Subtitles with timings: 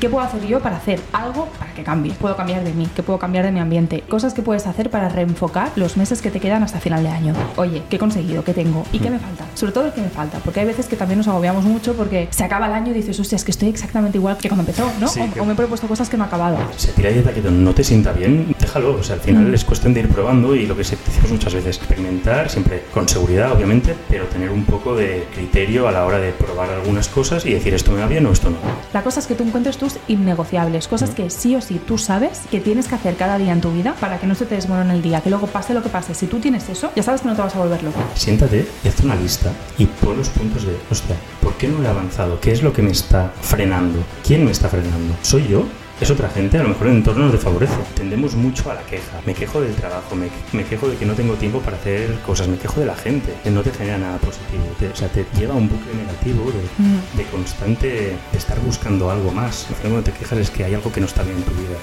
[0.00, 2.14] ¿Qué puedo hacer yo para hacer algo para que cambie?
[2.14, 4.02] Puedo cambiar de mí, ¿qué puedo cambiar de mi ambiente?
[4.08, 7.34] Cosas que puedes hacer para reenfocar los meses que te quedan hasta final de año.
[7.56, 8.42] Oye, ¿qué he conseguido?
[8.42, 8.84] ¿Qué tengo?
[8.92, 9.44] ¿Y qué me falta?
[9.54, 12.28] Sobre todo el que me falta, porque hay veces que también nos agobiamos mucho porque
[12.30, 14.90] se acaba el año y dices, hostia, es que estoy exactamente igual que cuando empezó,
[14.98, 15.06] ¿no?
[15.06, 16.56] Sí, o, que- o me he propuesto cosas que no he acabado.
[16.78, 18.94] Se tira dieta que no te sienta bien, déjalo.
[18.94, 19.54] O sea, al final Mm.
[19.54, 23.06] es cuestión de ir probando y lo que se decimos muchas veces, experimentar siempre con
[23.06, 27.44] seguridad, obviamente, pero tener un poco de criterio a la hora de probar algunas cosas
[27.44, 28.56] y decir esto me va bien o esto no.
[28.94, 32.42] La cosa es que tú encuentres tus innegociables, cosas que sí o sí tú sabes
[32.50, 34.94] que tienes que hacer cada día en tu vida para que no se te desmorone
[34.94, 36.14] el día, que luego pase lo que pase.
[36.14, 38.00] Si tú tienes eso, ya sabes que no te vas a volver loco.
[38.14, 41.88] Siéntate y haz una lista y pon los puntos de, hostia, ¿por qué no he
[41.88, 42.40] avanzado?
[42.40, 44.00] ¿Qué es lo que me está frenando?
[44.26, 45.14] ¿Quién me está frenando?
[45.22, 45.64] ¿Soy yo?
[46.00, 46.56] ¿Es otra gente?
[46.56, 47.74] A lo mejor el entorno nos desfavorece.
[47.94, 49.20] Tendemos mucho a la queja.
[49.26, 52.48] Me quejo del trabajo, me, me quejo de que no tengo tiempo para hacer cosas,
[52.48, 54.62] me quejo de la gente, que no te genera nada positivo.
[54.78, 57.16] Te- o sea, te lleva a un bucle negativo de, Mm.
[57.18, 57.86] de constante
[58.32, 59.66] de estar buscando algo más.
[59.68, 61.50] Al final cuando te quejas es que hay algo que no está bien en tu
[61.52, 61.76] vida.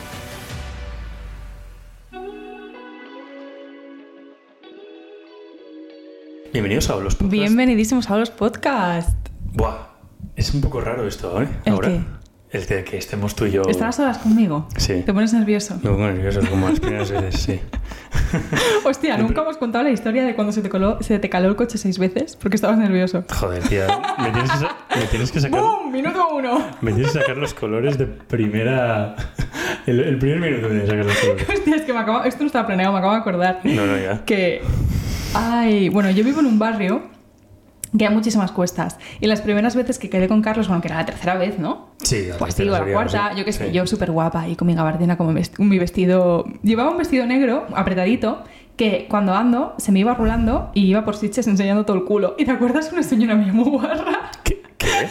[6.54, 7.32] Bienvenidos a los podcasts.
[7.32, 9.14] Bienvenidísimos a los podcasts.
[9.54, 9.88] Buah,
[10.36, 11.48] es un poco raro esto, ¿eh?
[11.66, 11.88] ¿El Ahora.
[11.90, 12.17] qué?
[12.50, 13.64] El de que estemos tú y yo.
[13.68, 14.68] ¿Estás a solas conmigo?
[14.78, 15.04] Sí.
[15.06, 15.76] ¿Te pones nervioso?
[15.84, 17.60] Me pongo nervioso como las primeras veces, sí.
[18.86, 21.58] Hostia, nunca hemos contado la historia de cuando se te, coló, se te caló el
[21.58, 23.26] coche seis veces porque estabas nervioso.
[23.38, 23.88] Joder, tía.
[24.20, 25.60] Me tienes que, sa- me tienes que sacar.
[25.62, 25.92] ¡Bum!
[25.92, 26.66] Minuto uno.
[26.80, 29.16] Me tienes que sacar los colores de primera.
[29.86, 31.50] El, el primer minuto me tienes que sacar los colores.
[31.50, 32.24] Hostia, es que me acabo...
[32.24, 33.60] Esto no estaba planeado, me acabo de acordar.
[33.66, 34.24] No, no, ya.
[34.24, 34.62] que
[35.34, 37.02] ay, bueno, yo vivo en un barrio
[37.98, 40.98] que hay muchísimas cuestas y las primeras veces que quedé con Carlos, bueno, que era
[40.98, 41.90] la tercera vez, ¿no?
[42.02, 43.72] Sí, la Pues digo, la cuarta, yo qué sé, Sí.
[43.74, 48.44] yo súper guapa y con mi gabardina como mi vestido, llevaba un vestido negro apretadito
[48.76, 52.36] que cuando ando se me iba rulando y iba por sitches enseñando todo el culo.
[52.38, 54.30] ¿Y te acuerdas una señora mía muy guarra?
[54.44, 54.62] ¿Qué?
[54.78, 54.88] ¿Qué?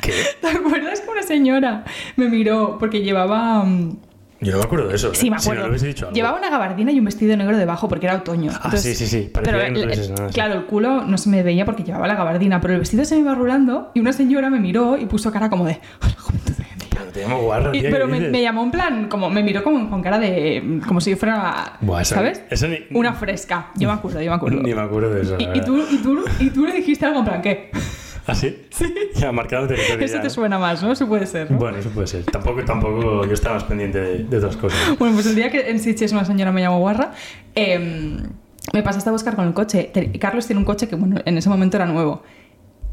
[0.00, 0.12] ¿Qué?
[0.40, 1.84] ¿Te acuerdas que una señora
[2.16, 3.64] me miró porque llevaba...
[3.64, 3.96] mm,
[4.40, 5.08] Yo no me acuerdo de eso.
[5.08, 5.14] ¿eh?
[5.14, 5.72] Sí, me Si no acuerdo.
[5.72, 6.10] lo dicho.
[6.12, 8.52] Llevaba una gabardina y un vestido negro debajo porque era otoño.
[8.62, 9.30] Ah, sí, sí, sí.
[9.32, 10.34] Parecía pero que no el- nada, sí.
[10.34, 13.14] Claro, el culo no se me veía porque llevaba la gabardina, pero el vestido se
[13.14, 15.78] me iba rulando y una señora me miró y puso cara como de.
[16.90, 19.88] Pero te llamo Y- pero ¿qué me, me llamó en plan, como me miró como
[19.90, 20.80] con cara de.
[20.86, 21.76] como si yo fuera.
[21.80, 22.42] Buah, esa- ¿Sabes?
[22.50, 23.68] esa ni- Una fresca.
[23.76, 24.60] Yo me acuerdo, yo me acuerdo.
[24.62, 25.36] Ni me acuerdo de eso.
[25.38, 27.70] Y, tú, y, tú, y tú le dijiste algo en plan, ¿qué?
[28.26, 28.66] ¿Ah, sí?
[28.70, 28.92] Sí.
[29.14, 30.04] Ya, marcado territorio.
[30.04, 30.92] Eso ya, te suena más, ¿no?
[30.92, 31.50] Eso puede ser.
[31.50, 31.58] ¿no?
[31.58, 32.24] Bueno, eso puede ser.
[32.24, 34.78] Tampoco, tampoco yo estaba más pendiente de, de otras cosas.
[34.98, 37.12] Bueno, pues el día que en Sitges una señora me llamó guarra,
[37.54, 38.18] em,
[38.72, 39.90] me pasaste a buscar con el coche.
[40.20, 42.22] Carlos tiene un coche que, bueno, en ese momento era nuevo.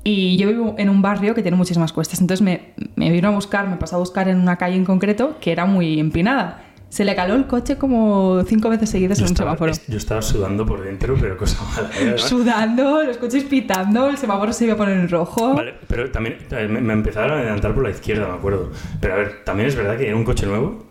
[0.03, 2.19] Y yo vivo en un barrio que tiene muchísimas cuestas.
[2.21, 5.38] Entonces me, me vino a buscar, me pasó a buscar en una calle en concreto
[5.39, 6.61] que era muy empinada.
[6.93, 9.71] Se le caló el coche como cinco veces seguidas Yo en un estaba, semáforo.
[9.71, 11.89] es- yo estaba sudando por dentro, pero cosa mala.
[11.99, 12.19] ¿eh?
[12.19, 15.55] Sudando, los coches pitando, el semáforo se iba a poner en rojo.
[15.55, 18.69] Vale, pero también eh, me, me empezaron a adelantar por la izquierda, me acuerdo.
[19.01, 20.85] Pero a ver, también es verdad que era un coche nuevo.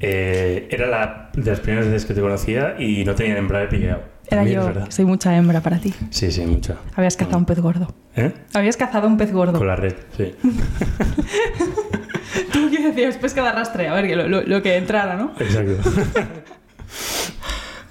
[0.00, 3.66] eh, era la, de las primeras veces que te conocía y no tenía el embrague
[3.68, 4.00] pillado.
[4.26, 4.86] Era También es yo, verdad.
[4.90, 5.92] soy mucha hembra para ti.
[6.08, 6.76] Sí, sí, mucha.
[6.96, 7.88] Habías cazado un pez gordo.
[8.16, 8.32] ¿Eh?
[8.54, 9.58] Habías cazado un pez gordo.
[9.58, 10.34] Con la red, sí.
[12.94, 15.32] Decías, pesca de arrastre, a ver, que lo, lo- lo que entrara, ¿no?
[15.38, 15.90] Exacto.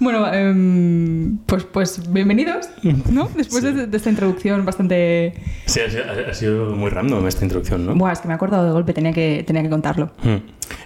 [0.00, 2.68] Bueno, em, pues, pues bienvenidos,
[3.10, 3.30] ¿no?
[3.36, 3.72] Después Sí.
[3.72, 5.34] de, de esta introducción bastante...
[5.66, 7.94] Sí, ha sido, ha sido muy random esta introducción, ¿no?
[7.94, 10.10] Buah, es que me he acordado de golpe, tenía que, tenía que contarlo.
[10.22, 10.38] Hmm.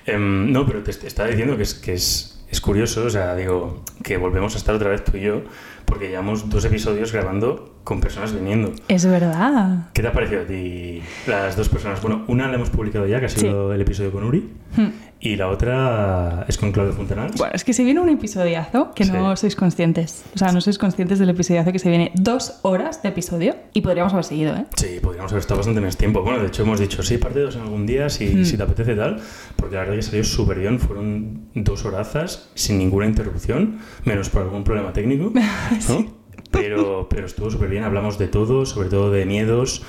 [0.06, 3.34] Em, no, pero te, te estaba diciendo que es, que es, es curioso, o sea,
[3.34, 5.42] digo, que volvemos a estar otra vez tú y yo,
[5.86, 8.74] porque llevamos dos episodios grabando con personas viniendo.
[8.86, 9.88] Es verdad.
[9.94, 12.02] ¿Qué te ha parecido a ti las dos personas?
[12.02, 14.88] Bueno, una la hemos publicado ya, que ha sido el episodio con Uri, Hmm.
[15.20, 17.34] y la otra es con Claudio Fontanals.
[17.38, 19.40] Bueno, es que se viene un episodiazo que no Sí.
[19.40, 20.26] sois conscientes.
[20.34, 23.80] O sea, no sois conscientes del episodiazo que se viene dos horas de episodio y
[23.80, 24.66] podríamos haber seguido, ¿eh?
[24.76, 26.22] Sí, podríamos haber estado bastante más tiempo.
[26.22, 28.44] Bueno, de hecho hemos dicho, sí, parte dos en algún día, si, Hmm.
[28.44, 29.18] si te apetece tal,
[29.56, 34.42] porque la verdad que salió súper bien, fueron dos horazas sin ninguna interrupción, menos por
[34.42, 35.32] algún problema técnico,
[35.88, 36.17] ¿no?
[36.50, 39.82] Pero, pero estuvo súper bien, hablamos de todo, sobre todo de miedos,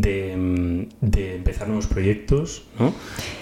[0.00, 2.92] de, mm, de empezar nuevos proyectos, ¿no?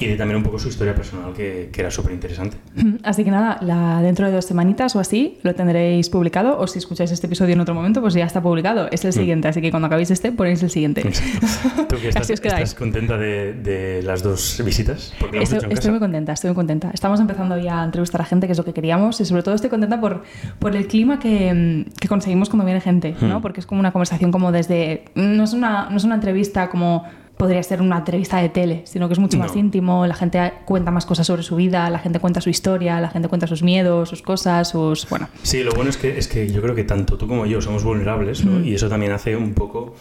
[0.01, 2.57] Y de también un poco su historia personal, que, que era súper interesante.
[3.03, 6.79] Así que nada, la, dentro de dos semanitas o así lo tendréis publicado o si
[6.79, 8.89] escucháis este episodio en otro momento, pues ya está publicado.
[8.91, 9.13] Es el Mm.
[9.13, 11.01] siguiente, así que cuando acabéis este ponéis el siguiente.
[11.07, 11.87] Exacto.
[11.89, 15.13] ¿Tú que estás, Así os estás contenta de, de las dos visitas?
[15.21, 15.99] Porque Estoy, estoy muy casa.
[15.99, 16.91] contenta, estoy muy contenta.
[16.93, 19.55] Estamos empezando ya a entrevistar a gente, que es lo que queríamos, y sobre todo
[19.55, 20.23] estoy contenta por,
[20.59, 21.53] por el clima que,
[21.87, 23.39] mm, que conseguimos cuando viene gente, ¿no?
[23.39, 23.43] Hmm.
[23.43, 25.05] Porque es como una conversación como desde...
[25.15, 27.05] No es una, no es una entrevista como
[27.37, 30.91] podría ser una entrevista de tele, sino que es mucho más íntimo, la gente cuenta
[30.91, 34.09] más cosas sobre su vida, la gente cuenta su historia, la gente cuenta sus miedos,
[34.09, 35.09] sus cosas, sus...
[35.09, 37.61] Bueno, Sí, lo bueno es que, es que yo creo que tanto tú como yo
[37.61, 38.61] somos vulnerables ¿no?
[38.61, 38.69] Mm.
[38.69, 39.95] y eso también hace un poco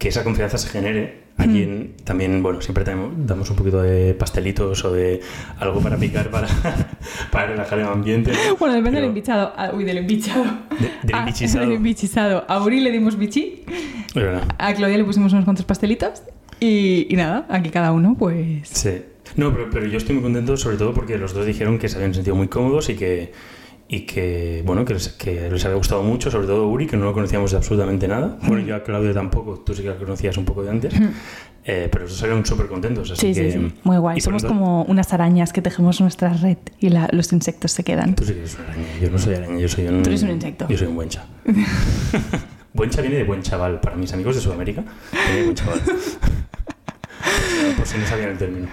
[0.00, 4.14] que esa confianza se genere allí en- también, bueno, siempre tenemos- damos un poquito de
[4.14, 5.20] pastelitos o de
[5.58, 6.48] algo para picar para,
[7.30, 8.32] para relajar el ambiente.
[8.32, 8.56] ¿no?
[8.56, 9.52] Bueno, depende Pero- del embichado.
[9.56, 10.44] Ah, uy, del embichado.
[10.44, 11.60] De- del Ah, embichizado.
[11.64, 12.44] del embichizado.
[12.48, 13.64] A Uri le dimos bichi,
[14.58, 16.22] a Claudia le pusimos unos cuantos pastelitos
[16.58, 18.68] y, y nada, aquí cada uno pues...
[18.68, 19.02] Sí.
[19.36, 21.96] No, pero, pero yo estoy muy contento sobre todo porque los dos dijeron que se
[21.96, 23.32] habían sentido muy cómodos y que,
[23.92, 27.06] y que bueno, que les, que les había gustado mucho, sobre todo Uri, que no
[27.06, 28.38] lo conocíamos de absolutamente nada.
[28.42, 30.94] Bueno, yo a Claudia tampoco, tú sí que la conocías un poco de antes,
[31.64, 33.10] eh, pero salieron súper contentos.
[33.10, 33.72] Así Sí, sí, que, sí.
[33.82, 34.18] Muy guay.
[34.18, 37.72] y por Somos lo- como unas arañas que tejemos nuestra red y la- los insectos
[37.72, 38.14] se quedan.
[38.14, 40.02] Tú sí que eres una araña, yo no soy araña, yo soy un...
[40.04, 40.66] Tú eres un insecto.
[40.68, 41.24] Yo soy un buencha.
[42.72, 45.80] buencha viene de buen chaval, para mis amigos de Sudamérica, viene de buen chaval.
[47.76, 48.68] Por si no sabían el término.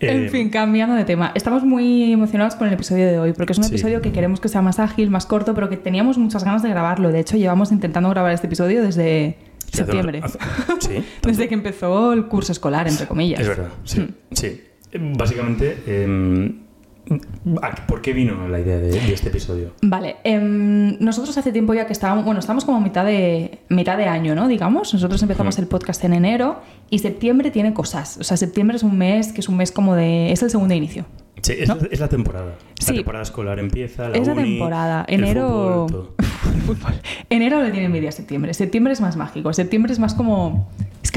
[0.00, 1.32] En Eh, fin, cambiando de tema.
[1.34, 3.70] Estamos muy emocionados con el episodio de hoy, porque es un Sí.
[3.70, 6.68] episodio que queremos que sea más ágil, más corto, pero que teníamos muchas ganas de
[6.68, 7.10] grabarlo.
[7.10, 9.36] De hecho, llevamos intentando grabar este episodio desde
[9.72, 10.20] septiembre.
[10.22, 10.38] hace-
[10.80, 13.40] Sí, Desde que empezó el curso escolar, entre comillas.
[13.40, 14.00] Es verdad, sí.
[14.00, 14.08] Hmm.
[14.32, 14.60] sí.
[15.16, 16.67] Básicamente, eh, ¿a-
[17.86, 19.72] ¿por qué vino la idea de, de este episodio?
[19.82, 24.06] Vale, em, nosotros hace tiempo ya que estábamos, bueno, estamos como mitad de, mitad de
[24.06, 24.48] año, ¿no?
[24.48, 26.60] Digamos, nosotros empezamos el podcast en enero
[26.90, 28.18] y septiembre tiene cosas.
[28.18, 30.32] O sea, septiembre es un mes que es un mes como de...
[30.32, 31.06] es el segundo inicio.
[31.42, 31.76] Sí, es, ¿No?
[31.90, 32.56] es la temporada.
[32.80, 32.92] Sí.
[32.92, 35.04] La temporada escolar empieza, la es la uni, temporada.
[35.08, 35.86] el Enero...
[35.88, 36.94] el fútbol.
[37.30, 38.52] Enero le tiene envidia a septiembre.
[38.54, 39.52] Septiembre es más mágico.
[39.52, 40.68] Septiembre es más como...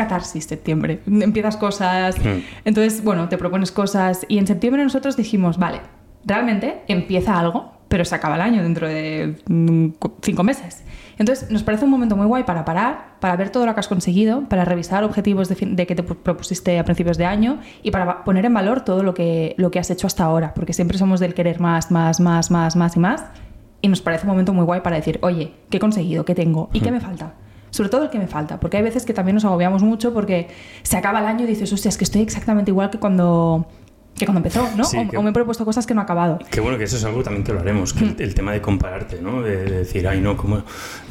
[0.04, 1.00] Catarsis septiembre.
[1.08, 2.18] Empiezas cosas.
[2.20, 2.40] Mm.
[2.66, 4.26] Entonces, bueno, te propones cosas.
[4.28, 5.82] Y en septiembre nosotros dijimos, vale,
[6.26, 9.88] realmente empieza algo, pero se acaba el año dentro de mm,
[10.22, 10.84] cinco meses.
[11.18, 13.88] Entonces, nos parece un momento muy guay para parar, para ver todo lo que has
[13.88, 17.92] conseguido, para revisar objetivos de, de que te pu- propusiste a principios de año y
[17.92, 20.98] para poner en valor todo lo que, lo que has hecho hasta ahora, porque siempre
[20.98, 23.24] somos del querer más, más, más, más, más y más.
[23.84, 26.24] Y nos parece un momento muy guay para decir, oye, ¿qué he conseguido?
[26.26, 26.70] ¿Qué tengo?
[26.74, 27.34] ¿Y qué me falta?
[27.72, 30.48] Sobre todo el que me falta, porque hay veces que también nos agobiamos mucho porque
[30.84, 33.66] se acaba el año y dices, hostia, es que estoy exactamente igual que cuando,
[34.14, 34.84] que cuando empezó, ¿no?
[34.84, 36.38] Sí, o, que- o me he propuesto cosas que no he acabado.
[36.52, 38.16] Qué bueno que eso es algo también que lo haremos, que el, Hmm.
[38.22, 39.42] el tema de compararte, ¿no?
[39.42, 40.58] De, de decir, ay, no, como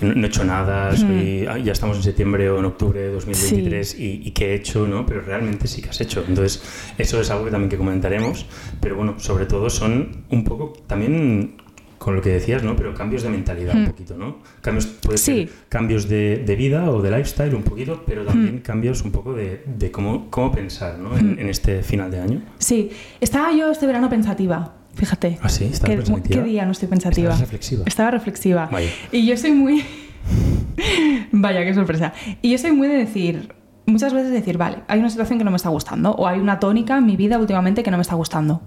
[0.02, 3.10] no, no he hecho nada, soy, ay, ya estamos en septiembre o en octubre de
[3.10, 5.06] 2023 y, y qué he hecho, ¿no?
[5.06, 6.22] Pero realmente sí que has hecho.
[6.28, 6.62] Entonces,
[6.98, 8.44] eso es algo que también que comentaremos,
[8.82, 11.56] pero bueno, sobre todo son un poco también
[12.00, 12.74] con lo que decías, ¿no?
[12.76, 13.86] Pero cambios de mentalidad un Hmm.
[13.88, 14.38] poquito, ¿no?
[14.62, 15.46] Cambios, puede Sí.
[15.46, 18.62] ser cambios de, de vida o de lifestyle un poquito, pero también Hmm.
[18.62, 21.14] cambios un poco de, de cómo, cómo pensar, ¿no?
[21.18, 22.42] En, en este final de año.
[22.58, 25.38] Sí, estaba yo este verano pensativa, fíjate.
[25.42, 25.64] ¿Ah, sí?
[25.66, 26.42] ¿Estabas ¿Qué, pensativa?
[26.42, 27.28] ¿Qué día no estoy pensativa?
[27.28, 27.84] Estabas reflexiva.
[27.86, 28.68] Estaba reflexiva.
[28.72, 28.88] Vaya.
[29.12, 29.84] Y yo soy muy...
[31.32, 32.12] Vaya, qué sorpresa.
[32.42, 33.52] Y yo soy muy de decir,
[33.86, 36.58] muchas veces decir, vale, hay una situación que no me está gustando o hay una
[36.60, 38.62] tónica en mi vida últimamente que no me está gustando.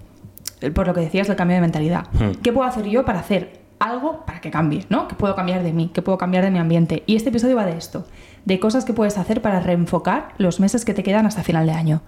[0.72, 2.08] Por lo que decías del cambio de mentalidad.
[2.14, 2.42] Hmm.
[2.42, 4.86] ¿Qué puedo hacer yo para hacer algo para que cambie?
[4.90, 5.08] ¿no?
[5.08, 5.92] ¿Qué puedo cambiar de mí?
[5.94, 7.04] ¿Qué puedo cambiar de mi ambiente?
[7.06, 8.06] Y este episodio va de esto,
[8.46, 11.74] de cosas que puedes hacer para reenfocar los meses que te quedan hasta final de
[11.74, 12.02] año.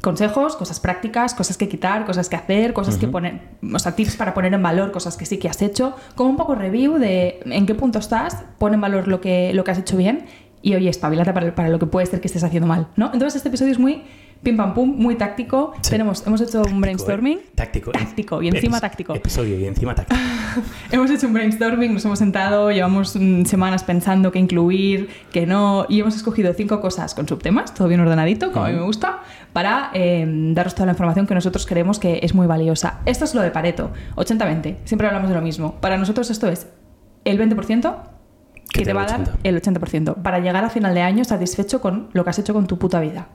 [0.00, 3.40] Consejos, cosas prácticas, cosas que quitar, cosas que hacer, cosas que poner,
[3.74, 6.36] o sea, tips para poner en valor cosas que sí que has hecho, como un
[6.36, 9.78] poco review de en qué punto estás, pon en valor lo que, lo que has
[9.78, 10.26] hecho bien
[10.62, 13.06] y oye, espabilate para, para lo que puede ser que estés haciendo mal, ¿no?
[13.12, 14.04] Entonces este episodio es muy
[14.42, 15.72] pim pam pum, muy táctico.
[15.80, 15.90] Sí.
[15.90, 17.38] Tenemos, hemos hecho un brainstorming.
[17.38, 17.46] ¿eh?
[17.54, 17.92] Táctico.
[17.92, 19.14] Táctico, y encima táctico.
[19.14, 20.20] Episodio y encima táctico.
[20.90, 25.86] Hemos hecho un brainstorming, nos hemos sentado, llevamos mm, semanas pensando qué incluir, qué no,
[25.88, 29.20] y hemos escogido cinco cosas con subtemas, todo bien ordenadito, como a mí me gusta,
[29.52, 33.00] para eh, daros toda la información que nosotros creemos que es muy valiosa.
[33.04, 35.74] Esto es lo de Pareto, 80-20, siempre hablamos de lo mismo.
[35.80, 36.66] Para nosotros esto es
[37.24, 37.96] el 20%
[38.72, 39.38] que te va a dar 80.
[39.44, 42.66] el 80%, para llegar a final de año satisfecho con lo que has hecho con
[42.66, 43.28] tu puta vida.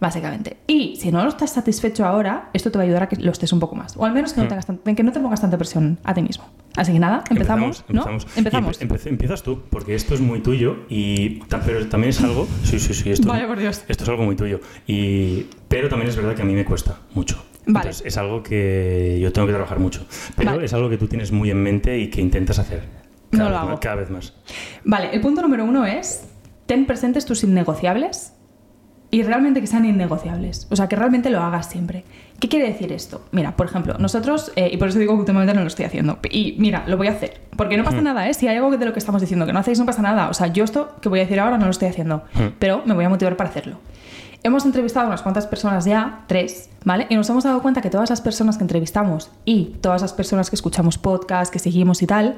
[0.00, 0.58] Básicamente.
[0.66, 3.30] Y si no lo estás satisfecho ahora, esto te va a ayudar a que lo
[3.32, 3.96] estés un poco más.
[3.96, 4.48] O al menos que no, Hmm.
[4.48, 6.44] tengas tan- que no te pongas tanta presión a ti mismo.
[6.76, 7.84] Así que nada, empezamos.
[7.88, 8.02] ¿no?
[8.02, 8.26] empezamos.
[8.36, 8.80] Empezamos.
[8.80, 12.46] Y empe- empe- empiezas tú, porque esto es muy tuyo, y pero también es algo.
[12.64, 13.10] Sí, sí, sí.
[13.10, 13.82] Esto, Vaya por Dios.
[13.88, 14.60] Esto es algo muy tuyo.
[14.86, 17.42] Y, pero también es verdad que a mí me cuesta mucho.
[17.68, 17.86] Vale.
[17.88, 20.06] Entonces, es algo que yo tengo que trabajar mucho.
[20.36, 20.66] Pero Vale.
[20.66, 22.82] es algo que tú tienes muy en mente y que intentas hacer.
[23.32, 23.70] No Cada lo vez hago.
[23.70, 24.34] Más, cada vez más.
[24.84, 26.24] Vale, el punto número uno es
[26.66, 28.34] ten presentes tus innegociables
[29.10, 30.66] y realmente que sean innegociables.
[30.70, 32.04] O sea, que realmente lo hagas siempre.
[32.40, 33.22] ¿Qué quiere decir esto?
[33.32, 36.18] Mira, por ejemplo, nosotros, eh, y por eso digo que últimamente no lo estoy haciendo,
[36.30, 37.40] y mira, lo voy a hacer.
[37.56, 38.04] Porque no pasa Hmm.
[38.04, 38.34] nada, ¿eh?
[38.34, 40.28] Si hay algo de lo que estamos diciendo que no hacéis, no pasa nada.
[40.28, 42.48] O sea, yo esto que voy a decir ahora no lo estoy haciendo, Hmm.
[42.58, 43.78] pero me voy a motivar para hacerlo.
[44.42, 47.06] Hemos entrevistado a unas cuantas personas ya, tres, ¿vale?
[47.08, 50.50] Y nos hemos dado cuenta que todas las personas que entrevistamos y todas las personas
[50.50, 52.36] que escuchamos podcast, que seguimos y tal,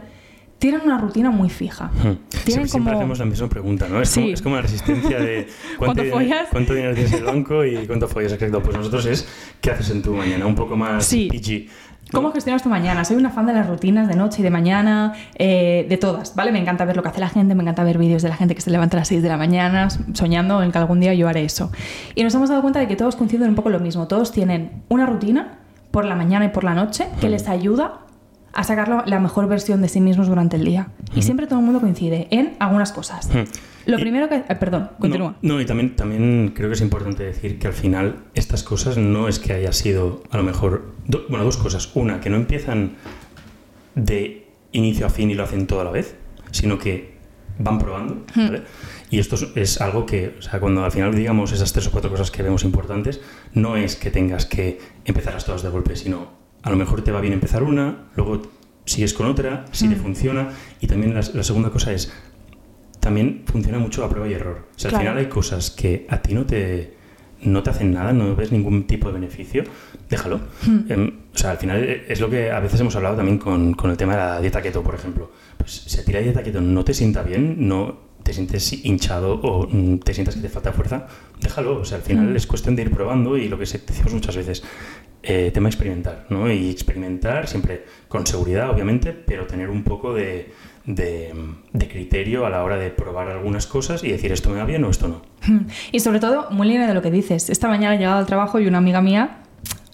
[0.59, 1.87] tienen una rutina muy fija.
[1.87, 2.01] Hmm.
[2.03, 2.99] Tienen Siempre, siempre como...
[3.03, 4.01] hacemos la misma pregunta, ¿no?
[4.01, 4.21] Es, Sí.
[4.21, 5.47] como, es como la resistencia de
[5.79, 8.61] ¿Cuánto dinero- cuánto dinero tienes en el banco y cuánto follas, exacto.
[8.63, 9.29] Pues nosotros es
[9.61, 10.47] ¿qué haces en tu mañana?
[10.47, 11.29] Un poco más Sí.
[11.31, 11.89] PG.
[12.11, 13.05] ¿Cómo gestionas tu mañana?
[13.05, 16.53] Soy una fan de las rutinas de noche y de mañana, eh, de todas, ¿vale?
[16.53, 18.55] Me encanta ver lo que hace la gente, me encanta ver vídeos de la gente
[18.55, 21.29] que se levanta a las 6 de la mañana soñando en que algún día yo
[21.29, 21.71] haré eso.
[22.15, 24.09] Y nos hemos dado cuenta de que todos coinciden un poco lo mismo.
[24.09, 25.59] Todos tienen una rutina
[25.91, 28.01] por la mañana y por la noche que les ayuda
[28.53, 30.89] a sacar la mejor versión de sí mismos durante el día.
[31.15, 33.29] Y siempre todo el mundo coincide en algunas cosas.
[33.87, 34.37] Lo primero que...
[34.49, 35.37] eh, perdón, continúa.
[35.43, 38.99] No, no, y también, también creo que es importante decir que al final estas cosas
[38.99, 40.93] no es que haya sido a lo mejor...
[41.07, 41.91] do- bueno, dos cosas.
[41.95, 42.93] Una, que no empiezan
[43.95, 46.17] de inicio a fin y lo hacen todo a la vez,
[46.51, 47.17] sino que
[47.59, 48.63] van probando, ¿vale?
[49.11, 51.91] Y esto es, es algo que, o sea, cuando al final digamos esas tres o
[51.91, 53.21] cuatro cosas que vemos importantes,
[53.55, 57.21] no es que tengas que empezarlas todas de golpe, sino a lo mejor te va
[57.21, 58.43] bien empezar una, luego
[58.85, 60.49] sigues con otra, si te funciona,
[60.81, 62.13] y también la, la segunda cosa es,
[63.01, 64.69] también funciona mucho a prueba y error.
[64.75, 66.95] O sea, al final hay cosas que a ti no te,
[67.43, 69.65] no te hacen nada, no ves ningún tipo de beneficio,
[70.09, 70.41] déjalo.
[70.89, 73.91] Em, o sea, al final es lo que a veces hemos hablado también con, con
[73.91, 75.31] el tema de la dieta keto, por ejemplo.
[75.57, 79.41] Pues si a ti la dieta keto no te sienta bien, no te sientes hinchado
[79.41, 81.07] o mm, te sientas que te falta fuerza,
[81.41, 81.81] déjalo.
[81.81, 82.37] O sea, al final Mm.
[82.37, 84.63] es cuestión de ir probando y lo que decimos muchas veces,
[85.23, 86.51] eh, tema experimentar, ¿no?
[86.53, 90.53] Y experimentar siempre con seguridad, obviamente, pero tener un poco de,
[90.85, 91.33] de,
[91.73, 94.85] de criterio a la hora de probar algunas cosas y decir esto me va bien
[94.85, 95.23] o esto no.
[95.93, 97.49] Y sobre todo, muy línea de lo que dices.
[97.49, 99.39] Esta mañana he llegado al trabajo y una amiga mía,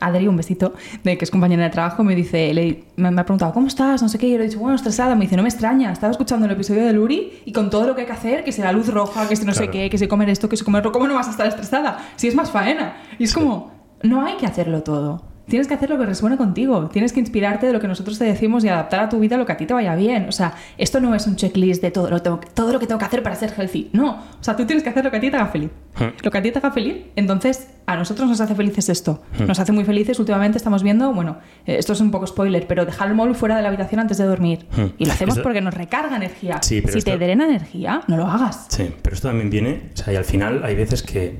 [0.06, 3.25] Adri, un besito, de que es compañera de trabajo, me dice, le- me, me ha
[3.25, 4.02] preguntado, ¿cómo estás?
[4.02, 4.26] No sé qué.
[4.28, 5.14] Y yo le he dicho, bueno, estresada.
[5.14, 5.92] Me dice, no me extraña.
[5.92, 8.52] Estaba escuchando el episodio de Luri y con todo lo que hay que hacer, que
[8.52, 10.64] si la luz roja, que si no sé qué, que si comer esto, que si
[10.64, 11.99] comer otro, ¿cómo no vas a estar estresada?
[12.16, 12.96] Si es más faena.
[13.18, 13.37] Y es Sí.
[13.40, 15.23] como, no hay que hacerlo todo.
[15.47, 16.89] Tienes que hacer lo que resuene contigo.
[16.91, 19.45] Tienes que inspirarte de lo que nosotros te decimos y adaptar a tu vida lo
[19.45, 20.27] que a ti te vaya bien.
[20.29, 22.99] O sea, esto no es un checklist de todo lo, tengo todo lo que tengo
[22.99, 23.91] que hacer para ser healthy.
[23.93, 24.13] No.
[24.41, 25.71] O sea, tú tienes que hacer lo que a ti te haga feliz.
[25.99, 26.05] Hmm.
[26.23, 26.97] Lo que a ti te haga feliz.
[27.15, 29.23] Entonces, a nosotros nos hace felices esto.
[29.47, 30.19] Nos hace muy felices.
[30.19, 31.37] Últimamente estamos viendo, bueno,
[31.67, 34.17] eh, esto es un poco spoiler, pero dejar el móvil fuera de la habitación antes
[34.17, 34.67] de dormir.
[34.75, 34.87] Hmm.
[34.99, 36.59] Y lo hacemos Esto- porque nos recarga energía.
[36.63, 38.65] Sí, pero si esto- te drena energía, no lo hagas.
[38.71, 41.39] Sí, pero esto también viene, o sea, y al final hay veces que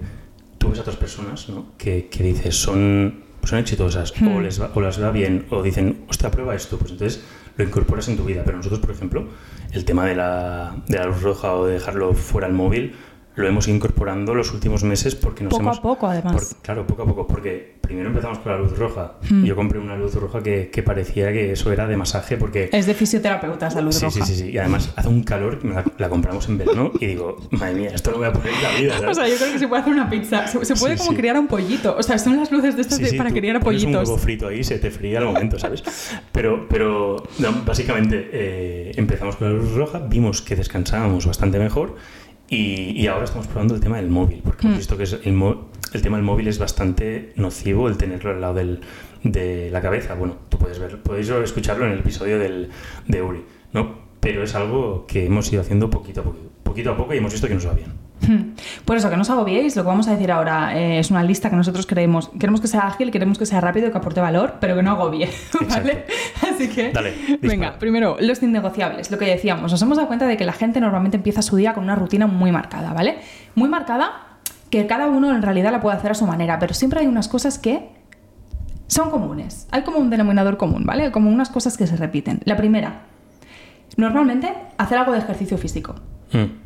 [0.59, 1.69] tú ves a otras personas, ¿no?
[1.79, 5.63] Que, que dices, son, pues son exitosas, o, les va, o las va bien, o
[5.63, 7.23] dicen, hostia, prueba esto, pues entonces
[7.59, 8.41] lo incorporas en tu vida.
[8.43, 9.29] Pero nosotros, por ejemplo,
[9.71, 12.95] el tema de la, de la luz roja o de dejarlo fuera el móvil,
[13.37, 15.81] lo hemos ido incorporando los últimos meses porque nos Poco a hemos...
[15.81, 16.33] poco, además.
[16.55, 19.15] por- claro, poco a poco, porque primero empezamos con la luz roja.
[19.29, 19.45] Hmm.
[19.45, 22.71] Yo compré una luz roja que, que parecía que eso era de masaje porque...
[22.73, 24.25] Es de fisioterapeuta, salud Sí, roja.
[24.25, 24.51] sí, sí, sí.
[24.53, 28.13] Y además hace un calor, la, la compramos en verano y digo, madre mía, esto
[28.13, 28.99] no voy a poner en la vida.
[28.99, 29.11] ¿sabes?
[29.11, 30.47] O sea, yo creo que se puede hacer una pizza.
[30.47, 31.17] Se, se puede Sí, como sí.
[31.17, 31.97] criar a un pollito.
[31.99, 34.09] O sea, son las luces de estas Sí, de- para criar a pones un pollitos.
[34.09, 35.83] huevo frito ahí se te fría al momento, ¿sabes?
[36.33, 41.97] Pero, pero no, básicamente eh, empezamos con la luz roja, vimos que descansábamos bastante mejor
[42.49, 45.21] y, y ahora estamos probando el tema del móvil, porque hemos visto que es el,
[45.93, 48.81] el tema del móvil es bastante nocivo el tenerlo al lado del,
[49.23, 50.15] de la cabeza.
[50.15, 52.71] Bueno, tú puedes ver, podéis escucharlo en el episodio del,
[53.09, 54.05] de Uri, ¿no?
[54.21, 57.33] Pero es algo que hemos ido haciendo poquito a poquito, poquito a poco y hemos
[57.33, 57.93] visto que nos va bien.
[58.29, 58.55] Hmm.
[58.85, 61.23] Por eso, que no os agobiéis, lo que vamos a decir ahora eh, es una
[61.23, 62.31] lista que nosotros queremos.
[62.39, 65.29] Queremos que sea ágil, queremos que sea rápido, que aporte valor, pero que no agobie,
[65.69, 66.07] ¿vale?
[66.43, 69.71] Así que, Dale, venga, primero, los innegociables, lo que decíamos.
[69.71, 72.27] Nos hemos dado cuenta de que la gente normalmente empieza su día con una rutina
[72.27, 73.19] muy marcada, ¿vale?
[73.55, 74.39] Muy marcada,
[74.71, 77.29] que cada uno en realidad la puede hacer a su manera, pero siempre hay unas
[77.29, 77.89] cosas que
[78.87, 79.67] son comunes.
[79.71, 81.11] Hay como un denominador común, ¿vale?
[81.11, 82.41] Como unas cosas que se repiten.
[82.45, 83.03] La primera,
[83.97, 85.95] normalmente hacer algo de ejercicio físico
[86.35, 86.64] Mm.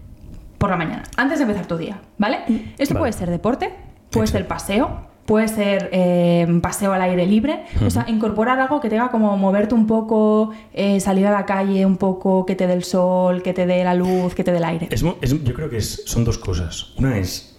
[0.59, 2.39] Por la mañana, antes de empezar tu día, ¿vale?
[2.79, 3.01] Esto Vale.
[3.03, 3.71] puede ser deporte,
[4.11, 8.89] puede ser paseo, puede ser eh, paseo al aire libre, o sea, incorporar algo que
[8.89, 12.67] te haga como moverte un poco, eh, salir a la calle un poco, que te
[12.67, 14.89] dé el sol, que te dé la luz, que te dé el aire.
[14.91, 16.95] Es mo- es- yo creo que es- son dos cosas.
[16.97, 17.57] Una es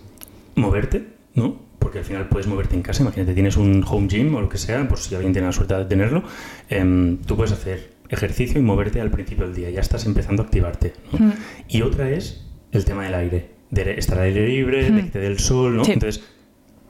[0.56, 1.56] moverte, ¿no?
[1.77, 3.03] Porque al final puedes moverte en casa.
[3.03, 5.75] Imagínate, tienes un home gym o lo que sea, por si alguien tiene la suerte
[5.75, 6.24] de tenerlo.
[6.70, 9.70] em, tú puedes hacer ejercicio y moverte al principio del día.
[9.70, 10.94] Ya estás empezando a activarte.
[11.13, 11.27] ¿no?
[11.27, 11.34] Mm.
[11.70, 13.52] Y otra es el tema del aire.
[13.72, 15.86] De estar al aire libre, de que te dé el sol, ¿no?
[15.86, 15.92] Sí.
[15.92, 16.24] Entonces,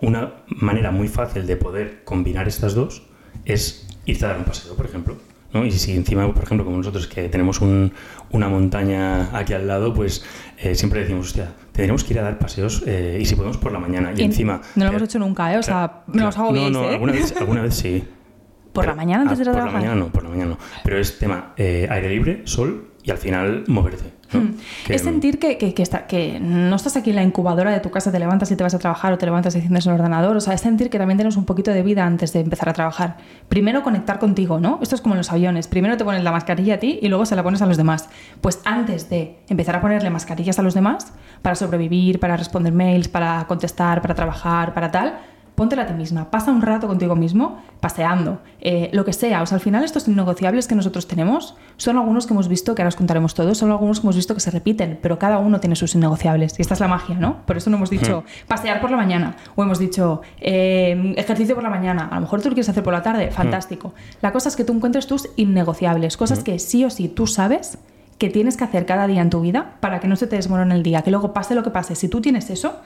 [0.01, 3.03] una manera muy fácil de poder combinar estas dos
[3.45, 5.17] es irte a dar un paseo, por ejemplo.
[5.51, 5.65] ¿no?
[5.65, 7.91] Y si encima, por ejemplo, como nosotros que tenemos un-
[8.29, 10.23] una montaña aquí al lado, pues
[10.59, 13.71] eh, siempre decimos, hostia, tendríamos que ir a dar paseos eh, y si podemos por
[13.71, 14.13] la mañana.
[14.15, 14.61] Y, Y encima...
[14.75, 15.57] no lo eh, hemos hecho nunca, ¿eh?
[15.57, 16.93] O sea, no os agobiéis, no, no, ¿eh?
[16.93, 18.03] alguna vez, alguna vez sí.
[18.73, 20.57] ¿Por la mañana antes de ir a Por la mañana no, por la mañana no.
[20.83, 24.18] Pero es tema aire libre, sol y al final moverte.
[24.33, 24.39] ¿No?
[24.41, 24.55] Hmm.
[24.85, 27.79] Que- Es sentir que, que, que está- que no estás aquí en la incubadora de
[27.79, 29.93] tu casa, te levantas y te vas a trabajar o te levantas y enciendes el
[29.93, 30.35] ordenador.
[30.37, 32.73] O sea, es sentir que también tienes un poquito de vida antes de empezar a
[32.73, 33.17] trabajar.
[33.47, 34.79] Primero conectar contigo, ¿no?
[34.81, 35.67] Esto es como en los aviones.
[35.67, 38.09] Primero te pones la mascarilla a ti y luego se la pones a los demás.
[38.41, 43.07] Pues antes de empezar a ponerle mascarillas a los demás, para sobrevivir, para responder mails,
[43.07, 45.19] para contestar, para trabajar, para tal,
[45.59, 49.41] póntela a ti misma, pasa un rato contigo mismo, paseando, eh, lo que sea.
[49.41, 52.81] O sea, al final estos innegociables que nosotros tenemos son algunos que hemos visto, que
[52.81, 55.59] ahora os contaremos todos, son algunos que hemos visto que se repiten, pero cada uno
[55.59, 56.57] tiene sus innegociables.
[56.57, 57.45] Y esta es la magia, ¿no?
[57.45, 61.63] Por eso no hemos dicho pasear por la mañana, o hemos dicho eh, ejercicio por
[61.65, 62.07] la mañana.
[62.09, 63.93] A lo mejor tú lo quieres hacer por la tarde, fantástico.
[64.21, 67.79] La cosa es que tú encuentres tus innegociables, cosas que sí o sí tú sabes
[68.17, 70.73] que tienes que hacer cada día en tu vida para que no se te desmorone
[70.73, 71.95] el día, que luego pase lo que pase.
[71.95, 72.79] Si tú tienes eso,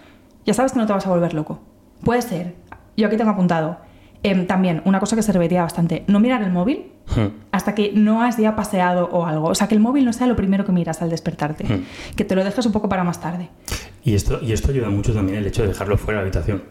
[0.43, 1.59] ya sabes que no te vas a volver loco.
[2.03, 2.55] Puede ser,
[2.97, 3.77] yo aquí tengo apuntado,
[4.23, 6.91] em, también una cosa que se repetía bastante, no mirar el móvil
[7.51, 9.49] hasta que no has ya paseado o algo.
[9.49, 11.65] O sea, que el móvil no sea lo primero que miras al despertarte,
[12.15, 13.49] que te lo dejes un poco para más tarde.
[14.03, 16.63] Y esto, y esto ayuda mucho también el hecho de dejarlo fuera de la habitación.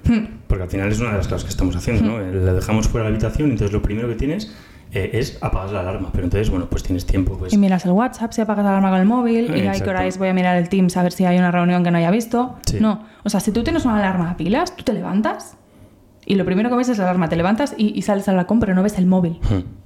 [0.47, 2.19] Porque al final es una de las cosas que estamos haciendo, ¿no?
[2.19, 4.55] Lo dejamos fuera de la habitación, entonces lo primero que tienes
[4.93, 6.11] eh, es apagar la alarma.
[6.13, 7.39] Pero entonces, bueno, pues tienes tiempo.
[7.39, 7.53] Pues...
[7.53, 10.07] Y miras el WhatsApp, si apagas la alarma con el móvil, y hay que hora
[10.19, 12.57] voy a mirar el Teams a ver si hay una reunión que no haya visto.
[12.81, 15.57] No, o sea, si tú tienes una alarma a pilas, tú te levantas
[16.27, 18.75] y lo primero que ves es la alarma, te levantas y, sales al balcón, pero
[18.75, 19.41] no ves el móvil.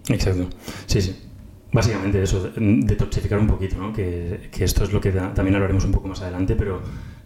[0.09, 0.49] Exacto,
[0.87, 1.17] sí, sí.
[1.73, 3.93] Básicamente eso, detoxificar un poquito, ¿no?
[3.93, 6.81] Que, que esto es lo que también hablaremos un poco más adelante, pero,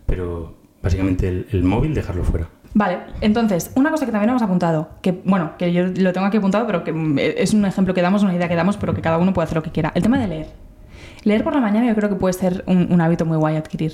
[0.06, 2.48] pero básicamente el, el móvil dejarlo fuera.
[2.72, 6.36] Vale, entonces, una cosa que también hemos apuntado, que bueno, que yo lo tengo aquí
[6.36, 9.00] apuntado, pero que mm, es un ejemplo que damos, una idea que damos, pero que
[9.00, 9.90] cada uno puede hacer lo que quiera.
[9.94, 10.46] El tema de leer.
[11.24, 13.92] Leer por la mañana yo creo que puede ser un, hábito muy guay adquirir.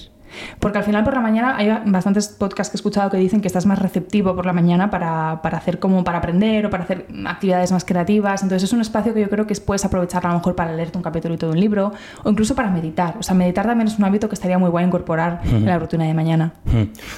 [0.61, 3.47] Porque al final por la mañana hay bastantes podcasts que he escuchado que dicen que
[3.47, 7.73] estás más receptivo por la mañana para, hacer como para aprender o para hacer actividades
[7.73, 8.42] más creativas.
[8.42, 10.99] Entonces es un espacio que yo creo que puedes aprovechar a lo mejor para leerte
[10.99, 11.92] un capítulo de un libro
[12.23, 13.16] o incluso para meditar.
[13.18, 16.04] O sea, meditar también es un hábito que estaría muy guay incorporar en la rutina
[16.04, 16.54] de mañana.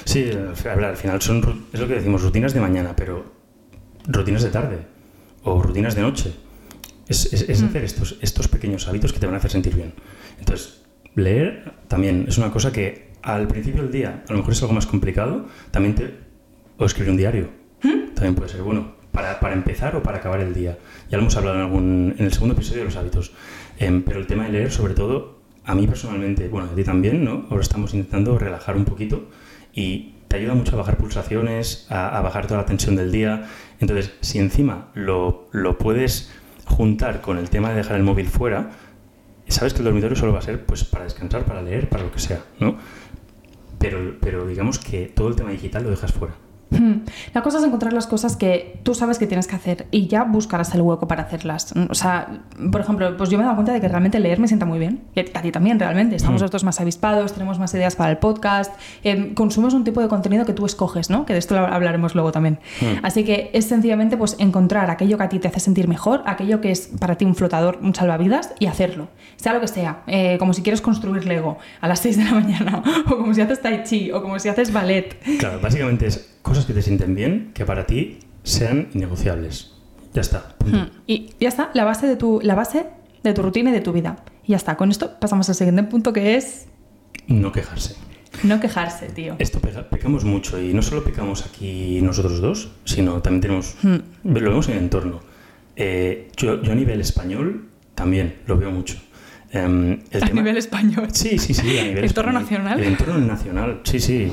[0.05, 3.25] Sí, al final son, es lo que decimos, rutinas de mañana, pero
[4.07, 4.79] rutinas de tarde
[5.43, 6.33] o rutinas de noche.
[7.07, 9.93] Es, es, hacer estos, estos pequeños hábitos que te van a hacer sentir bien.
[10.37, 10.78] Entonces,
[11.15, 14.73] leer también es una cosa que al principio del día a lo mejor es algo
[14.73, 15.47] más complicado.
[15.71, 16.13] También te,
[16.77, 17.49] o escribir un diario.
[17.83, 18.13] ¿Mm?
[18.13, 18.97] También puede ser bueno.
[19.11, 20.77] Para, para, empezar o para acabar el día.
[21.09, 23.33] Ya lo hemos hablado en, algún, en el segundo episodio de los hábitos.
[23.79, 27.25] Em, pero el tema de leer, sobre todo, a mí personalmente, bueno, a ti también,
[27.25, 27.47] ¿no?
[27.49, 29.27] Ahora estamos intentando relajar un poquito
[29.73, 33.47] y te ayuda mucho a bajar pulsaciones, a, a bajar toda la tensión del día.
[33.79, 36.31] Entonces, si encima lo, lo puedes
[36.65, 38.71] juntar con el tema de dejar el móvil fuera,
[39.49, 42.11] sabes que el dormitorio solo va a ser pues para descansar, para leer, para lo
[42.11, 42.77] que sea, ¿no?
[43.79, 46.35] Pero, pero digamos que todo el tema digital lo dejas fuera.
[46.71, 47.05] Hmm.
[47.33, 50.23] La cosa es encontrar las cosas que tú sabes que tienes que hacer y ya
[50.23, 51.73] buscarás el hueco para hacerlas.
[51.89, 54.47] O sea, por ejemplo, pues yo me he dado cuenta de que realmente leer me
[54.47, 55.01] sienta muy bien.
[55.15, 56.15] Y a ti también, realmente.
[56.15, 56.43] Estamos hmm.
[56.43, 60.45] nosotros más avispados, tenemos más ideas para el podcast, eh, consumimos un tipo de contenido
[60.45, 61.25] que tú escoges, ¿no?
[61.25, 62.59] Que de esto hablaremos luego también.
[62.81, 63.03] Hmm.
[63.03, 66.61] Así que es sencillamente pues encontrar aquello que a ti te hace sentir mejor, aquello
[66.61, 69.09] que es para ti un flotador, un salvavidas y hacerlo.
[69.37, 70.01] Sea lo que sea.
[70.07, 73.41] Eh, como si quieres construir Lego a las 6 de la mañana, o como si
[73.41, 75.17] haces Tai Chi, o como si haces ballet.
[75.39, 79.73] Claro, básicamente es cosas que te sienten bien, que para ti sean innegociables.
[80.13, 80.55] Ya está.
[80.65, 80.89] Hmm.
[81.07, 82.87] Y ya está, la base de tu, la base
[83.23, 84.23] de tu rutina y de tu vida.
[84.45, 84.75] Y ya está.
[84.75, 86.67] Con esto pasamos al siguiente punto que es.
[87.27, 87.95] No quejarse.
[88.43, 89.35] No quejarse, tío.
[89.39, 93.75] Esto pecamos mucho y no solo pecamos aquí nosotros dos, sino también tenemos.
[93.81, 93.97] Hmm.
[94.23, 95.19] Lo vemos en el entorno.
[95.75, 98.97] Eh, yo, yo, a nivel español también lo veo mucho.
[99.51, 101.07] Em, a nivel español.
[101.11, 102.79] Sí, sí, sí, a nivel ¿Entorno nacional?
[102.79, 104.31] El entorno nacional, sí, sí.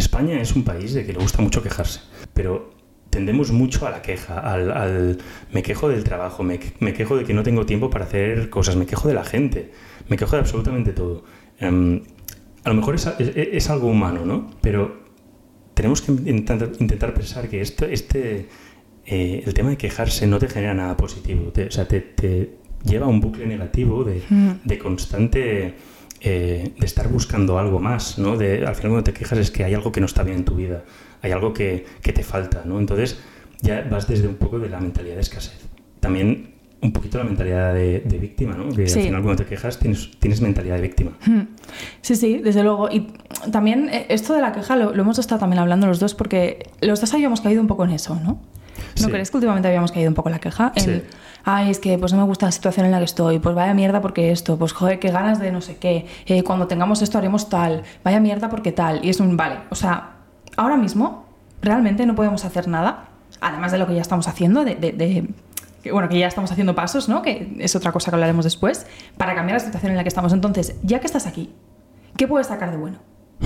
[0.00, 2.00] España es un país de que le gusta mucho quejarse,
[2.34, 2.70] pero
[3.10, 5.18] tendemos mucho a la queja, al,
[5.52, 8.86] me quejo del trabajo, me, quejo de que no tengo tiempo para hacer cosas, me
[8.86, 9.72] quejo de la gente,
[10.08, 11.24] me quejo de absolutamente todo.
[11.58, 12.02] Em,
[12.64, 14.50] a lo mejor es, algo humano, ¿no?
[14.60, 15.00] Pero
[15.74, 18.48] tenemos que intentar, pensar que esto, este,
[19.06, 23.08] eh, el tema de quejarse no te genera nada positivo, o sea, te, lleva a
[23.08, 24.50] un bucle negativo de, mm.
[24.64, 25.74] de constante
[26.20, 28.36] eh, de estar buscando algo más, ¿no?
[28.36, 30.44] De, al final cuando te quejas es que hay algo que no está bien en
[30.44, 30.84] tu vida,
[31.22, 32.78] hay algo que, que te falta, ¿no?
[32.78, 33.18] Entonces
[33.60, 35.60] ya vas desde un poco de la mentalidad de escasez.
[36.00, 36.50] También
[36.82, 38.68] un poquito la mentalidad de, víctima, ¿no?
[38.74, 41.12] Que al final cuando te quejas tienes, tienes mentalidad de víctima.
[41.26, 41.42] Hmm.
[42.00, 42.90] Sí, sí, desde luego.
[42.90, 43.08] Y
[43.52, 47.00] también eh, esto de la queja lo, hemos estado también hablando los dos porque los
[47.00, 48.40] dos habíamos caído un poco en eso, ¿no?
[49.00, 50.72] ¿No crees que últimamente habíamos caído un poco en la queja?
[50.74, 51.04] En,
[51.44, 53.74] ay, es que pues no me gusta la situación en la que estoy, pues vaya
[53.74, 57.18] mierda porque esto, pues joder, qué ganas de no sé qué, eh, cuando tengamos esto
[57.18, 60.16] haremos tal, vaya mierda porque tal, y es un, vale, o sea,
[60.56, 61.24] ahora mismo
[61.62, 63.08] realmente no podemos hacer nada,
[63.40, 65.28] además de lo que ya estamos haciendo, de, de,
[65.90, 67.22] bueno, que ya estamos haciendo pasos, ¿no?
[67.22, 70.32] Que es otra cosa que hablaremos después, para cambiar la situación en la que estamos.
[70.32, 71.54] Entonces, ya que estás aquí,
[72.16, 72.98] ¿qué puedes sacar de bueno?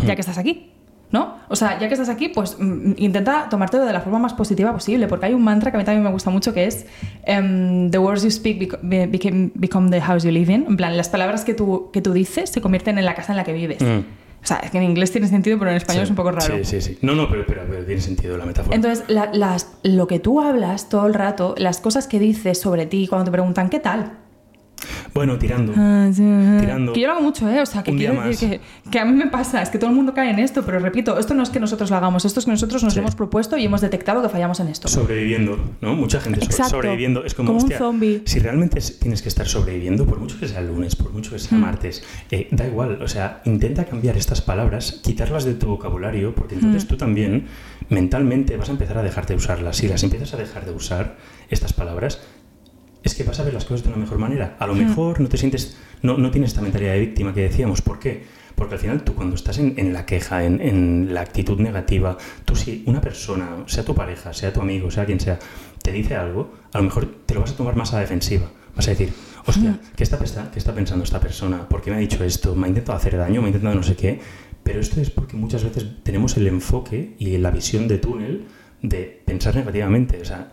[0.04, 0.73] Ya que estás aquí,
[1.10, 1.36] ¿no?
[1.48, 4.72] O sea, ya que estás aquí, pues mm, intenta tomártelo de la forma más positiva
[4.72, 6.86] posible, porque hay un mantra que a mí también me gusta mucho que es
[7.24, 10.64] em, The words you speak become, the house you live in.
[10.68, 13.36] En plan, las palabras que tú, que tú dices se convierten en la casa en
[13.36, 13.80] la que vives.
[13.82, 14.00] Mm.
[14.42, 16.30] O sea, es que en inglés tiene sentido, pero en español Sí, es un poco
[16.30, 16.56] raro.
[16.58, 16.98] Sí, sí, sí.
[17.00, 18.76] No, no, pero, pero, pero tiene sentido la metáfora.
[18.76, 22.84] Entonces, la- las, lo que tú hablas todo el rato, las cosas que dices sobre
[22.84, 24.18] ti cuando te preguntan qué tal.
[25.14, 25.72] Bueno, tirando.
[25.72, 26.92] Tirando.
[26.92, 27.60] Que yo lo hago mucho, ¿eh?
[27.60, 29.90] O sea, que Un quiero decir que, que a mí me pasa, es que todo
[29.90, 32.40] el mundo cae en esto, pero repito, esto no es que nosotros lo hagamos, esto
[32.40, 33.00] es que nosotros nos Sí.
[33.00, 34.88] hemos propuesto y hemos detectado que fallamos en esto.
[34.88, 35.94] Sobreviviendo, ¿no?
[35.94, 36.70] Mucha gente Exacto.
[36.72, 37.24] sobreviviendo.
[37.24, 38.22] Es como, Como un hostia, zombie.
[38.26, 41.38] si realmente es- tienes que estar sobreviviendo, por mucho que sea lunes, por mucho que
[41.38, 43.00] sea martes, eh, da igual.
[43.02, 47.46] O sea, intenta cambiar estas palabras, quitarlas de tu vocabulario, porque entonces tú también
[47.88, 49.76] mentalmente vas a empezar a dejarte de usarlas.
[49.76, 51.16] Si las empiezas a dejar de usar,
[51.50, 52.20] estas palabras,
[53.04, 54.56] es que vas a ver las cosas de una mejor manera.
[54.58, 57.82] A lo mejor no te sientes, no, no tienes esta mentalidad de víctima que decíamos.
[57.82, 58.24] ¿Por qué?
[58.54, 62.16] Porque al final tú cuando estás en, en la queja, en, en la actitud negativa,
[62.44, 65.38] tú si una persona, sea tu pareja, sea tu amigo, sea quien sea,
[65.82, 68.50] te dice algo, a lo mejor te lo vas a tomar más a la defensiva.
[68.74, 69.12] Vas a decir,
[69.46, 70.18] hostia, ¿qué está,
[70.50, 71.68] ¿qué está pensando esta persona?
[71.68, 72.54] ¿Por qué me ha dicho esto?
[72.54, 73.40] ¿Me ha intentado hacer daño?
[73.40, 74.20] ¿Me ha intentado no sé qué?
[74.62, 78.46] Pero esto es porque muchas veces tenemos el enfoque y la visión de túnel
[78.80, 80.20] de pensar negativamente.
[80.22, 80.48] O sea,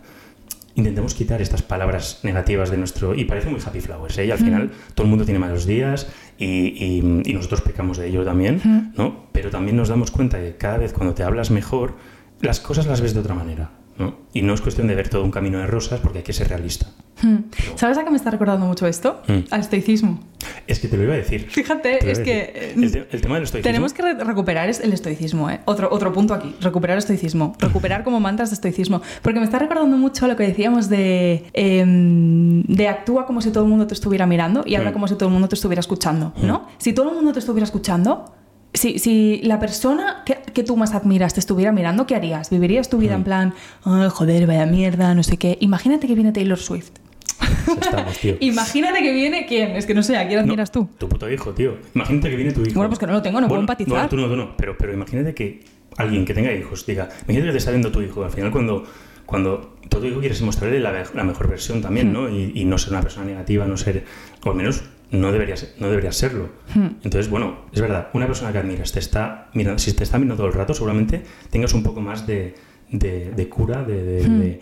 [0.76, 3.14] intentemos quitar estas palabras negativas de nuestro...
[3.16, 4.26] Y parece muy happy flowers, ¿eh?
[4.26, 6.08] Y al final todo el mundo tiene malos días
[6.38, 9.28] y, y- y nosotros pecamos de ello también, ¿no?
[9.32, 11.96] Pero también nos damos cuenta que cada vez cuando te hablas mejor,
[12.42, 14.16] las cosas las ves de otra manera, ¿no?
[14.34, 16.50] Y no es cuestión de ver todo un camino de rosas porque hay que ser
[16.50, 16.88] realista.
[17.22, 17.38] Hmm.
[17.76, 19.22] ¿Sabes a qué me está recordando mucho esto?
[19.28, 19.40] Hmm.
[19.52, 20.20] Al estoicismo.
[20.68, 21.48] Es que te lo iba a decir.
[21.50, 22.74] Fíjate, es que...
[22.76, 23.62] El, te- el tema del estoicismo...
[23.72, 25.60] Tenemos que re- recuperar el estoicismo, ¿eh?
[25.66, 27.56] Otro, otro punto aquí, recuperar el estoicismo.
[27.60, 29.02] Recuperar como mantras de estoicismo.
[29.22, 33.64] Porque me está recordando mucho lo que decíamos de, em, de actúa como si todo
[33.64, 34.94] el mundo te estuviera mirando y habla Mm.
[34.94, 36.68] como si todo el mundo te estuviera escuchando, ¿no?
[36.80, 38.34] Si todo el mundo te estuviera escuchando,
[38.74, 42.50] si, si la persona que, que tú más admiras te estuviera mirando, ¿qué harías?
[42.50, 45.58] ¿Vivirías tu vida en plan, "Ay, joder, vaya mierda, no sé qué?
[45.62, 46.92] Imagínate que viene Taylor Swift.
[47.82, 48.36] Estamos, tío.
[48.40, 50.88] Imagínate que viene quién, es que no sé, ¿a quién No, admiras tú?
[50.98, 51.78] Tu puto hijo, tío.
[51.96, 52.74] Imagínate que viene tu hijo.
[52.76, 53.92] Bueno, pues que no lo tengo, no puedo empatizar.
[53.94, 54.56] Bueno, tú no, tú no.
[54.58, 55.64] Pero, pero imagínate que
[55.98, 58.24] alguien que tenga hijos diga, imagínate que te está viendo tu hijo.
[58.24, 58.84] Al final, cuando,
[59.26, 62.14] cuando todo hijo quieres mostrarle la, la mejor versión también, Hmm.
[62.14, 62.30] ¿no?
[62.30, 64.06] Y, y no ser una persona negativa, no ser.
[64.46, 66.50] O al menos no deberías, no deberías serlo.
[66.74, 66.88] Hmm.
[67.04, 70.38] Entonces, bueno, es verdad, una persona que admiras te está mirando, si te está mirando
[70.38, 72.56] todo el rato, seguramente tengas un poco más de,
[72.91, 74.39] de- de cura, de, de- Hmm.
[74.39, 74.60] de-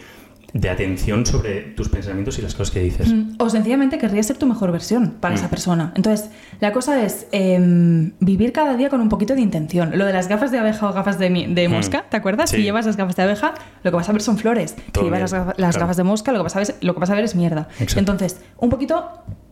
[0.51, 3.13] de atención sobre tus pensamientos y las cosas que dices.
[3.13, 5.93] Mm, O sencillamente querrías ser tu mejor versión para esa persona.
[5.95, 9.91] Entonces, la cosa es em, vivir cada día con un poquito de intención.
[9.95, 12.49] Lo de las gafas de abeja o gafas de, mi- de mosca, ¿te acuerdas?
[12.49, 12.55] Sí.
[12.57, 14.75] Si llevas las gafas de abeja, lo que vas a ver son flores.
[14.91, 15.79] Todo si llevas las, bien, las claro.
[15.81, 17.67] gafas de mosca, lo que, vas a ver, lo que vas a ver es mierda.
[17.73, 17.99] Exacto.
[17.99, 19.07] Entonces, un poquito...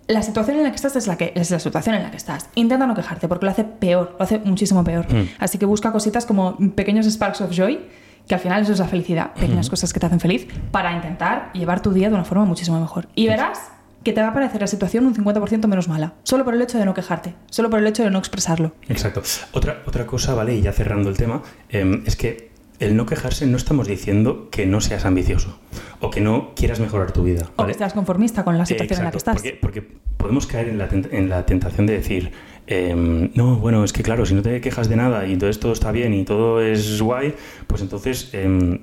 [0.07, 2.17] La situación en la que estás es la, que, es la situación en la que
[2.17, 2.49] estás.
[2.55, 5.05] Intenta no quejarte porque lo hace peor, lo hace muchísimo peor.
[5.13, 5.29] Mm.
[5.39, 7.79] Así que busca cositas como pequeños sparks of joy,
[8.27, 11.51] que al final eso es la felicidad, pequeñas cosas que te hacen feliz, para intentar
[11.53, 13.07] llevar tu día de una forma muchísimo mejor.
[13.15, 13.71] Y verás
[14.03, 16.77] que te va a parecer la situación un 50% menos mala, solo por el hecho
[16.77, 18.73] de no quejarte, solo por el hecho de no expresarlo.
[18.87, 19.21] Exacto.
[19.51, 20.55] Otra, otra cosa, ¿vale?
[20.55, 24.65] Y ya cerrando el tema, eh, es que el no quejarse no estamos diciendo que
[24.65, 25.57] no seas ambicioso
[25.99, 27.49] o que no quieras mejorar tu vida.
[27.55, 29.35] O que seas conformista con la situación en la que estás.
[29.35, 29.81] Porque, porque
[30.17, 32.31] podemos caer en la, tent- en la tentación de decir,
[32.67, 35.73] em, no, bueno, es que claro, si no te quejas de nada y entonces todo
[35.73, 37.33] está bien y todo es guay,
[37.65, 38.79] pues entonces, em,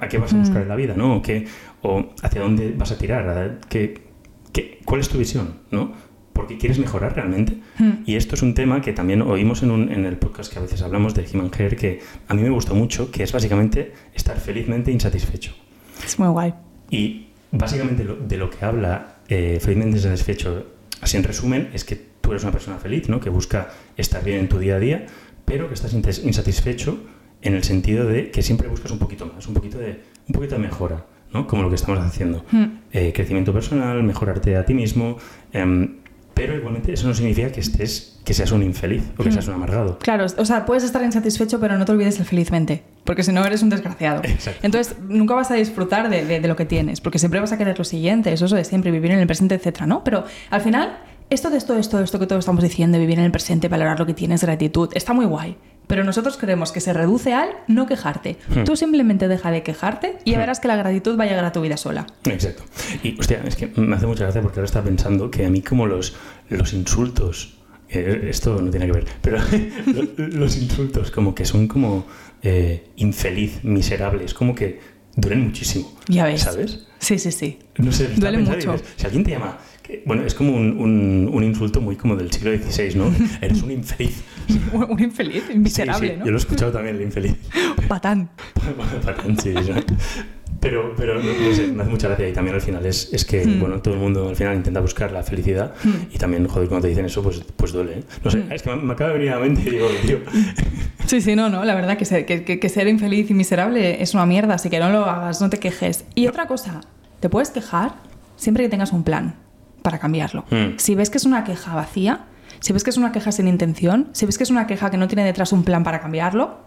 [0.00, 0.40] ¿a qué vas a Mm.
[0.40, 0.94] buscar en la vida?
[0.96, 1.16] ¿no?
[1.16, 1.46] ¿O, qué-
[1.82, 3.28] o hacia dónde vas a tirar?
[3.28, 4.02] ¿A ¿Qué,
[4.52, 5.54] qué- cuál es tu visión?
[5.70, 5.92] ¿no?
[6.40, 7.58] Porque quieres mejorar realmente.
[7.78, 7.90] Mm.
[8.06, 10.62] Y esto es un tema que también oímos en, un- en el podcast que a
[10.62, 14.38] veces hablamos de Human Hair, que a mí me gustó mucho, que es básicamente estar
[14.38, 15.52] felizmente insatisfecho.
[16.04, 16.54] Es muy guay.
[16.90, 20.66] Y básicamente lo- de lo que habla eh, Felizmente Insatisfecho,
[21.02, 23.20] así en resumen, es que tú eres una persona feliz, ¿no?
[23.20, 25.06] que busca estar bien en tu día a día,
[25.44, 26.98] pero que estás insatisfecho
[27.42, 30.54] en el sentido de que siempre buscas un poquito más, un poquito de, un poquito
[30.56, 31.46] de mejora, ¿no?
[31.46, 32.44] como lo que estamos haciendo.
[32.50, 32.64] Mm.
[32.92, 35.16] Eh, crecimiento personal, mejorarte a ti mismo,
[35.52, 35.99] em,
[36.40, 39.32] pero igualmente eso no significa que estés que seas un infeliz o que Mm.
[39.32, 39.98] seas un amargado.
[39.98, 43.44] Claro, o sea, puedes estar insatisfecho, pero no te olvides el felizmente, porque si no
[43.44, 44.22] eres un desgraciado.
[44.24, 44.60] Exacto.
[44.62, 47.58] Entonces, nunca vas a disfrutar de, de- de lo que tienes, porque siempre vas a
[47.58, 50.02] querer lo siguiente, eso es de siempre, vivir en el presente, etcétera, ¿no?
[50.04, 50.98] Pero al final,
[51.30, 54.06] esto de esto, esto, esto que todos estamos diciendo, vivir en el presente, valorar lo
[54.06, 55.56] que tienes, gratitud, está muy guay.
[55.86, 58.36] Pero nosotros creemos que se reduce al no quejarte.
[58.54, 58.64] Hmm.
[58.64, 60.40] Tú simplemente deja de quejarte y ya Hmm.
[60.40, 62.06] verás que la gratitud va a llegar a tu vida sola.
[62.24, 62.62] Exacto.
[63.02, 65.62] Y, hostia, es que me hace mucha gracia porque ahora estaba pensando que a mí
[65.62, 66.14] como los,
[66.48, 67.56] los insultos,
[67.88, 69.38] eh, esto no tiene que ver, pero
[70.16, 72.06] lo- los insultos como que son como
[72.42, 74.78] eh, infeliz, miserables, como que
[75.16, 75.92] duelen muchísimo.
[76.06, 76.42] Ya ves.
[76.42, 76.86] ¿Sabes?
[77.00, 77.58] Sí, sí, sí.
[77.78, 78.72] No sé, Duele mucho.
[78.74, 79.58] dices, si alguien te llama...
[80.06, 83.12] bueno, es como un, un- un insulto muy como del siglo XVI, ¿no?
[83.40, 84.22] Eres un infeliz.
[84.72, 86.24] Un infeliz, miserable, Sí, sí, ¿no?
[86.26, 87.36] Yo lo he escuchado también, el infeliz.
[87.88, 88.30] Patán.
[89.04, 89.72] Patán, sí, sí.
[90.60, 93.24] Pero, pero no, no sé, me hace mucha gracia y también al final es, es
[93.24, 93.60] que, Hmm.
[93.60, 95.72] bueno, todo el mundo al final intenta buscar la felicidad
[96.12, 98.00] y también, joder, cuando te dicen eso, pues, pues duele.
[98.00, 98.04] ¿eh?
[98.22, 98.52] No sé, Hmm.
[98.52, 100.18] es que me, me acaba de venir a la mente y digo, tío,
[101.06, 104.02] Sí, sí, no, no, la verdad que ser, que, que- que ser infeliz y miserable
[104.02, 106.04] es una mierda, así que no lo hagas, no te quejes.
[106.14, 106.82] Y otra cosa,
[107.20, 107.94] te puedes quejar
[108.36, 109.36] siempre que tengas un plan
[109.82, 110.44] para cambiarlo.
[110.50, 110.76] Mm.
[110.78, 112.26] Si ves que es una queja vacía,
[112.60, 114.96] si ves que es una queja sin intención, si ves que es una queja que
[114.96, 116.58] no tiene detrás un plan para cambiarlo,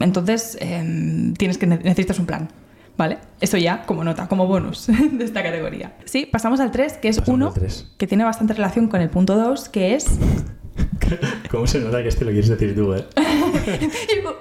[0.00, 2.48] entonces em, tienes que ne- necesitas un plan.
[2.94, 3.18] ¿Vale?
[3.40, 5.94] Eso ya como nota, como bonus de esta categoría.
[6.04, 7.54] Sí, pasamos al 3, que es Pasamos uno
[7.96, 10.06] que tiene bastante relación con el punto 2, que es...
[11.50, 13.04] ¿cómo se nota que este lo quieres decir tú, eh?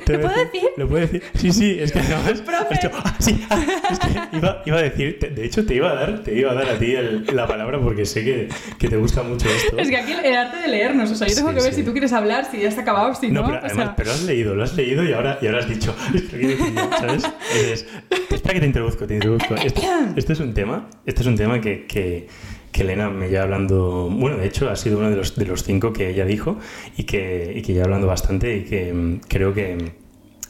[0.05, 0.61] Te ¿Lo puedo decir?
[0.77, 1.23] ¿Lo puedo decir?
[1.35, 2.41] Sí, sí, es que además...
[2.71, 3.59] Hecho, ah, sí, ah,
[3.91, 6.51] es que iba, iba a decir, te- de hecho te iba a dar, te iba
[6.51, 8.47] a dar a ti el- la palabra porque sé que,
[8.79, 9.77] que te gusta mucho esto.
[9.77, 11.81] Es que aquí el arte de leernos, o sea, yo tengo Sí, que ver sí.
[11.81, 13.41] si tú quieres hablar, si ya está acabado, si no.
[13.41, 15.59] No, pero o además, sea, pero has leído, lo has leído y ahora, y ahora
[15.59, 15.93] has dicho,
[16.99, 17.23] ¿sabes?
[17.55, 17.85] Es,
[18.31, 19.55] espera que te introduzco, te introduzco.
[19.55, 19.81] Este,
[20.15, 22.27] este es un tema, este es un tema que, que,
[22.71, 25.63] que Elena me lleva hablando, bueno, de hecho ha sido uno de los, de los
[25.63, 26.57] cinco que ella dijo
[26.97, 29.93] y que, y que lleva hablando bastante y que mm, creo que,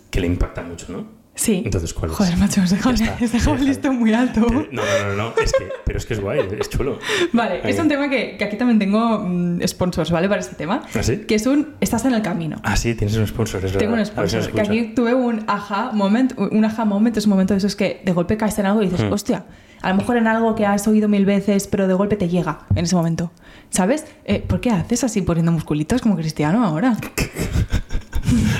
[0.09, 1.19] que le impacta mucho, ¿no?
[1.33, 1.61] Sí.
[1.65, 2.17] Entonces, ¿cuál es?
[2.17, 4.45] Joder, macho, os dejo, el listón muy alto.
[4.45, 6.99] Te- No, no, no, no, es que, pero es que es guay, es chulo.
[7.31, 7.81] Vale, es Venga.
[7.83, 10.27] un tema que, que aquí también tengo mm, sponsors, ¿vale?
[10.27, 10.83] Para este tema.
[10.93, 11.19] ¿Ah, sí?
[11.19, 12.57] Que es un estás en el camino.
[12.63, 14.13] Ah, sí, tienes un sponsor, es Tengo un verdad.
[14.17, 14.53] A ver si sponsor.
[14.53, 16.33] Que aquí tuve un aha moment.
[16.37, 18.89] Un aha moment es un momento de esos que de golpe caes en algo y
[18.89, 19.13] dices, Hmm.
[19.13, 19.45] hostia,
[19.81, 22.59] a lo mejor en algo que has oído mil veces, pero de golpe te llega
[22.75, 23.31] en ese momento.
[23.69, 24.05] ¿Sabes?
[24.25, 26.97] Eh, ¿Por qué haces así poniendo musculitos como cristiano ahora?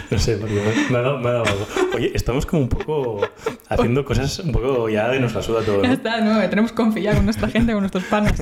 [0.10, 1.66] No sé, porque me, ha dado, me ha dado algo.
[1.96, 3.22] Oye, estamos como un poco
[3.70, 5.94] haciendo cosas un poco ya de nos la suda todo, Ya ¿no?
[5.94, 8.34] está, no, tenemos confianza con nuestra gente, con nuestros panas.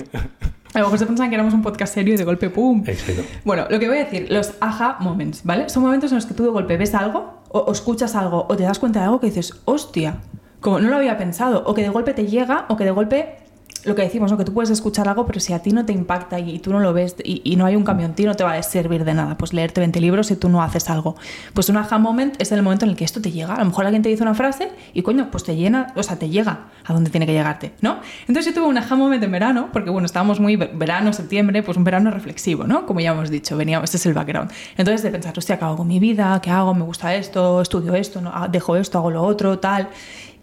[0.73, 2.83] A lo mejor se pensaban que éramos un podcast serio y de golpe, ¡pum!
[2.87, 3.21] Exacto.
[3.45, 5.69] Bueno, lo que voy a decir, los aha moments, ¿vale?
[5.69, 8.55] Son momentos en los que tú de golpe ves algo, o, o escuchas algo, o
[8.55, 10.17] te das cuenta de algo que dices, hostia,
[10.59, 13.37] como no lo había pensado, o que de golpe te llega, o que de golpe,
[13.85, 14.37] lo que decimos, ¿no?
[14.37, 16.81] Que tú puedes escuchar algo, pero si a ti no te impacta y, tú no
[16.81, 19.13] lo ves y, no hay un cambio en ti, no te va a servir de
[19.13, 19.37] nada.
[19.37, 21.15] Pues leerte 20 libros si tú no haces algo.
[21.53, 23.55] Pues un aha moment es el momento en el que esto te llega.
[23.55, 26.17] A lo mejor alguien te dice una frase y coño, pues te llena, o sea,
[26.17, 27.99] te llega a donde tiene que llegarte, ¿no?
[28.27, 31.63] Entonces yo tuve un aha moment en verano, porque bueno, estábamos muy ve- verano, septiembre,
[31.63, 32.85] pues un verano reflexivo, ¿no?
[32.85, 34.51] Como ya hemos dicho, veníamos, este es el background.
[34.75, 36.37] Entonces de pensar, hostia, ¿qué hago con mi vida?
[36.41, 36.73] ¿Qué hago?
[36.73, 37.61] ¿Me gusta esto?
[37.61, 38.19] ¿Estudio esto?
[38.19, 38.31] ¿No?
[38.33, 38.97] Ah, ¿Dejo esto?
[38.97, 39.57] ¿Hago lo otro?
[39.59, 39.87] Tal.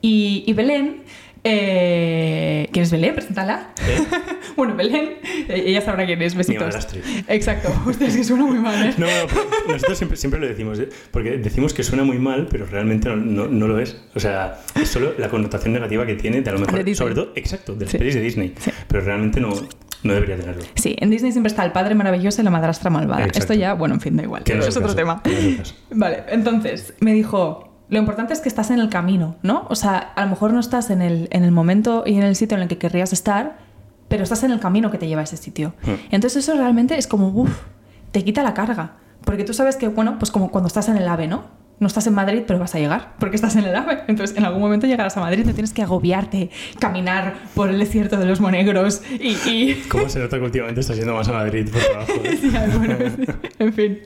[0.08, 1.02] Y, y Belén,
[1.42, 3.12] eh, ¿quién es Belén?
[3.12, 3.70] Preséntala.
[3.84, 3.98] ¿Eh?
[4.56, 5.14] bueno, Belén,
[5.48, 6.86] eh, ella sabrá quién es, besitos.
[7.26, 8.94] Exacto, hostia, es que suena muy mal, ¿eh?
[8.98, 13.08] No, no, nosotros siempre, siempre lo decimos, porque decimos que suena muy mal, pero realmente
[13.08, 14.00] no, no, no lo es.
[14.14, 17.14] O sea, es solo la connotación negativa que tiene, de a lo mejor, De sobre
[17.16, 17.98] todo, exacto, de las Sí.
[17.98, 18.70] pelis de Disney, Sí.
[18.86, 19.50] pero realmente no,
[20.04, 20.62] no debería tenerlo.
[20.76, 23.22] Sí, en Disney siempre está el padre maravilloso y la madrastra malvada.
[23.22, 23.40] Exacto.
[23.40, 24.44] Esto ya, bueno, en fin, da igual.
[24.46, 25.20] Es otro tema.
[25.24, 25.74] es.
[25.90, 29.66] Vale, entonces me dijo, lo importante es que estás en el camino, ¿no?
[29.70, 32.34] O sea, a lo mejor no estás en el, en el momento y en el
[32.36, 33.58] sitio en el que querrías estar,
[34.08, 35.74] pero estás en el camino que te lleva a ese sitio.
[35.84, 35.92] Hmm.
[36.10, 37.50] Entonces eso realmente es como, uff,
[38.12, 38.96] te quita la carga.
[39.24, 41.44] Porque tú sabes que, bueno, pues como cuando estás en el AVE, ¿no?
[41.78, 44.04] No estás en Madrid, pero vas a llegar, porque estás en el AVE.
[44.08, 48.16] Entonces, en algún momento llegarás a Madrid, no tienes que agobiarte, caminar por el desierto
[48.16, 51.68] de los monegros y- y ¿Cómo se nota que últimamente estás yendo más a Madrid
[51.70, 52.12] por trabajo?
[52.40, 52.96] Sí, bueno,
[53.58, 53.98] en fin.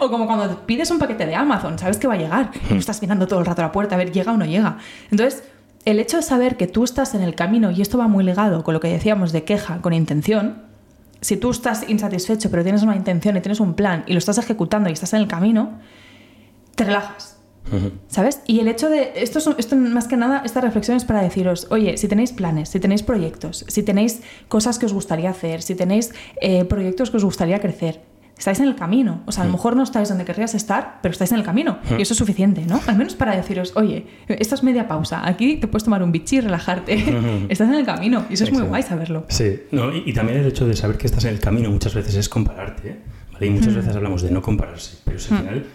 [0.00, 3.00] O como cuando pides un paquete de Amazon, sabes que va a llegar no estás
[3.02, 4.78] mirando todo el rato a la puerta a ver llega o no llega.
[5.10, 5.42] Entonces,
[5.84, 8.62] el hecho de saber que tú estás en el camino, y esto va muy ligado
[8.64, 10.62] con lo que decíamos de queja con intención,
[11.20, 14.38] si tú estás insatisfecho pero tienes una intención y tienes un plan y lo estás
[14.38, 15.78] ejecutando y estás en el camino,
[16.74, 17.34] te relajas.
[18.06, 18.40] ¿Sabes?
[18.46, 19.12] Y el hecho de.
[19.16, 22.70] Esto, es- esto más que nada, esta reflexión es para deciros: oye, si tenéis planes,
[22.70, 27.18] si tenéis proyectos, si tenéis cosas que os gustaría hacer, si tenéis eh, proyectos que
[27.18, 28.00] os gustaría crecer,
[28.38, 29.20] estáis en el camino.
[29.26, 31.78] O sea, a lo mejor no estáis donde querrías estar, pero estáis en el camino.
[31.98, 32.80] Y eso es suficiente, ¿no?
[32.86, 35.26] Al menos para deciros: oye, esto es media pausa.
[35.26, 37.46] Aquí te puedes tomar un bichi y relajarte.
[37.48, 38.24] estás en el camino.
[38.30, 38.68] Y eso es muy Exacto.
[38.70, 39.24] guay saberlo.
[39.28, 41.94] Sí, no, y, y también el hecho de saber que estás en el camino muchas
[41.94, 42.96] veces es compararte, ¿eh?
[43.32, 43.46] ¿vale?
[43.46, 43.54] Y Mm.
[43.54, 45.66] muchas veces hablamos de no compararse, pero si al final,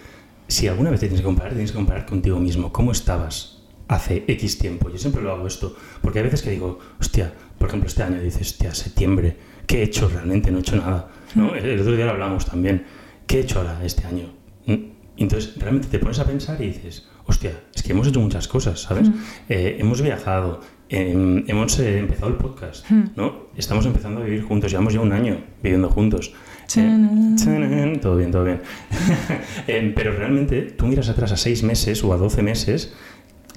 [0.47, 2.71] si alguna vez te tienes que comparar, tienes que comparar contigo mismo.
[2.71, 4.89] ¿Cómo estabas hace X tiempo?
[4.89, 8.19] Yo siempre lo hago esto, porque hay veces que digo, hostia, por ejemplo, este año
[8.21, 10.52] dices, hostia, septiembre, ¿qué he hecho realmente?
[10.52, 11.08] No he hecho nada.
[11.36, 11.56] ¿No?
[11.56, 12.86] El otro día lo hablamos también,
[13.28, 14.28] ¿qué he hecho ahora este año?
[14.65, 14.76] ¿Mm?
[15.17, 18.82] Entonces, realmente te pones a pensar y dices, hostia, es que hemos hecho muchas cosas,
[18.82, 19.10] ¿sabes?
[19.48, 23.48] Eh, hemos viajado, em, hemos eh, empezado el podcast, ¿no?
[23.56, 26.34] Estamos empezando a vivir juntos, llevamos ya un año viviendo juntos.
[27.48, 28.62] Eh, todo bien, todo bien.
[29.67, 32.93] Em, pero realmente, tú miras atrás a seis meses o a doce meses,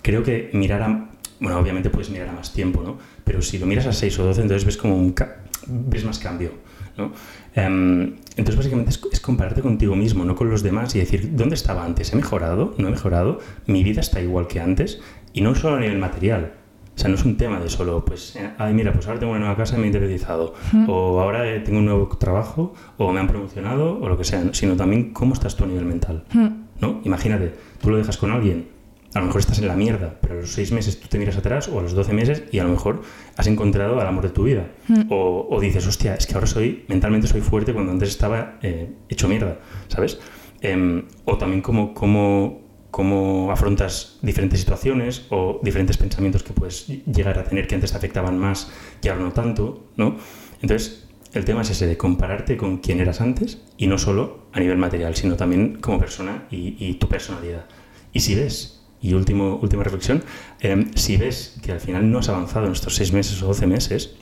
[0.02, 1.10] creo que mirar a...
[1.40, 2.98] Bueno, obviamente puedes mirar a más tiempo, ¿no?
[3.24, 5.12] Pero si lo miras a seis o doce, entonces ves como un...
[5.12, 5.36] ca-
[5.66, 6.52] ves más cambio,
[6.98, 7.12] ¿no?
[7.56, 11.54] Em, entonces, básicamente es, es compararte contigo mismo, no con los demás y decir, ¿dónde
[11.54, 12.12] estaba antes?
[12.12, 12.74] ¿He mejorado?
[12.78, 13.38] ¿No he mejorado?
[13.66, 15.00] ¿Mi vida está igual que antes?
[15.32, 16.52] Y no solo a nivel material,
[16.94, 19.32] O sea, no es un tema de solo, pues, eh, ay, mira, pues ahora tengo
[19.32, 20.88] una nueva casa y me he independizado, Mm.
[20.88, 24.42] o ahora eh, tengo un nuevo trabajo, o me han promocionado, o lo que sea,
[24.42, 24.54] ¿no?
[24.54, 26.46] sino también cómo estás tú a nivel mental, Mm.
[26.80, 27.00] ¿no?
[27.04, 28.68] Imagínate, tú lo dejas con alguien,
[29.16, 31.38] a lo mejor estás en la mierda, pero a los seis meses tú te miras
[31.38, 33.00] atrás, o a los doce meses, y a lo mejor
[33.36, 34.70] has encontrado al amor de tu vida.
[34.88, 35.10] Mm.
[35.10, 38.92] O, o dices, hostia, es que ahora soy, mentalmente soy fuerte cuando antes estaba eh,
[39.08, 40.18] hecho mierda, ¿sabes?
[40.60, 47.38] Em, o también cómo, cómo, cómo afrontas diferentes situaciones o diferentes pensamientos que puedes llegar
[47.38, 48.70] a tener que antes te afectaban más
[49.02, 50.16] y ahora no tanto, ¿no?
[50.60, 54.60] Entonces, el tema es ese de compararte con quién eras antes y no solo a
[54.60, 57.64] nivel material, sino también como persona y, y tu personalidad.
[58.12, 58.76] Y si ves,
[59.08, 60.22] y último, última reflexión,
[60.60, 63.66] em, si ves que al final no has avanzado en estos seis meses o doce
[63.66, 64.16] meses,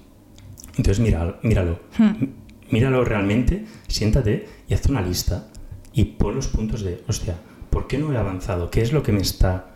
[0.76, 1.78] entonces mira, míralo.
[1.98, 2.24] Hmm.
[2.70, 5.48] Míralo realmente, siéntate y haz una lista
[5.92, 7.36] y pon los puntos de, hostia,
[7.70, 8.70] ¿por qué no he avanzado?
[8.70, 9.66] ¿Qué es lo que me está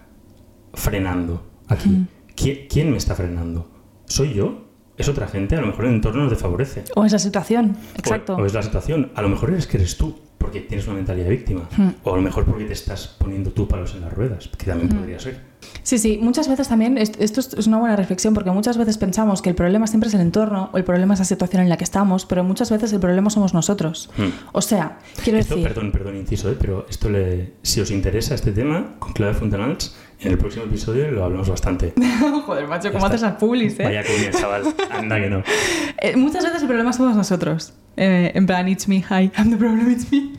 [0.75, 1.89] frenando aquí?
[1.91, 2.07] Hmm.
[2.37, 3.69] ¿Qui- ¿Quién me está frenando?
[4.07, 4.65] ¿Soy yo?
[4.97, 5.55] ¿Es otra gente?
[5.57, 6.85] A lo mejor el entorno no te favorece.
[6.97, 8.37] O esa situación, O- exacto.
[8.37, 9.13] O, es la situación.
[9.15, 10.19] A lo mejor eres que eres tú,
[10.49, 11.69] porque tienes una mentalidad de víctima.
[11.77, 11.91] Hmm.
[12.05, 14.89] O a lo mejor porque te estás poniendo tú palos en las ruedas, que también
[14.89, 15.41] podría ser.
[15.83, 19.43] Sí, sí, muchas veces también, est- esto es una buena reflexión, porque muchas veces pensamos
[19.43, 21.77] que el problema siempre es el entorno o el problema es la situación en la
[21.77, 24.09] que estamos, pero muchas veces el problema somos nosotros.
[24.17, 24.29] Hmm.
[24.53, 25.69] O sea, quiero Esto, decir...
[25.69, 26.57] perdón, perdón, inciso, ¿eh?
[26.59, 31.11] pero esto le, si os interesa este tema, con clave Fontanals, en el próximo episodio
[31.11, 31.93] lo hablamos bastante.
[32.47, 33.85] Joder, macho, ¿cómo haces las publis, eh?
[33.85, 34.63] Vaya cuña, chaval.
[34.91, 35.43] Anda que no.
[36.01, 37.73] Eh, Muchas veces el problema somos nosotros.
[37.97, 40.33] Eh, en plan, it's me, hi, I'm the problem, it's me.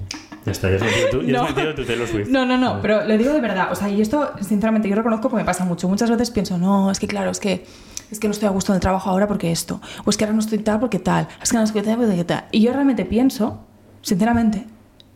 [0.45, 1.75] Ya está, ya has metido tú, ya No.
[1.75, 2.29] tu Taylor Swift.
[2.29, 3.69] No, no, no, pero lo digo de verdad.
[3.71, 5.89] O sea, y esto, sinceramente, yo reconozco que me pasa mucho.
[5.89, 7.65] Muchas veces pienso, no, es que claro, es que,
[8.09, 9.81] es que no estoy a gusto en el trabajo ahora porque esto.
[10.05, 11.27] O es que ahora no estoy tal porque tal.
[11.43, 12.45] Es que no estoy tal porque tal.
[12.51, 13.65] Y yo realmente pienso,
[14.01, 14.65] sinceramente,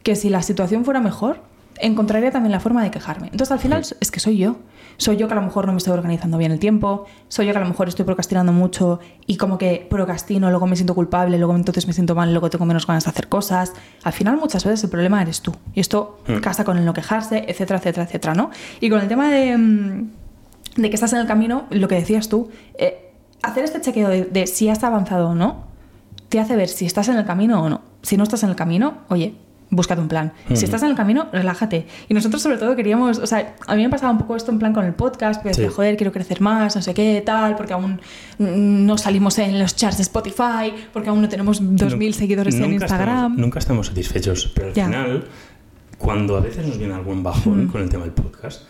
[0.04, 1.42] que si la situación fuera mejor,
[1.80, 3.28] encontraría también la forma de quejarme.
[3.28, 4.58] Entonces, al final, es que soy yo.
[4.98, 7.06] Soy yo que a lo mejor no me estoy organizando bien el tiempo.
[7.28, 10.76] Soy yo que a lo mejor estoy procrastinando mucho y como que procrastino, luego me
[10.76, 13.74] siento culpable, luego entonces me siento mal, luego tengo menos ganas de hacer cosas.
[14.04, 15.54] Al final, muchas veces el problema eres tú.
[15.74, 16.38] Y esto Hmm.
[16.42, 18.52] casa con el no quejarse, etcétera, etcétera, etcétera, ¿no?
[18.80, 20.10] Y con el tema de, mm,
[20.78, 24.26] de que estás en el camino, lo que decías tú, eh, hacer este chequeo de,
[24.26, 25.66] de si has avanzado o no,
[26.30, 27.82] te hace ver si estás en el camino o no.
[28.02, 29.36] Si no estás en el camino, oye,
[29.70, 30.34] búscate un plan.
[30.54, 31.88] Si estás en el camino, relájate.
[32.10, 34.60] Y nosotros sobre todo queríamos, o sea, a mí me pasaba un poco esto en
[34.60, 35.74] plan con el podcast, porque decía, Sí.
[35.76, 38.00] joder, quiero crecer más, no sé qué, tal, porque aún
[38.38, 42.56] mm, no salimos en los charts de Spotify, porque aún no tenemos 2.000 Nu- seguidores
[42.56, 43.10] en Instagram.
[43.10, 44.86] Estamos, nunca estamos satisfechos, pero al Ya.
[44.86, 45.24] final,
[45.98, 47.72] cuando a veces nos viene algún bajón Mm.
[47.72, 48.64] con el tema del podcast,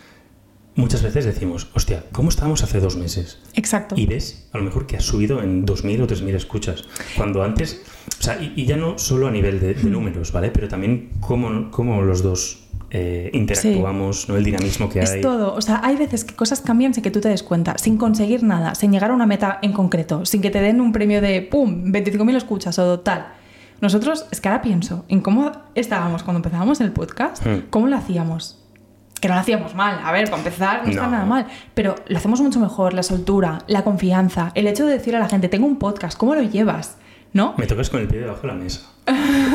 [0.76, 3.38] muchas veces decimos, hostia, ¿cómo estábamos hace dos meses?
[3.54, 3.94] Exacto.
[3.98, 6.84] Y ves, a lo mejor que has subido en 2.000 o 3.000 escuchas.
[7.16, 7.82] Cuando antes,
[8.18, 10.50] o sea, y, y ya no solo a nivel de, de números, ¿vale?
[10.50, 12.60] Pero también cómo, cómo los dos
[12.90, 14.36] eh, interactuamos, ¿no?
[14.36, 15.20] El dinamismo que Es hay.
[15.20, 15.54] todo.
[15.54, 18.42] O sea, hay veces que cosas cambian sin que tú te des cuenta, sin conseguir
[18.42, 21.42] nada, sin llegar a una meta en concreto, sin que te den un premio de
[21.42, 21.84] ¡pum!
[21.92, 23.26] 25.000 escuchas o tal.
[23.80, 27.64] Nosotros, es que ahora pienso en cómo estábamos cuando empezábamos el podcast, Hmm.
[27.70, 28.60] cómo lo hacíamos.
[29.24, 32.18] Que no lo hacíamos mal, a ver, para empezar, no, está nada mal, pero lo
[32.18, 35.66] hacemos mucho mejor, la soltura, la confianza, el hecho de decir a la gente, tengo
[35.66, 36.98] un podcast, ¿cómo lo llevas?
[37.32, 37.54] ¿No?
[37.56, 38.82] Me tocas con el pie debajo de la mesa.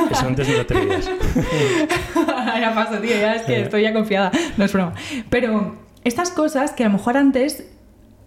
[0.10, 1.06] Eso antes no lo atrevías.
[2.60, 4.32] ya paso, tío, ya es que estoy ya confiada.
[4.58, 4.94] No es broma.
[5.30, 7.70] Pero estas cosas que a lo mejor antes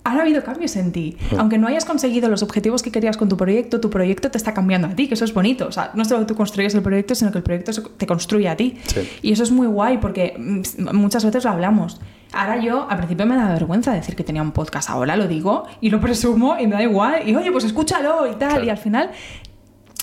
[0.04, 1.16] han habido cambios en ti.
[1.38, 4.52] Aunque no hayas conseguido los objetivos que querías con tu proyecto, tu proyecto te está
[4.52, 5.66] cambiando a ti, que eso es bonito.
[5.66, 8.56] O sea, no solo tú construyes el proyecto, sino que el proyecto te construye a
[8.56, 8.78] ti.
[8.86, 9.08] Sí.
[9.22, 12.00] Y eso es muy guay porque mm, muchas veces lo hablamos.
[12.32, 15.64] Ahora yo, al principio me da vergüenza decir que tenía un podcast, ahora lo digo
[15.80, 17.28] y lo presumo y me da igual.
[17.28, 18.48] Y oye, pues escúchalo y tal.
[18.48, 18.64] Claro.
[18.64, 19.10] Y al final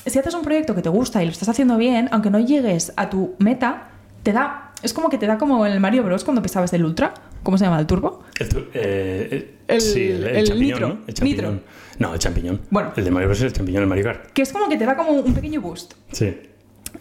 [0.06, 2.94] si haces un proyecto que te gusta y lo estás haciendo bien, aunque no llegues
[2.96, 3.90] a tu meta,
[4.24, 4.72] te da.
[4.82, 6.24] Es como que te da como en el Mario Bros.
[6.24, 7.14] cuando pisabas del Ultra.
[7.44, 7.80] ¿Cómo se llama?
[7.80, 8.24] ¿El turbo?
[8.40, 10.98] El, eh, eh, El- sí, el, el el champiñón, nitro, ¿no?
[11.08, 11.54] El champiñón.
[11.56, 11.64] nitro.
[12.00, 12.62] No, el champiñón.
[12.70, 12.92] Bueno.
[12.96, 14.32] El de Mario Bros es el champiñón, el Mario Kart.
[14.32, 15.94] Que es como que te da como un pequeño boost.
[16.12, 16.36] Sí.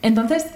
[0.03, 0.47] Entonces,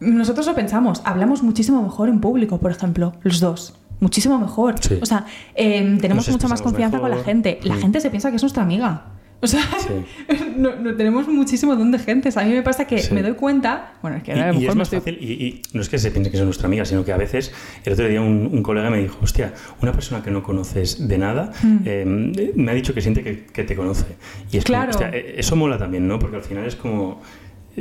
[0.00, 1.00] nosotros lo pensamos.
[1.04, 3.74] Hablamos muchísimo mejor en público, por ejemplo, los dos.
[4.00, 4.76] Muchísimo mejor.
[4.80, 4.98] Sí.
[5.02, 7.58] O sea, eh, tenemos Nos mucha más confianza con la gente.
[7.62, 7.80] La Mm.
[7.80, 9.06] gente se piensa que es nuestra amiga.
[9.40, 9.88] O sea, Sí.
[10.56, 12.28] no, no tenemos muchísimo don de gente.
[12.34, 13.14] A mí me pasa que Sí.
[13.14, 13.92] me doy cuenta.
[14.02, 15.88] Bueno, es que a lo y es mejor más estoy fácil, y, y no es
[15.88, 17.52] que se piense que es nuestra amiga, sino que a veces,
[17.84, 21.18] el otro día un, un colega me dijo, hostia, una persona que no conoces de
[21.18, 21.76] nada, Mm.
[21.84, 24.06] eh, me ha dicho que siente que, que te conoce.
[24.50, 24.90] Y es Claro.
[24.92, 26.18] como, hostia, eh, eso mola también, ¿no?
[26.18, 27.22] Porque al final es como,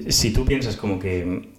[0.10, 1.50] si tú piensas como que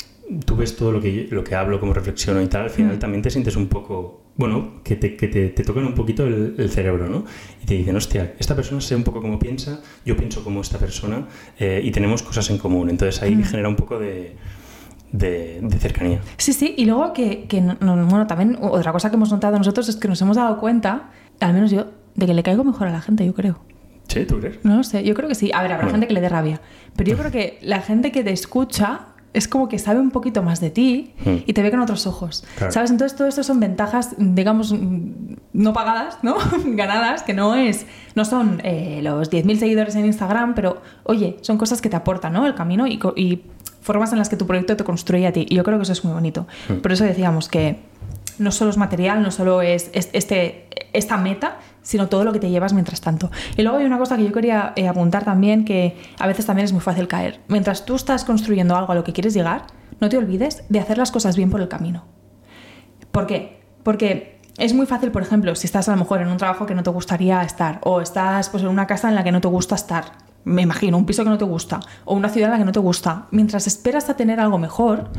[0.44, 2.98] tú ves todo lo que, lo que hablo, cómo reflexiono y tal, al final Mm.
[3.00, 6.54] también te sientes un poco, bueno, que te, que te, te tocan un poquito el,
[6.56, 7.24] el cerebro, ¿no?
[7.62, 10.78] Y te dicen, hostia, esta persona sé un poco cómo piensa, yo pienso como esta
[10.78, 11.26] persona
[11.58, 12.88] eh, y tenemos cosas en común.
[12.88, 13.42] Entonces ahí Mm.
[13.44, 14.36] genera un poco de,
[15.12, 16.20] de, de cercanía.
[16.36, 19.58] Sí, sí, y luego que, que no- no- bueno, también otra cosa que hemos notado
[19.58, 21.10] nosotros es que nos hemos dado cuenta,
[21.40, 23.58] al menos yo, de que le caigo mejor a la gente, yo creo.
[24.06, 24.24] ¿Sí?
[24.24, 24.64] ¿Tú crees?
[24.64, 25.50] No lo sé, yo creo que sí.
[25.52, 25.92] A ver, habrá Bueno.
[25.98, 26.60] gente que le dé rabia.
[26.96, 29.08] Pero yo creo que la gente que te escucha
[29.38, 31.36] es como que sabe un poquito más de ti Hmm.
[31.46, 32.44] y te ve con otros ojos.
[32.56, 32.72] Claro.
[32.72, 32.90] ¿Sabes?
[32.90, 34.74] Entonces, todo esto son ventajas, digamos,
[35.52, 36.36] no pagadas, ¿no?
[36.64, 37.86] Ganadas, que no es.
[38.14, 42.32] No son eh, los 10.000 seguidores en Instagram, pero oye, son cosas que te aportan,
[42.32, 42.46] ¿no?
[42.46, 43.42] El camino y,
[43.80, 45.46] formas en las que tu proyecto te construye a ti.
[45.48, 46.46] Y yo creo que eso es muy bonito.
[46.82, 47.78] Por eso decíamos que
[48.38, 52.38] no solo es material, no solo es, es- este, esta meta, sino todo lo que
[52.38, 53.30] te llevas mientras tanto.
[53.56, 56.64] Y luego hay una cosa que yo quería eh, apuntar también, que a veces también
[56.66, 57.40] es muy fácil caer.
[57.48, 59.62] Mientras tú estás construyendo algo a lo que quieres llegar,
[60.00, 62.04] no te olvides de hacer las cosas bien por el camino.
[63.12, 63.60] ¿Por qué?
[63.82, 66.74] Porque es muy fácil, por ejemplo, si estás a lo mejor en un trabajo que
[66.74, 69.48] no te gustaría estar, o estás pues, en una casa en la que no te
[69.48, 70.04] gusta estar,
[70.44, 72.72] me imagino, un piso que no te gusta, o una ciudad en la que no
[72.72, 75.10] te gusta, mientras esperas a tener algo mejor,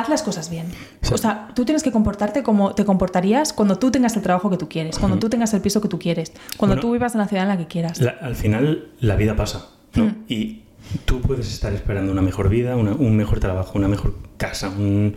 [0.00, 0.66] haz las cosas bien.
[1.02, 1.12] Sí.
[1.14, 4.56] O sea, tú tienes que comportarte como te comportarías cuando tú tengas el trabajo que
[4.56, 7.20] tú quieres, cuando tú tengas el piso que tú quieres, cuando Bueno, tú vivas en
[7.20, 8.00] la ciudad en la que quieras.
[8.00, 10.04] La- al final la vida pasa, ¿no?
[10.04, 10.14] Mm.
[10.28, 10.62] Y
[11.06, 15.14] tú puedes estar esperando una mejor vida, una- un mejor trabajo, una mejor casa, un-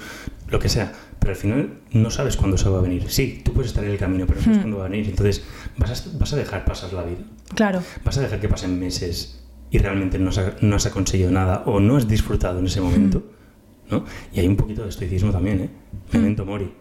[0.47, 3.09] lo que sea, pero al final no sabes cuándo se va a venir.
[3.09, 4.61] Sí, tú puedes estar en el camino, pero no sabes Mm.
[4.61, 5.09] cuándo va a venir.
[5.09, 5.43] Entonces
[5.77, 7.19] vas a, vas a dejar pasar la vida.
[7.53, 7.81] Claro.
[8.05, 11.81] Vas a dejar que pasen meses y realmente no has, no has conseguido nada o
[11.81, 13.36] no has disfrutado en ese momento, Mm.
[13.89, 14.03] ¿No?
[14.33, 15.69] Y hay un poquito de estoicismo también, ¿eh?
[16.13, 16.71] Memento mori.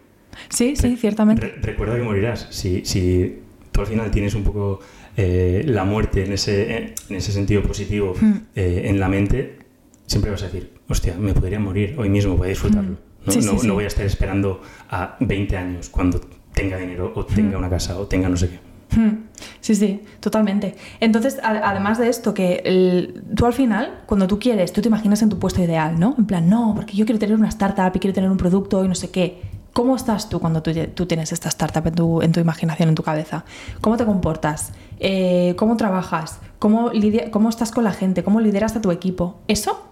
[0.49, 1.47] Sí, sí, ciertamente.
[1.47, 2.47] Re- recuerda que morirás.
[2.51, 3.39] Si, si
[3.71, 4.79] tú al final tienes un poco
[5.15, 8.31] eh, la muerte en ese, eh, en ese sentido positivo Mm.
[8.55, 9.59] eh, en la mente,
[10.05, 12.91] siempre vas a decir, hostia, me podría morir hoy mismo, voy a disfrutarlo.
[12.91, 12.97] Mm.
[13.25, 13.67] No, Sí, no, sí.
[13.67, 16.21] no voy a estar esperando a 20 años cuando
[16.53, 17.59] tenga dinero o tenga Mm.
[17.59, 18.59] una casa o tenga no sé qué.
[18.95, 19.27] Hmm,
[19.59, 20.75] Sí, sí, totalmente.
[20.99, 25.29] Entonces, además de esto, que tú al final, cuando tú quieres, tú te imaginas en
[25.29, 26.15] tu puesto ideal, ¿no?
[26.17, 28.87] En plan, no, porque yo quiero tener una startup y quiero tener un producto y
[28.87, 29.41] no sé qué.
[29.73, 32.95] ¿Cómo estás tú cuando tú, tú tienes esta startup en tu, en tu imaginación, en
[32.95, 33.45] tu cabeza?
[33.81, 34.71] ¿Cómo te comportas?
[34.99, 36.39] Eh, ¿Cómo trabajas?
[36.57, 36.91] ¿Cómo,
[37.31, 38.23] ¿Cómo estás con la gente?
[38.23, 39.39] ¿Cómo lideras a tu equipo?
[39.47, 39.85] Eso,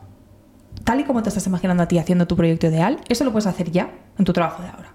[0.83, 3.45] tal y como te estás imaginando a ti haciendo tu proyecto ideal, eso lo puedes
[3.45, 4.93] hacer ya en tu trabajo de ahora.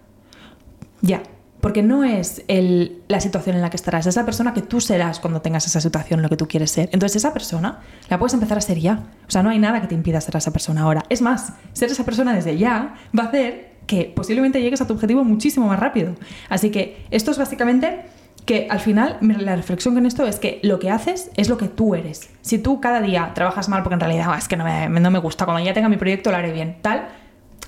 [1.03, 1.23] Ya.
[1.61, 5.21] Porque no es la situación en la que estarás, es esa persona que tú serás
[5.21, 6.89] cuando tengas esa situación, lo que tú quieres ser.
[6.93, 9.01] Entonces, esa persona la puedes empezar a ser ya.
[9.29, 11.05] O sea, no hay nada que te impida ser esa persona ahora.
[11.09, 14.95] Es más, ser esa persona desde ya va a hacer que posiblemente llegues a tu
[14.95, 16.15] objetivo muchísimo más rápido.
[16.49, 18.03] Así que esto es básicamente
[18.47, 21.69] que al final la reflexión con esto es que lo que haces es lo que
[21.69, 22.31] tú eres.
[22.41, 25.11] Si tú cada día trabajas mal porque en realidad "Ah, es que no me, no
[25.11, 27.09] me gusta, cuando ya tenga mi proyecto lo haré bien, tal,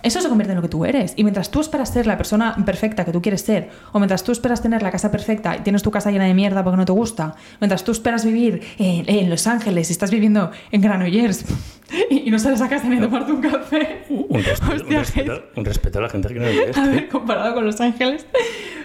[0.03, 1.15] eso se convierte en lo que tú eres.
[1.17, 4.33] Y mientras tú esperas ser la persona perfecta que tú quieres ser, o mientras tú
[4.33, 6.93] esperas tener la casa perfecta y tienes tu casa llena de mierda porque no te
[6.93, 11.45] gusta, mientras tú esperas vivir en, en Los Ángeles y estás viviendo en Granollers
[12.11, 14.05] y, y no sales a casa ni a tomarte un café.
[14.09, 17.55] Un respeto, un respeto- un respeto a la gente que no lo A ver, comparado
[17.55, 18.27] con Los Ángeles,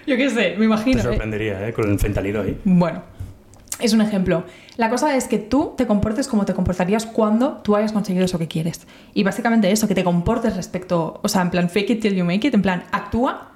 [0.05, 0.99] yo qué sé, me Te imagino.
[0.99, 1.03] ¿eh?
[1.03, 1.73] sorprendería, ¿eh?
[1.73, 2.57] Con el fentanilo ahí.
[2.63, 3.01] Bueno,
[3.79, 4.45] es un ejemplo.
[4.75, 8.39] La cosa es que tú te comportes como te comportarías cuando tú hayas conseguido eso
[8.39, 8.87] que quieres.
[9.13, 12.25] Y básicamente eso, que te comportes respecto, o sea, en plan fake it till you
[12.25, 13.51] make it, en plan actúa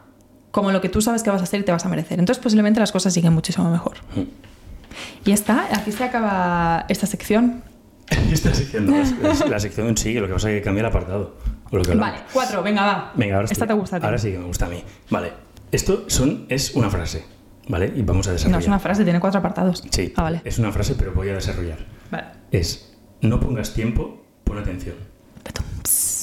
[0.52, 2.20] como lo que tú sabes que vas a hacer y te vas a merecer.
[2.20, 3.98] Entonces posiblemente las cosas siguen muchísimo mejor.
[4.16, 5.30] Mm.
[5.30, 7.64] Y está, aquí se acaba esta sección.
[8.32, 10.88] Esta sección no, es, es la sección sí, lo que pasa es que cambia el
[10.88, 11.38] apartado.
[11.72, 11.96] O lo que.
[11.96, 13.12] Vale, cuatro, venga, va.
[13.16, 14.06] Venga, ahora Esta te gusta a ti.
[14.06, 14.84] Ahora sí que me gusta a mí.
[15.10, 15.32] Vale.
[15.72, 17.24] Esto son, es una frase,
[17.68, 17.91] ¿vale?
[17.95, 18.62] Y vamos a No, desarrollar.
[18.62, 19.84] es una frase, tiene cuatro apartados.
[19.89, 20.41] Sí, Ah, vale.
[20.43, 21.80] es una frase, pero voy a desarrollar.
[22.12, 22.28] Vale.
[22.51, 24.95] Es, no pongas tiempo, pon atención.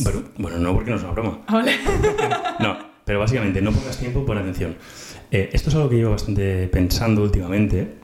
[0.00, 1.40] Bueno, bueno, no porque no es una broma.
[1.46, 1.72] Ah, vale.
[2.60, 4.76] No, pero básicamente, no pongas tiempo, pon atención.
[5.30, 7.94] Eh, esto es algo que llevo bastante pensando últimamente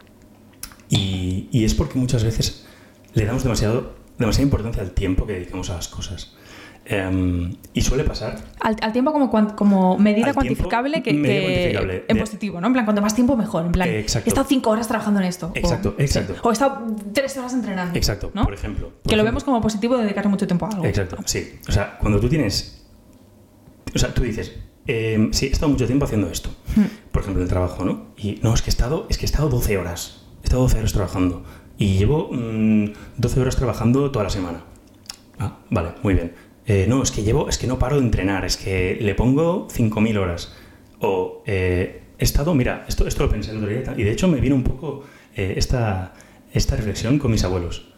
[0.88, 2.66] y, y es porque muchas veces
[3.14, 6.34] le damos demasiado, demasiada importancia al tiempo que dedicamos a las cosas.
[6.86, 12.04] Em, y suele pasar Al, al tiempo como, como medida Al cuantificable que, que- cuantificable.
[12.08, 12.66] en De- positivo, ¿no?
[12.66, 13.64] En plan, cuanto más tiempo mejor.
[13.64, 15.50] En plan, Eh, he estado cinco horas trabajando en esto.
[15.54, 16.34] Exacto, o, exacto.
[16.34, 16.40] sí.
[16.42, 16.82] O he estado
[17.14, 17.96] tres horas entrenando.
[17.96, 18.44] Exacto, ¿no?
[18.44, 18.88] por ejemplo.
[18.90, 19.24] por que lo ejemplo.
[19.30, 20.84] vemos como positivo de dedicarle mucho tiempo a algo.
[20.84, 21.58] Exacto, sí.
[21.66, 22.84] O sea, cuando tú tienes.
[23.94, 24.52] O sea, tú dices,
[24.86, 26.50] eh, sí, he estado mucho tiempo haciendo esto.
[26.76, 26.82] Hmm.
[27.12, 28.08] Por ejemplo, en el trabajo, ¿no?
[28.18, 30.26] Y no, es que he estado, es que he estado 12 horas.
[30.42, 31.44] He estado 12 horas trabajando.
[31.78, 34.64] Y llevo mm, 12 horas trabajando toda la semana.
[35.38, 36.32] Ah, vale, muy bien.
[36.66, 39.68] Eh, no, es que llevo, es que no paro de entrenar, es que le pongo
[39.68, 40.54] 5.000 horas.
[41.00, 44.28] O eh, he estado, mira, esto, esto lo pensé el otro día y de hecho
[44.28, 45.04] me vino un poco
[45.36, 46.14] eh, esta,
[46.52, 47.92] esta reflexión con mis abuelos.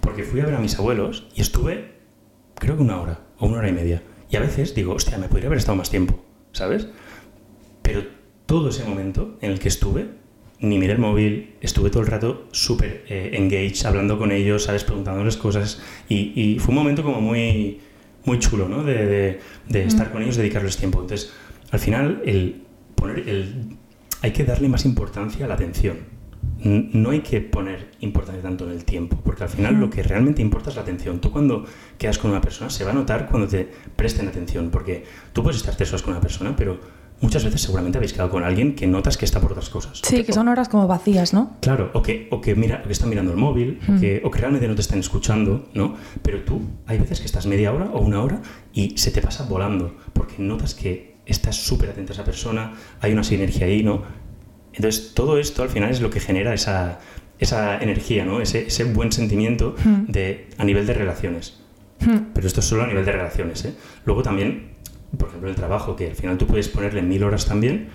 [0.00, 1.92] Porque fui a ver a mis abuelos y estuve,
[2.56, 4.02] creo que una hora o una hora y media.
[4.28, 6.88] Y a veces digo, hostia, me podría haber estado más tiempo, ¿sabes?
[7.82, 8.04] Pero
[8.46, 10.08] todo ese momento en el que estuve,
[10.58, 14.84] ni miré el móvil, estuve todo el rato súper eh, engaged, hablando con ellos, ¿sabes?
[14.84, 15.82] Preguntándoles cosas.
[16.08, 17.80] Y, y fue un momento como muy,
[18.24, 18.82] muy chulo, ¿no?
[18.84, 21.00] De, de- de estar con ellos, dedicarles tiempo.
[21.00, 21.32] Entonces,
[21.70, 22.62] al final, el
[22.94, 23.76] poner el,
[24.20, 25.98] hay que darle más importancia a la atención.
[26.64, 30.42] no hay que poner importancia tanto en el tiempo, porque al final lo que realmente
[30.42, 31.20] importa es la atención.
[31.20, 31.64] Tú cuando
[31.98, 35.56] quedas con una persona se va a notar cuando te presten atención, porque tú puedes
[35.58, 36.78] estar tres horas con una persona, pero
[37.22, 40.02] muchas veces seguramente habéis quedado con alguien que notas que está por otras cosas.
[40.04, 41.56] Sí, que son horas como vacías, ¿no?
[41.60, 44.30] Claro, o que, o que, mira, o que están mirando el móvil, o, que, o
[44.30, 45.94] que realmente no te están escuchando, ¿no?
[46.22, 48.42] Pero tú, hay veces que estás media hora o una hora
[48.74, 53.12] y se te pasa volando, porque notas que estás súper atento a esa persona, hay
[53.12, 54.02] una sinergia ahí, ¿no?
[54.74, 56.98] Entonces, todo esto al final es lo que genera esa,
[57.38, 58.40] esa energía, ¿no?
[58.40, 59.74] Ese, ese buen sentimiento
[60.08, 61.58] de, a nivel de relaciones.
[62.34, 63.74] Pero esto es solo a nivel de relaciones, ¿eh?
[64.04, 64.71] Luego también,
[65.18, 67.88] por ejemplo, el trabajo, que al final tú puedes ponerle mil horas también,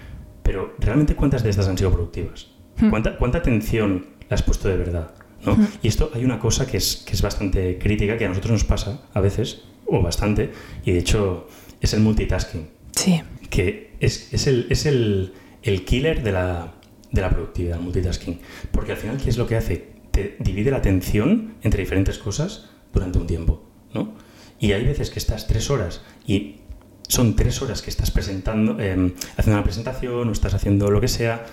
[0.43, 2.47] pero realmente cuántas de estas han sido productivas?
[2.89, 5.11] ¿Cuánta, cuánta atención le has puesto de verdad?
[5.45, 5.57] ¿no?
[5.82, 8.63] Y esto hay una cosa que es, que es bastante crítica, que a nosotros nos
[8.63, 10.51] pasa a veces, o bastante,
[10.86, 11.47] y de hecho
[11.82, 13.22] es el multitasking, Sí.
[13.49, 16.74] que es, es el, es el, el killer de la,
[17.11, 18.39] de la productividad, el multitasking.
[18.72, 19.91] Porque al final, ¿qué es lo que hace?
[20.11, 23.63] Te divide la atención entre diferentes cosas durante un tiempo,
[23.93, 24.13] ¿no?
[24.59, 26.61] Y hay veces que estás tres horas y
[27.08, 31.08] son tres horas que estás presentando, eh, haciendo una presentación o estás haciendo lo que
[31.08, 31.45] sea,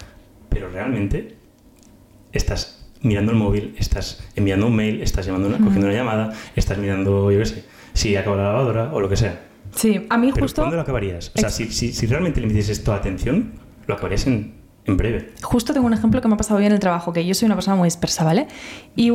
[0.49, 1.37] pero realmente
[2.33, 6.79] estás mirando el móvil, estás enviando un mail, estás llamando una, cogiendo una llamada, estás
[6.79, 9.41] mirando, yo qué sé, si acaba la lavadora o lo que sea.
[9.75, 10.63] Sí, a mí Pero justo...
[10.63, 11.33] ¿cuándo lo acabarías?
[11.35, 13.53] O sea, si, si, si realmente le metieses toda atención,
[13.87, 15.33] lo acabarías en, en breve.
[15.43, 17.47] Justo tengo un ejemplo que me ha pasado hoy en el trabajo, que yo soy
[17.47, 18.47] una persona muy dispersa, ¿vale?
[18.97, 19.13] Y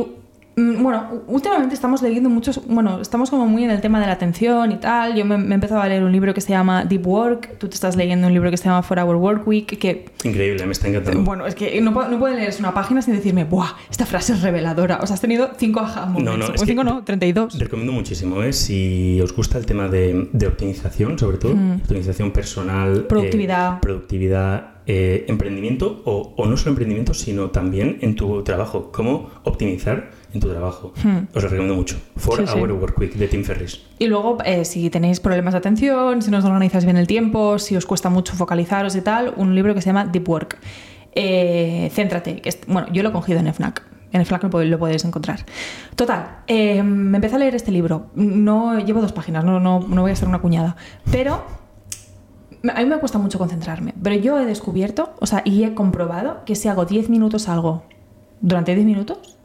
[0.82, 4.72] bueno, últimamente estamos leyendo muchos, bueno, estamos como muy en el tema de la atención
[4.72, 5.14] y tal.
[5.14, 7.68] Yo me, me he empezado a leer un libro que se llama Deep Work, tú
[7.68, 10.72] te estás leyendo un libro que se llama For Our Work Week, que Increíble, me
[10.72, 11.22] está encantando.
[11.22, 13.70] bueno, es que no, puedo- no puedes leer una página sin decirme, ¡buah!
[13.90, 14.98] Esta frase es reveladora.
[15.02, 16.24] O sea, has tenido cinco aha moments.
[16.24, 17.58] No, no, o es que- cinco no, 32.
[17.58, 18.52] Recomiendo muchísimo, ¿eh?
[18.52, 23.06] si os gusta el tema de, de optimización, sobre todo, optimización personal, eh, Mm.
[23.08, 23.80] Productividad.
[23.80, 30.10] productividad, eh, emprendimiento, o, o no solo emprendimiento, sino también en tu trabajo, cómo optimizar
[30.32, 30.92] en tu trabajo.
[31.34, 31.96] Os lo recomiendo mucho.
[32.16, 32.46] For Hmm.
[32.46, 32.58] Sí, sí.
[32.60, 33.80] Our Work Week de Tim Ferriss.
[33.98, 37.58] Y luego, eh, si tenéis problemas de atención, si no os organizáis bien el tiempo,
[37.58, 40.58] si os cuesta mucho focalizaros y tal, un libro que se llama Deep Work.
[41.14, 42.40] Eh, céntrate.
[42.40, 43.82] Que es- bueno, yo lo he cogido en FNAC.
[44.12, 45.44] En FNAC lo podéis encontrar.
[45.96, 48.06] Total, eh, me empecé a leer este libro.
[48.14, 50.76] No llevo dos páginas, no, no, no voy a ser una cuñada.
[51.12, 51.44] Pero
[52.74, 53.94] a mí me cuesta mucho concentrarme.
[54.02, 57.84] Pero yo he descubierto, o sea, y he comprobado que si hago 10 minutos algo
[58.40, 59.38] durante 10 minutos,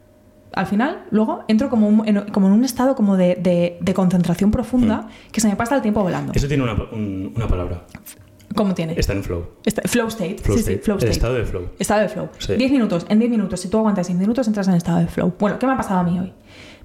[0.56, 3.94] al final, luego entro como, un- en, como en un estado como de, de- de
[3.94, 6.32] concentración profunda que se me pasa el tiempo volando.
[6.34, 7.86] Eso tiene una, un- una palabra.
[8.56, 8.94] ¿Cómo tiene?
[8.98, 9.46] Está en flow.
[9.66, 10.38] Está- flow state.
[10.42, 10.78] Flow sí, state.
[10.78, 11.12] sí, flow El state.
[11.12, 11.70] estado de flow.
[11.78, 12.30] Estado de flow.
[12.38, 12.54] Sí.
[12.56, 13.06] 10 minutos.
[13.10, 15.34] En 10 minutos, si tú aguantas 10 minutos, entras en estado de flow.
[15.38, 16.32] Bueno, ¿qué me ha pasado a mí hoy?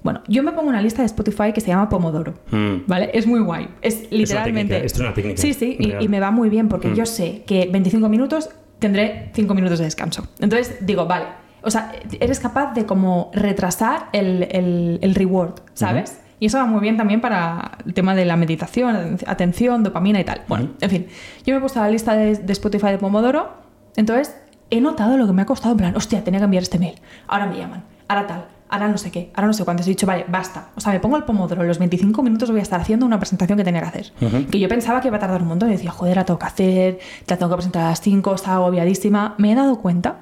[0.03, 2.33] Bueno, yo me pongo una lista de Spotify que se llama Pomodoro.
[2.51, 2.87] Mm.
[2.87, 3.11] ¿Vale?
[3.13, 3.69] Es muy guay.
[3.81, 4.73] Es literalmente.
[4.73, 6.93] técnica, esto es una técnica Sí, sí, y, me va muy bien porque Mm.
[6.95, 8.49] yo sé que 25 minutos
[8.79, 10.27] tendré 5 minutos de descanso.
[10.39, 11.25] Entonces digo, vale.
[11.63, 16.19] O sea, eres capaz de como retrasar el, el- el reward, ¿sabes?
[16.39, 20.23] Y eso va muy bien también para el tema de la meditación, atención, dopamina y
[20.23, 20.41] tal.
[20.47, 21.07] Bueno, en fin,
[21.45, 23.49] yo me he puesto la lista de, de Spotify de Pomodoro,
[23.95, 24.35] entonces
[24.71, 26.95] he notado lo que me ha costado, en plan, hostia, tenía que enviar este mail,
[27.27, 29.83] ahora me llaman, ahora tal, ahora no sé qué, ahora no sé cuánto.
[29.83, 30.69] He dicho, vale, basta.
[30.75, 33.57] O sea, me pongo el Pomodoro, los 25 minutos voy a estar haciendo una presentación
[33.59, 34.11] que tenía que hacer.
[34.19, 34.47] Ujú.
[34.49, 36.45] Que yo pensaba que iba a tardar un montón y decía, joder, la tengo que
[36.47, 39.35] hacer, la tengo que presentar a las 5, estaba agobiadísima.
[39.37, 40.15] Me he dado cuenta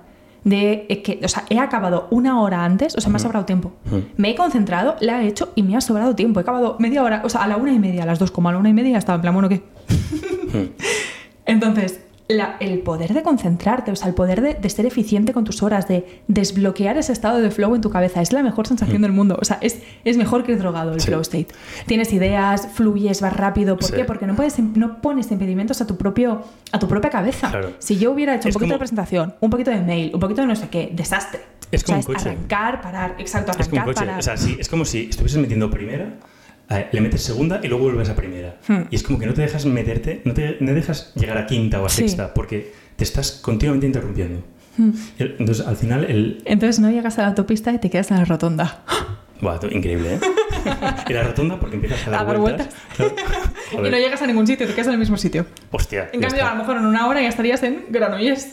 [0.44, 3.46] de eh, que, o sea, he acabado una hora antes, o sea, me ha sobrado
[3.46, 3.74] tiempo.
[4.18, 6.40] Me he concentrado, la he hecho y me ha sobrado tiempo.
[6.40, 8.50] He acabado media hora, o sea, a la una y media, a las dos, como
[8.50, 9.64] a la una y media, estaba en plan, bueno, ¿qué?
[11.46, 15.46] Entonces, la- el poder de concentrarte, o sea, el poder de, de ser eficiente con
[15.46, 19.02] tus horas, de desbloquear ese estado de flow en tu cabeza, es la mejor sensación
[19.02, 19.36] del mundo.
[19.42, 21.08] O sea, es, es mejor que ir drogado el Sí.
[21.08, 21.48] flow state.
[21.88, 23.76] Tienes ideas, fluyes, vas rápido.
[23.78, 23.94] ¿Por Sí.
[23.96, 24.06] qué?
[24.06, 27.50] Porque no, puedes, no pones impedimentos a tu, propio, a tu propia cabeza.
[27.50, 27.72] Claro.
[27.80, 30.42] Si yo hubiera hecho un poquito como- de presentación, un poquito de mail, un poquito
[30.42, 31.42] de no sé qué, desastre.
[31.72, 32.30] Es O sea, como un coche.
[32.30, 34.06] arrancar, parar, exacto, Es como arrancar, un coche.
[34.06, 34.20] parar.
[34.20, 36.14] O sea, sí, es como si estuvieses metiendo primera,
[36.92, 38.58] le metes segunda y luego vuelves a primera.
[38.68, 38.82] Hmm.
[38.92, 41.82] Y es como que no te dejas meterte, no te no dejas llegar a quinta
[41.82, 42.02] o a Sí.
[42.04, 44.44] sexta, porque te estás continuamente interrumpiendo.
[44.78, 44.92] Hmm.
[45.18, 46.42] Entonces, al final, el.
[46.46, 48.84] Entonces no llegas a la autopista y te quedas en la rotonda.
[49.42, 50.20] Buah, increíble, ¿eh?
[51.10, 52.70] y la rotonda porque empiezas a dar, A dar vueltas.
[52.98, 53.16] Claro.
[53.72, 55.46] Y no llegas a ningún sitio, te quedas en el mismo sitio.
[55.72, 56.10] Hostia.
[56.12, 56.50] En cambio, está.
[56.52, 58.48] a lo mejor en una hora ya estarías en Granollers.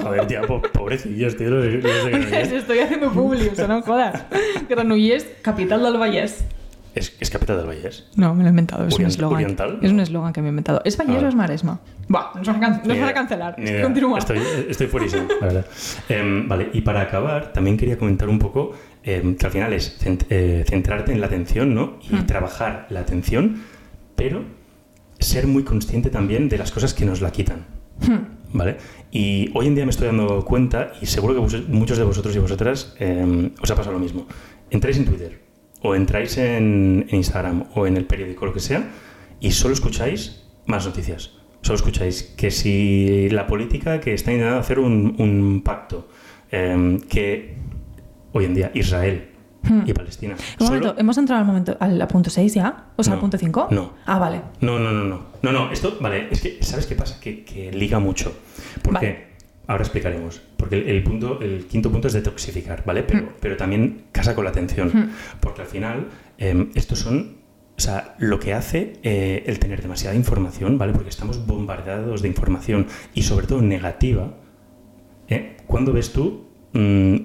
[0.00, 1.50] Joder, tía, po- pobrecillos, tío.
[1.50, 2.52] Los, los de Granollers.
[2.52, 4.22] Estoy haciendo publi, o sea, no jodas.
[4.68, 6.44] Granollers, capital del Vallès.
[6.94, 8.04] Es, es capital del Vallès.
[8.16, 9.34] No, me lo he inventado, es un eslogan.
[9.42, 10.80] oriental, Es un eslogan que me he inventado.
[10.84, 11.26] ¿Es Vallès Ah.
[11.26, 11.80] o es Maresma?
[12.08, 13.56] Buah, nos van a, nos van a cancelar.
[13.82, 14.18] Continúa.
[14.20, 14.38] Estoy,
[14.68, 15.66] estoy fuerísimo, la verdad.
[16.08, 18.72] Em, vale, y para acabar, también quería comentar un poco
[19.02, 21.98] em, que al final es cent- eh, centrarte en la atención, ¿no?
[22.08, 22.26] Y Hmm.
[22.26, 23.62] trabajar la atención,
[24.16, 24.44] pero
[25.18, 27.66] ser muy consciente también de las cosas que nos la quitan.
[28.06, 28.34] Hmm.
[28.56, 28.76] ¿vale?
[29.10, 32.38] Y hoy en día me estoy dando cuenta, y seguro que muchos de vosotros y
[32.38, 34.26] vosotras eh, os ha pasado lo mismo.
[34.70, 35.40] Entráis en Twitter,
[35.86, 38.88] o entráis en, en Instagram, o en el periódico, lo que sea,
[39.38, 41.32] y solo escucháis más noticias.
[41.60, 46.08] Solo escucháis que si la política que está intentando hacer un, un pacto,
[46.50, 47.56] eh, que
[48.32, 49.28] hoy en día Israel
[49.86, 50.34] y Palestina.
[50.60, 52.86] Un solo- momento, ¿hemos entrado al momento al punto 6 ya?
[52.96, 53.68] O sea, No, al punto 5?
[53.70, 53.92] no.
[54.06, 54.40] Ah, vale.
[54.60, 55.20] No, no, no, no.
[55.42, 57.18] No, no, esto, vale, es que, ¿sabes qué pasa?
[57.20, 58.32] Que, que liga mucho.
[58.82, 59.33] Porque, Vale.
[59.66, 60.40] Ahora explicaremos.
[60.56, 63.02] Porque el, el punto, el quinto punto es detoxificar, ¿vale?
[63.02, 64.88] Pero, pero también casa con la atención.
[64.88, 65.10] Mm.
[65.40, 66.08] Porque al final,
[66.38, 67.36] eh, estos son,
[67.76, 70.92] o sea, lo que hace eh, el tener demasiada información, ¿vale?
[70.92, 74.34] Porque estamos bombardeados de información y sobre todo negativa.
[75.28, 75.56] ¿eh?
[75.66, 77.16] ¿Cuándo ves tú mm,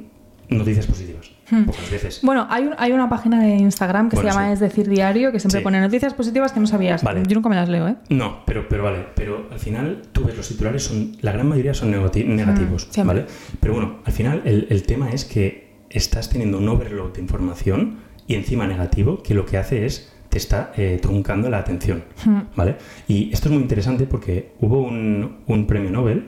[0.49, 1.38] noticias positivas?
[1.51, 1.63] Hmm.
[1.65, 2.19] Pocas veces.
[2.23, 4.53] Bueno, hay, un- hay una página de Instagram que Bueno, se llama sí.
[4.53, 5.63] Es decir Diario, que siempre Sí.
[5.63, 7.03] pone noticias positivas que no sabías.
[7.03, 7.23] Vale.
[7.27, 7.95] Yo nunca me las leo, ¿eh?
[8.09, 11.73] No, pero, pero vale, pero al final tú ves los titulares, son, la gran mayoría
[11.73, 13.07] son negati- negativos, Mm.
[13.07, 13.25] ¿vale?
[13.59, 17.97] Pero bueno, al final el, el tema es que estás teniendo un overload de información
[18.27, 22.39] y encima negativo que lo que hace es te está eh, truncando la atención, Mm.
[22.55, 22.75] ¿vale?
[23.07, 26.25] Y esto es muy interesante porque hubo un, un premio Nobel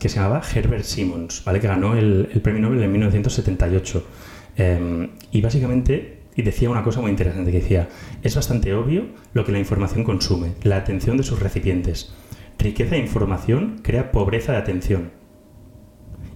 [0.00, 1.60] que se llamaba Herbert Simons, ¿vale?
[1.60, 4.04] Que ganó el, el premio Nobel en 1978.
[4.56, 7.88] Eh, y básicamente decía una cosa muy interesante que decía,
[8.22, 12.12] es bastante obvio lo que la información consume, la atención de sus recipientes.
[12.58, 15.12] Riqueza de información crea pobreza de atención.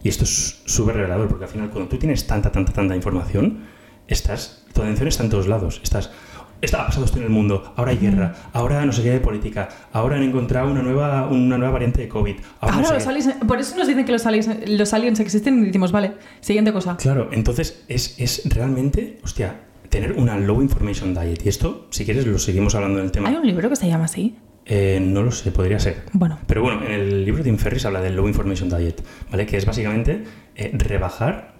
[0.03, 3.65] Y esto es súper revelador, porque al final cuando tú tienes tanta, tanta, tanta información,
[4.07, 5.81] estás, tu atención está en todos lados.
[5.83, 6.13] Estás,
[6.61, 9.21] está, ha pasado esto en el mundo, ahora hay guerra, ahora no sé qué de
[9.21, 12.37] política, ahora han encontrado una nueva, una nueva variante de COVID.
[12.61, 15.21] Ahora, no Ahora sé los aliens, por eso nos dicen que los aliens, los aliens
[15.21, 16.97] existen y decimos, vale, siguiente cosa.
[16.97, 21.45] Claro, entonces es, es realmente, hostia, tener una low information diet.
[21.45, 23.29] Y esto, si quieres, lo seguimos hablando en el tema.
[23.29, 24.37] Hay un libro que se llama así.
[24.67, 26.03] Eh, no lo sé, podría ser.
[26.13, 29.47] Bueno, Pero bueno, en el libro de Tim Ferriss habla del Low Information Diet, ¿vale?
[29.47, 30.25] Que es básicamente
[30.57, 31.55] eh, rebajar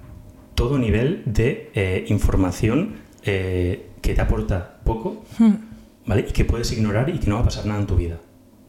[0.55, 5.55] todo nivel de eh, información que te aporta poco, Hmm.
[6.07, 6.27] ¿vale?
[6.29, 8.19] Y que puedes ignorar y que no va a pasar nada en tu vida.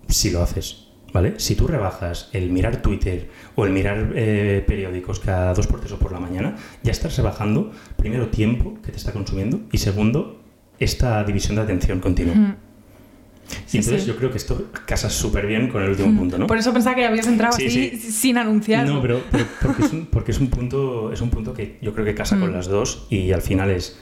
[0.07, 1.33] Si lo haces, ¿vale?
[1.39, 5.93] Si tú rebajas el mirar Twitter o el mirar eh, periódicos cada dos por tres
[5.93, 10.41] o por la mañana, ya estás rebajando, primero, tiempo que te está consumiendo y segundo,
[10.79, 12.35] esta división de atención continua.
[12.35, 12.55] Hmm.
[13.73, 14.07] Entonces sí.
[14.07, 16.45] yo creo que esto casa súper bien con el último punto, ¿no?
[16.45, 18.11] Por eso pensaba que habías entrado Sí, así sí.
[18.11, 18.85] sin anunciar.
[18.87, 21.93] No, pero, pero porque, es un, porque es un punto es un punto que yo
[21.93, 23.97] creo que casa con las dos y al final es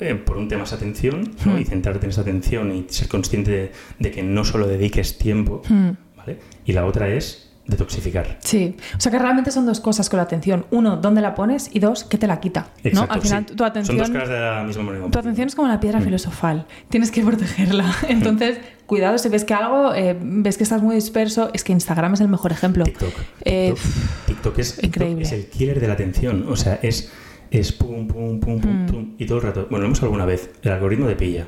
[0.00, 1.54] eh, por un tema es atención ¿no?
[1.54, 1.58] Mm.
[1.58, 5.62] y centrarte en esa atención y ser consciente de, de que no solo dediques tiempo,
[5.68, 5.90] Hmm.
[6.16, 6.38] ¿vale?
[6.64, 8.38] Y la otra es detoxificar.
[8.40, 10.66] Sí, o sea que realmente son dos cosas con la atención.
[10.70, 11.68] Uno, ¿dónde la pones?
[11.72, 12.68] Y dos, ¿qué te la quita?
[12.84, 12.88] ¿no?
[12.90, 13.56] Exacto, Al final, sí.
[13.56, 13.96] tu atención...
[13.98, 15.10] Son dos caras de la misma moneda.
[15.10, 15.80] Tu atención es como la Mm.
[15.80, 17.92] piedra filosofal, tienes que protegerla.
[18.08, 22.14] Entonces, cuidado si ves que algo, eh, ves que estás muy disperso, es que Instagram
[22.14, 22.84] es el mejor ejemplo.
[22.84, 23.12] TikTok.
[23.44, 25.22] Eh, TikTok, TikTok es, increíble.
[25.24, 26.46] es el killer de la atención.
[26.48, 27.10] O sea, es,
[27.50, 28.86] es pum, pum, pum, pum, Mm.
[28.86, 29.66] pum, y todo el rato.
[29.70, 30.50] Bueno, lo hemos alguna vez.
[30.62, 31.46] El algoritmo de pilla.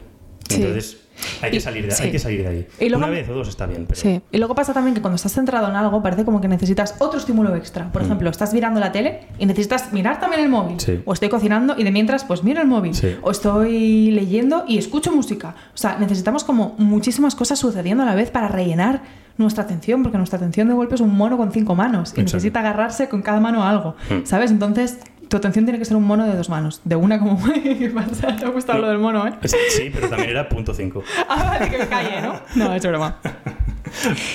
[0.48, 0.56] Sí.
[0.56, 0.96] Entonces,
[1.42, 2.04] hay que, salir de, sí.
[2.04, 2.66] hay que salir de ahí.
[2.80, 4.00] Y luego- Una vez o dos está bien, pero...
[4.00, 6.94] Sí, y luego pasa también que cuando estás centrado en algo parece como que necesitas
[7.00, 7.92] otro estímulo extra.
[7.92, 8.04] Por Mm.
[8.06, 10.80] ejemplo, estás mirando la tele y necesitas mirar también el móvil.
[10.80, 11.02] Sí.
[11.04, 12.94] O estoy cocinando y de mientras pues miro el móvil.
[12.94, 13.16] Sí.
[13.20, 15.54] O estoy leyendo y escucho música.
[15.74, 19.02] O sea, necesitamos como muchísimas cosas sucediendo a la vez para rellenar
[19.36, 22.22] nuestra atención, porque nuestra atención de golpe es un mono con cinco manos y Exacto.
[22.36, 23.96] necesita agarrarse con cada mano a algo.
[24.08, 24.24] Mm.
[24.24, 24.50] ¿Sabes?
[24.50, 24.98] Entonces,
[25.28, 26.80] tu atención tiene que ser un mono de dos manos.
[26.84, 27.38] De una como...
[27.52, 28.36] ¿Qué pasa?
[28.36, 28.84] ¿Te ha gustado No.
[28.86, 29.32] lo del mono, eh?
[29.44, 31.02] Sí, sí, pero también era punto 5.
[31.28, 32.40] Ah, vale, que me calle, ¿no?
[32.56, 33.18] No, es broma.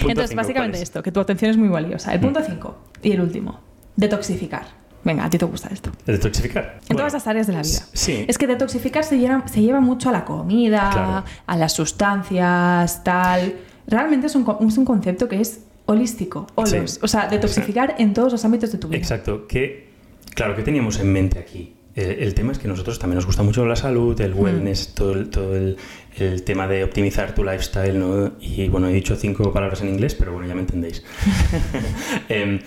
[0.08, 2.14] Entonces, básicamente esto, que tu atención es muy valiosa.
[2.14, 2.44] El punto Mm.
[2.46, 3.60] 5 y el último,
[3.96, 4.64] detoxificar.
[5.04, 5.91] Venga, a ti te gusta esto.
[6.06, 6.80] Detoxificar.
[6.88, 7.80] En todas las áreas de la vida.
[7.91, 8.24] Sí.
[8.28, 11.24] Es que detoxificar se lleva, se lleva mucho a la comida, Claro.
[11.46, 13.56] a las sustancias, tal.
[13.86, 16.48] Realmente es un, es un concepto que es holístico.
[16.56, 16.91] Holos.
[16.91, 17.00] Sí.
[17.02, 18.98] O sea, detoxificar en todos los ámbitos de tu vida.
[18.98, 19.46] Exacto.
[19.48, 19.93] Que,
[20.34, 21.75] claro, ¿qué teníamos en mente aquí?
[21.95, 24.95] Eh, el tema es que a nosotros también nos gusta mucho la salud, el wellness,
[24.95, 25.77] todo, el, todo el,
[26.17, 28.34] el tema de optimizar tu lifestyle, ¿no?
[28.39, 31.03] Y bueno, he dicho cinco palabras en inglés, pero bueno, ya me entendéis.
[32.29, 32.59] Em,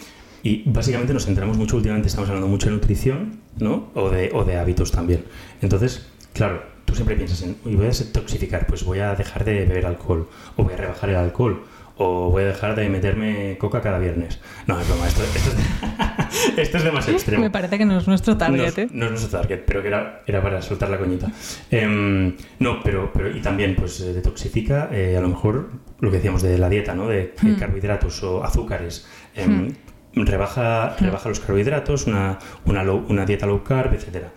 [0.43, 3.91] y básicamente nos centramos mucho, últimamente estamos hablando mucho de nutrición, ¿no?
[3.95, 5.25] O de, o de hábitos también.
[5.61, 9.67] Entonces, claro, tú siempre piensas en, "Uy, voy a detoxificar, pues voy a dejar de
[9.67, 11.65] beber alcohol, o voy a rebajar el alcohol,
[11.99, 14.41] o voy a dejar de meterme coca cada viernes.
[14.67, 17.43] No, es broma, esto, esto es, esto es demasiado extremo.
[17.43, 18.85] Me parece que no es nuestro target, No, ¿eh?
[18.87, 21.31] es- no es nuestro target, pero que era, era para soltar la coñita.
[21.71, 25.71] Em, no, pero, pero y también pues eh, detoxifica eh, a lo mejor
[26.01, 27.09] lo que decíamos de la dieta, ¿no?
[27.09, 27.57] De, de Hmm.
[27.57, 29.07] carbohidratos o azúcares.
[29.35, 29.73] Em,
[30.15, 34.33] rebaja, rebaja los carbohidratos, una, una, low- una dieta low carb, etcétera.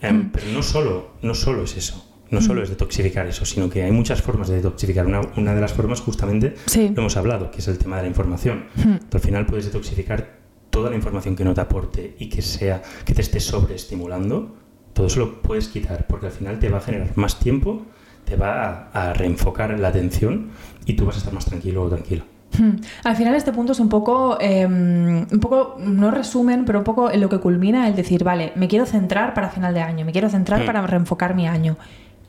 [0.00, 0.30] Em, Hmm.
[0.32, 2.10] Pero no solo, no solo es eso.
[2.34, 5.06] No solo es detoxificar eso, sino que hay muchas formas de detoxificar.
[5.06, 6.90] Una, una de las formas, justamente, Sí.
[6.94, 8.64] lo hemos hablado, que es el tema de la información.
[9.08, 12.82] Tú al final puedes detoxificar toda la información que no te aporte y que sea
[13.04, 14.54] que te esté sobreestimulando,
[14.92, 17.82] todo eso lo puedes quitar, porque al final te va a generar más tiempo,
[18.24, 20.50] te va a, a reenfocar la atención
[20.86, 22.24] y tú vas a estar más tranquilo o tranquila.
[22.56, 22.76] Hmm.
[23.02, 27.10] Al final este punto es un poco, eh, un poco, no resumen, pero un poco
[27.10, 30.12] en lo que culmina el decir, vale, me quiero centrar para final de año, me
[30.12, 30.66] quiero centrar Mm.
[30.66, 31.76] para reenfocar mi año.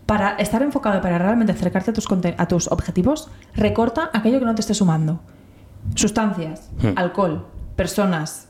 [0.06, 4.54] Para estar enfocado, para realmente acercarte a tus, a tus objetivos, recorta aquello que no
[4.56, 5.20] te esté sumando.
[5.96, 6.98] Sustancias, Mm.
[6.98, 7.46] alcohol,
[7.76, 8.48] personas,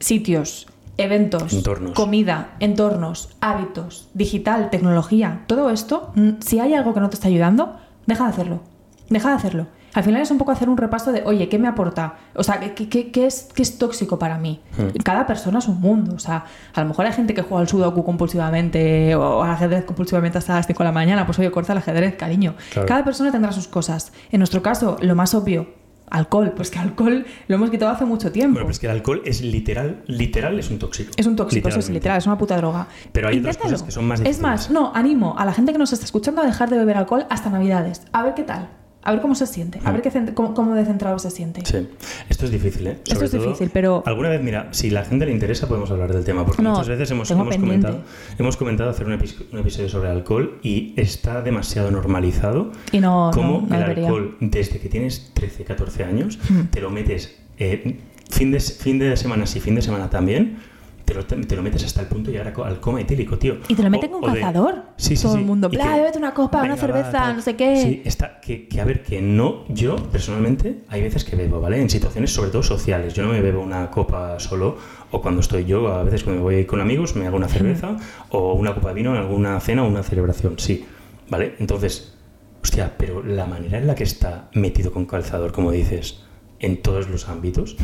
[0.00, 1.92] sitios, eventos, Entornos.
[1.92, 7.28] comida, entornos, hábitos, digital, tecnología, todo esto, mm, si hay algo que no te está
[7.28, 7.76] ayudando,
[8.06, 8.60] deja de hacerlo.
[9.08, 9.66] Deja de hacerlo.
[9.94, 12.16] Al final es un poco hacer un repaso de, oye, ¿qué me aporta?
[12.34, 14.60] O sea, ¿qué, qué- qué es, qué es tóxico para mí?
[14.76, 14.88] Hmm.
[15.04, 16.14] Cada persona es un mundo.
[16.14, 19.84] O sea, a lo mejor hay gente que juega al sudoku compulsivamente o al ajedrez
[19.84, 21.26] compulsivamente hasta las 5 de la mañana.
[21.26, 22.54] Pues oye, corta el ajedrez, cariño.
[22.72, 22.88] Claro.
[22.88, 24.12] Cada persona tendrá sus cosas.
[24.30, 25.68] En nuestro caso, lo más obvio,
[26.10, 26.52] alcohol.
[26.56, 28.54] Pues que alcohol lo hemos quitado hace mucho tiempo.
[28.54, 31.12] Bueno, pero es que el alcohol es literal, literal es un tóxico.
[31.16, 32.88] Es un tóxico, eso es literal, es una puta droga.
[33.12, 33.72] Pero hay otras Inténtalo.
[33.74, 36.42] cosas que son más Es más, no, animo a la gente que nos está escuchando
[36.42, 38.02] a dejar de beber alcohol hasta Navidades.
[38.12, 38.68] A ver qué tal.
[39.04, 39.80] A ver cómo se siente.
[39.84, 41.60] A ver qué cómo, cómo de centrado se siente.
[41.64, 41.86] Sí,
[42.28, 42.98] esto es difícil, ¿eh?
[43.06, 46.24] Esto es difícil, pero- Alguna vez, mira, si la gente le interesa podemos hablar del
[46.24, 48.00] tema, porque No, muchas veces hemos, hemos comentado,
[48.38, 53.30] hemos comentado hacer un, epi- un episodio sobre alcohol y está demasiado normalizado Y no,
[53.34, 54.06] como no, no el debería.
[54.06, 56.62] alcohol, desde que tienes 13, 14 años, Hmm.
[56.70, 57.98] te lo metes eh,
[58.30, 60.56] fin, de, fin de semana sí, fin de semana también,
[61.04, 63.58] te lo, te lo metes hasta el punto de llegar a al coma etílico, tío.
[63.68, 64.82] Y te lo meten con de- cazador.
[64.96, 65.40] Sí, sí, Todo sí.
[65.40, 67.36] el mundo, bla, bébete una copa, una Venga, va, cerveza, tal.
[67.36, 67.76] no sé qué.
[67.76, 71.80] Sí, está, que, que a ver, que no, yo personalmente, hay veces que bebo, ¿vale?
[71.80, 73.12] En situaciones sobre todo sociales.
[73.14, 74.76] Yo no me bebo una copa solo,
[75.10, 77.96] o cuando estoy yo, a veces cuando me voy con amigos, me hago una cerveza,
[78.30, 80.86] o una copa de vino en alguna cena o una celebración, sí,
[81.28, 81.54] ¿vale?
[81.58, 82.14] Entonces,
[82.62, 86.22] hostia, pero la manera en la que está metido con calzador, como dices,
[86.64, 87.76] en todos los ámbitos,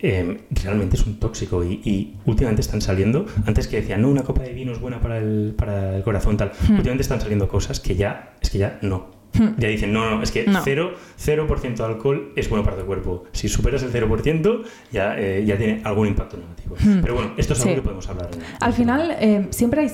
[0.00, 4.22] eh, realmente es un tóxico y, y últimamente están saliendo, antes que decían, no, una
[4.22, 6.72] copa de vino es buena para el, para el corazón, tal, Hmm.
[6.76, 9.14] últimamente están saliendo cosas que ya, es que ya no.
[9.34, 9.48] Hmm.
[9.58, 10.62] Ya dicen, no, no, es que No.
[10.62, 11.46] 0%, 0
[11.76, 13.24] de alcohol es bueno para tu cuerpo.
[13.32, 14.62] Si superas el 0%,
[14.92, 16.76] ya, eh, ya tiene algún impacto negativo.
[16.78, 17.00] Hmm.
[17.02, 17.76] Pero bueno, esto es algo Sí.
[17.76, 18.30] que podemos hablar.
[18.32, 19.90] en- Al final, eh, siempre hay.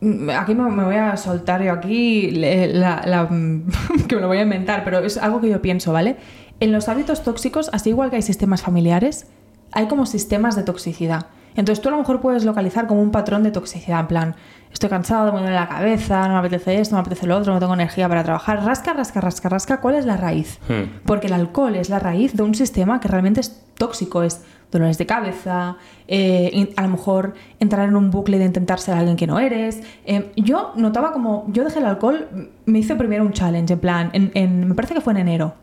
[0.00, 3.28] mm, Aquí me, me voy a soltar yo aquí la, la-
[4.08, 6.16] que me lo voy a inventar, pero es algo que yo pienso, ¿vale?
[6.60, 9.26] En los hábitos tóxicos, así igual que hay sistemas familiares,
[9.72, 11.26] hay como sistemas de toxicidad.
[11.56, 14.34] Entonces tú a lo mejor puedes localizar como un patrón de toxicidad, en plan,
[14.72, 17.52] estoy cansado, me duele la cabeza, no me apetece esto, no me apetece lo otro,
[17.54, 18.64] no tengo energía para trabajar.
[18.64, 20.58] Rasca, rasca, rasca, rasca, ¿cuál es la raíz?
[20.68, 21.02] Hmm.
[21.06, 24.42] Porque el alcohol es la raíz de un sistema que realmente es tóxico, es
[24.72, 25.76] dolores de cabeza,
[26.08, 29.80] eh, a lo mejor entrar en un bucle de intentar ser alguien que no eres.
[30.06, 34.10] Eh, yo notaba como, yo dejé el alcohol, me hice primero un challenge, en plan,
[34.12, 35.54] en, en- me parece que fue en enero.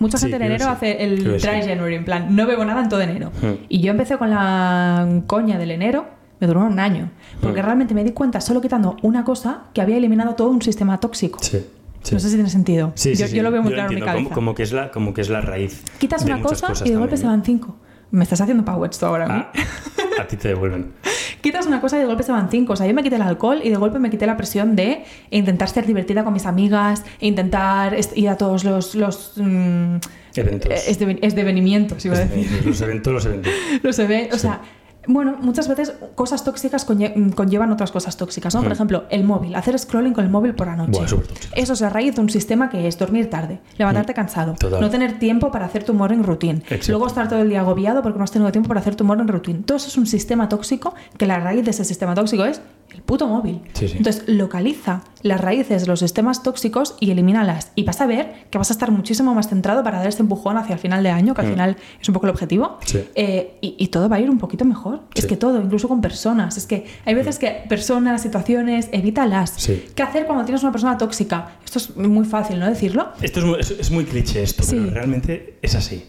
[0.00, 1.46] Mucha Sí, gente en enero hace el dry sí.
[1.68, 3.30] January, en plan, no bebo nada en todo enero.
[3.40, 3.52] Hmm.
[3.68, 6.06] Y yo empecé con la coña del enero,
[6.40, 7.66] me duró un año, porque Hmm.
[7.66, 11.38] realmente me di cuenta, solo quitando una cosa, que había eliminado todo un sistema tóxico.
[11.42, 11.64] Sí,
[12.02, 12.14] sí.
[12.14, 12.92] No sé si tiene sentido.
[12.96, 13.36] Sí, yo, sí.
[13.36, 14.24] yo lo veo muy Yo claro en mi cabeza.
[14.24, 15.84] Como, como que es la, como que es la raíz.
[15.98, 17.76] Quitas de una cosa y de golpe se van cinco.
[18.10, 19.26] Me estás haciendo powers tú ahora.
[19.26, 19.38] a.
[19.38, 20.92] Ah, a ti te devuelven.
[21.40, 22.74] Quitas una cosa y de golpe se van cinco.
[22.74, 25.04] O sea, yo me quité el alcohol y de golpe me quité la presión de
[25.30, 29.96] intentar ser divertida con mis amigas, e intentar ir a todos los, los mm,
[30.36, 30.70] Eventos.
[30.72, 32.62] eh, esdeven- esdevenimientos, iba a decir.
[32.66, 33.52] Los eventos, los eventos.
[33.82, 34.60] Los eve- O sea,
[35.06, 38.60] bueno, muchas veces cosas tóxicas conlle- conllevan otras cosas tóxicas, ¿no?
[38.60, 38.72] Por Mm.
[38.72, 40.92] ejemplo, el móvil, hacer scrolling con el móvil por la noche.
[40.98, 41.54] Buah, súper tóxico.
[41.56, 44.56] Eso es a raíz de un sistema que es dormir tarde, levantarte cansado, Mm.
[44.56, 44.80] Total.
[44.80, 46.86] no tener tiempo para hacer tu morning routine, Exacto.
[46.92, 49.26] luego estar todo el día agobiado porque no has tenido tiempo para hacer tu morning
[49.26, 49.60] routine.
[49.64, 52.60] Todo eso es un sistema tóxico que la raíz de ese sistema tóxico es
[52.94, 53.60] el puto móvil.
[53.74, 53.96] Sí, sí.
[53.98, 57.72] Entonces, localiza las raíces de los sistemas tóxicos y elimínalas.
[57.74, 60.56] Y vas a ver que vas a estar muchísimo más centrado para dar este empujón
[60.56, 61.50] hacia el final de año, que al Mm.
[61.50, 62.78] final es un poco el objetivo.
[62.86, 63.04] Sí.
[63.14, 65.00] Eh, y, y todo va a ir un poquito mejor.
[65.14, 66.56] Es que todo, incluso con personas.
[66.56, 69.54] Es que hay veces que personas, situaciones, evítalas.
[69.56, 69.84] Sí.
[69.94, 71.52] ¿Qué hacer cuando tienes una persona tóxica?
[71.64, 72.66] Esto es muy fácil, ¿no?
[72.68, 73.08] Decirlo.
[73.20, 74.76] Esto es muy, es, es muy cliché esto, Sí.
[74.78, 76.04] pero realmente es así.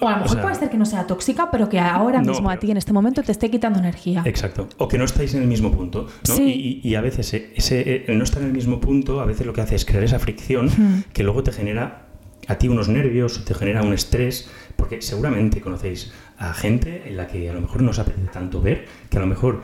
[0.00, 2.32] O a lo mejor sea, puede ser que no sea tóxica, pero que ahora No,
[2.32, 4.22] mismo a ti en este momento te esté quitando energía.
[4.26, 4.68] Exacto.
[4.78, 6.06] O que no estáis en el mismo punto.
[6.28, 6.34] ¿no?
[6.34, 6.80] Sí.
[6.82, 9.52] Y, a veces eh, ese, el no estar en el mismo punto, a veces lo
[9.52, 10.70] que hace es crear esa fricción
[11.12, 12.06] que luego te genera
[12.48, 17.26] a ti unos nervios, te genera un estrés, porque seguramente conocéis a gente en la
[17.26, 19.62] que a lo mejor no os apetece tanto ver, que a lo mejor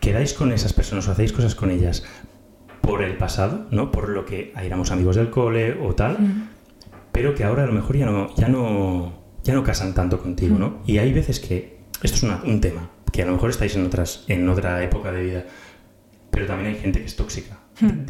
[0.00, 2.04] quedáis con esas personas o hacéis cosas con ellas
[2.82, 3.90] por el pasado, ¿no?
[3.90, 6.48] Por lo que éramos amigos del cole o tal, Mm.
[7.12, 9.12] pero que ahora a lo mejor ya no, ya no,
[9.46, 10.58] ya no casan tanto contigo, Mm.
[10.58, 10.78] ¿no?
[10.86, 13.86] Y hay veces que esto es una- un tema, que a lo mejor estáis en
[13.86, 15.44] otras, en otra época de vida,
[16.30, 17.58] pero también hay gente que es tóxica.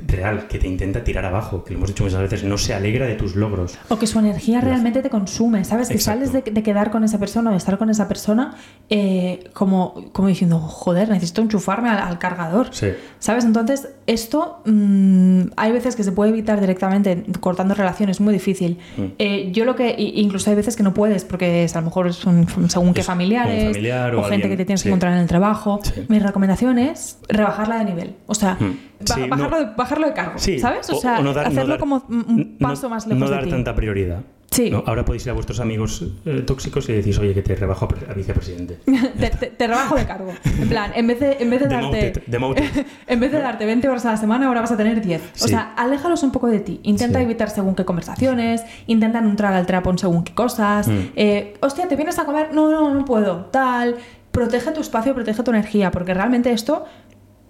[0.07, 3.07] Real, que te intenta tirar abajo, que lo hemos dicho muchas veces, no se alegra
[3.07, 3.79] de tus logros.
[3.89, 5.89] O que su energía realmente te consume, ¿sabes?
[5.89, 8.55] Que sales de, de quedar con esa persona o de estar con esa persona
[8.91, 12.69] eh, como, como diciendo, joder, necesito enchufarme al, al cargador.
[12.71, 12.89] Sí.
[13.19, 13.45] ¿Sabes?
[13.45, 18.79] Entonces, esto mm, hay veces que se puede evitar directamente cortando relaciones, muy difícil.
[18.97, 19.03] Mm.
[19.19, 22.13] Eh, yo lo que, incluso hay veces que no puedes, porque es, a lo mejor
[22.15, 24.85] son según qué Es familiares, un familiar o gente que te tienes sí.
[24.85, 25.81] que encontrar en el trabajo.
[25.83, 26.05] Sí.
[26.09, 28.15] Mi recomendación es rebajarla de nivel.
[28.27, 28.96] O sea, Mm.
[29.01, 30.89] Ba- Sí, no- bajarlo, de, bajarlo de cargo, Sí, ¿sabes?
[30.91, 33.45] O, sea, no dar- no hacerlo dar- como un paso más lejos No de dar
[33.45, 33.51] ti.
[33.51, 34.21] tanta prioridad.
[34.49, 34.71] Sí.
[34.71, 34.85] ¿no?
[34.87, 37.89] Ahora podéis ir a vuestros amigos eh, tóxicos y decís, oye, que te rebajo a,
[37.89, 38.79] pre- a vicepresidente.
[39.19, 40.33] te, te- te rebajo de cargo.
[40.45, 42.13] En plan, en vez de, en vez de darte.
[43.07, 45.33] En vez de darte 20 horas a la semana, ahora vas a tener 10.
[45.43, 46.81] O sea, aléjalos un poco de ti.
[46.85, 47.25] Intenta Sí.
[47.25, 50.89] evitar según qué conversaciones, intenta no entrar al trapo en según qué cosas.
[50.89, 50.93] Mm.
[51.17, 52.55] Eh, hostia, ¿te vienes a comer?
[52.55, 53.47] No, no, no puedo.
[53.47, 53.97] Tal.
[54.31, 56.85] Protege tu espacio, protege tu energía, porque realmente esto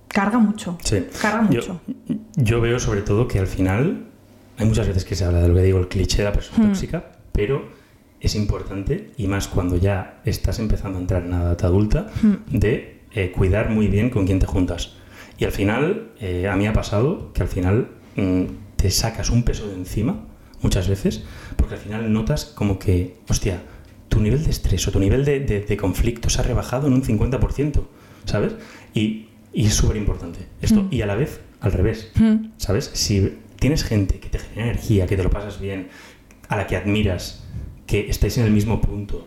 [0.08, 0.78] carga mucho.
[0.84, 1.06] Sí.
[1.20, 1.80] Carga Yo, mucho.
[2.36, 4.06] yo veo sobre todo que al final
[4.58, 6.64] hay muchas veces que se habla de lo que digo, el cliché de la persona
[6.64, 6.68] Hmm.
[6.68, 7.68] tóxica, pero
[8.20, 12.34] es importante, y más cuando ya estás empezando a entrar en la edad adulta, Hmm.
[12.50, 14.92] de eh, cuidar muy bien con quién te juntas.
[15.38, 18.42] Y al final, eh, a mí ha pasado que al final mm,
[18.76, 20.24] te sacas un peso de encima,
[20.62, 21.22] muchas veces,
[21.56, 23.62] porque al final notas como que, hostia,
[24.08, 26.94] tu nivel de estrés o tu nivel de, de- de conflicto se ha rebajado en
[26.94, 27.86] un 50%,
[28.24, 28.54] ¿sabes?
[28.94, 29.26] Y,
[29.56, 30.82] y es súper importante esto.
[30.82, 30.88] Mm.
[30.90, 32.50] Y a la vez, al revés, Mm.
[32.58, 32.90] ¿sabes?
[32.94, 35.88] Si tienes gente que te genera energía, que te lo pasas bien,
[36.48, 37.42] a la que admiras,
[37.86, 39.26] que estáis en el mismo punto,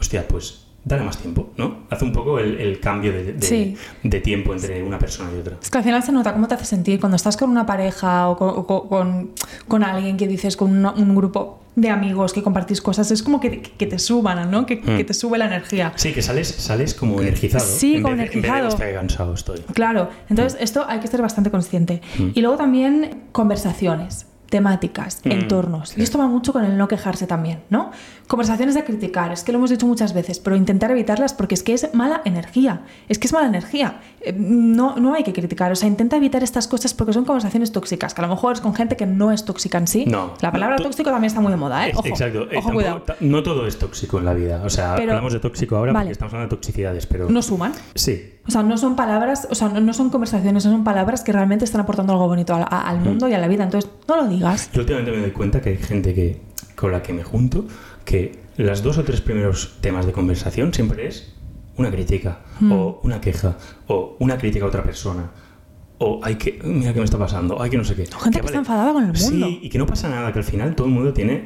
[0.00, 1.84] hostia, pues dale más tiempo, ¿no?
[1.90, 3.76] Haz un poco el, el cambio de, de- Sí.
[4.02, 5.56] de tiempo entre una persona y otra.
[5.62, 8.28] Es que al final se nota cómo te hace sentir cuando estás con una pareja
[8.28, 9.30] o con, o con- con-
[9.68, 13.10] con alguien que dices, con una- un grupo de amigos que compartís cosas.
[13.10, 14.66] Es como que, que te suban, ¿no?
[14.66, 14.96] Que, Mm.
[14.98, 15.92] que te sube la energía.
[15.96, 17.64] Sí, que sales, sales como energizado.
[17.64, 18.68] Sí, en como vez de- en vez de, energizado.
[18.68, 19.60] hostia, qué cansado estoy.
[19.72, 22.02] Claro, entonces esto hay que ser bastante consciente.
[22.18, 22.28] Mm.
[22.34, 25.96] Y luego también conversaciones, temáticas, Mm, entornos.
[25.98, 27.90] Y esto va mucho con el no quejarse también, ¿no?
[28.28, 31.62] Conversaciones de criticar, es que lo hemos dicho muchas veces, pero intentar evitarlas porque es
[31.62, 32.82] que es mala energía.
[33.08, 34.00] Es que es mala energía.
[34.20, 37.72] Eh, No, no hay que criticar, o sea, intenta evitar estas cosas porque son conversaciones
[37.72, 40.04] tóxicas, que a lo mejor es con gente que no es tóxica en sí.
[40.06, 41.92] No, La palabra no, tóxico también está muy de moda, ¿eh?
[41.96, 42.42] Ojo, Exacto.
[42.42, 43.04] Eh, ojo, tampoco- cuidado.
[43.20, 44.62] no todo es tóxico en la vida.
[44.64, 46.04] O sea, Pero- hablamos de tóxico ahora Vale.
[46.06, 47.30] porque estamos hablando de toxicidades, pero...
[47.30, 47.72] No suman.
[47.94, 48.28] Sí.
[48.46, 51.32] O sea, no son palabras, o sea, no, no son conversaciones, no son palabras que
[51.32, 53.04] realmente están aportando algo bonito al, a- al Mm.
[53.04, 53.62] mundo y a la vida.
[53.64, 54.70] Entonces, no lo digas.
[54.72, 56.40] Yo últimamente me doy cuenta que hay gente que,
[56.74, 57.66] con la que me junto
[58.04, 61.32] que las dos o tres primeros temas de conversación siempre es
[61.76, 62.72] una crítica Hmm.
[62.72, 65.30] o una queja o una crítica a otra persona
[65.98, 68.46] o hay que mira qué me está pasando hay que no sé qué gente que
[68.46, 69.18] está enfadada con el mundo.
[69.20, 71.44] sí y que no pasa nada que al final todo el mundo tiene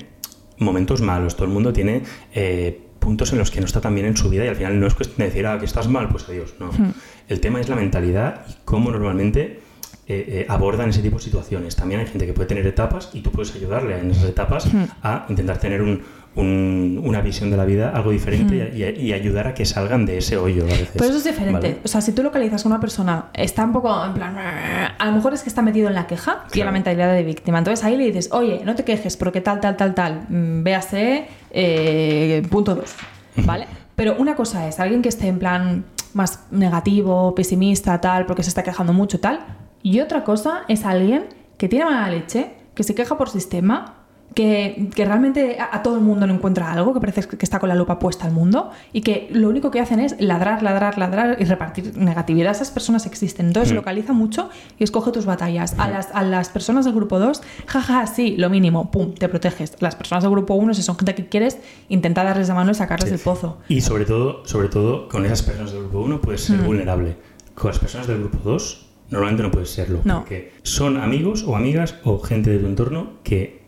[0.59, 2.03] momentos malos todo el mundo tiene
[2.34, 4.78] eh, puntos en los que no está tan bien en su vida y al final
[4.80, 6.92] no es cuestión de decir ah que estás mal pues adiós no Hmm.
[7.28, 9.61] el tema es la mentalidad y cómo normalmente
[10.09, 11.74] eh, eh, abordan ese tipo de situaciones.
[11.74, 14.84] También hay gente que puede tener etapas y tú puedes ayudarle en esas etapas Hmm.
[15.03, 16.01] a intentar tener un-
[16.37, 18.76] un- una visión de la vida algo diferente Hmm.
[19.01, 20.91] y, ayudar a que salgan de ese hoyo a veces.
[20.93, 21.53] Pero eso es diferente.
[21.68, 21.78] ¿Vale?
[21.84, 24.37] O sea, si tú localizas a una persona, está un poco en plan.
[24.39, 27.22] A lo mejor es que está metido en la queja y en la mentalidad de
[27.22, 27.59] víctima.
[27.59, 30.26] Entonces ahí le dices, oye, no te quejes porque tal, tal, tal, tal.
[30.28, 32.95] Mm, Véase eh, punto dos.
[33.37, 33.66] ¿Vale?
[33.95, 38.49] Pero una cosa es alguien que esté en plan más negativo, pesimista, tal, porque se
[38.51, 39.41] está quejando mucho, tal.
[39.82, 41.24] Y otra cosa es alguien
[41.59, 43.95] que tiene mala leche, que se queja por sistema,
[44.37, 47.59] que, que realmente a, a todo el mundo no encuentra algo, que parece que está
[47.59, 50.99] con la lupa puesta al mundo y que lo único que hacen es ladrar, ladrar,
[50.99, 52.53] ladrar y repartir negatividad.
[52.53, 53.47] Esas personas existen.
[53.47, 53.76] Entonces Mm.
[53.76, 55.74] localiza mucho y escoge tus batallas.
[55.78, 59.72] A las, a las personas del grupo 2, jaja, sí, lo mínimo, pum, te proteges.
[59.80, 61.59] Las personas del grupo 1, si son gente que quieres,
[61.89, 63.14] intenta darles la mano y sacarles Sí.
[63.16, 63.57] del pozo.
[63.68, 66.66] Y sobre todo, sobre todo, con esas personas del grupo 1 puedes ser Mm.
[66.66, 67.16] vulnerable.
[67.55, 70.01] Con las personas del grupo 2 normalmente no puedes serlo.
[70.05, 70.18] No.
[70.18, 73.64] Porque son amigos o amigas o gente de tu entorno que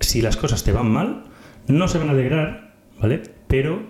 [0.00, 1.24] si las cosas te van mal,
[1.66, 3.22] no se van a alegrar, ¿vale?
[3.46, 3.82] Pero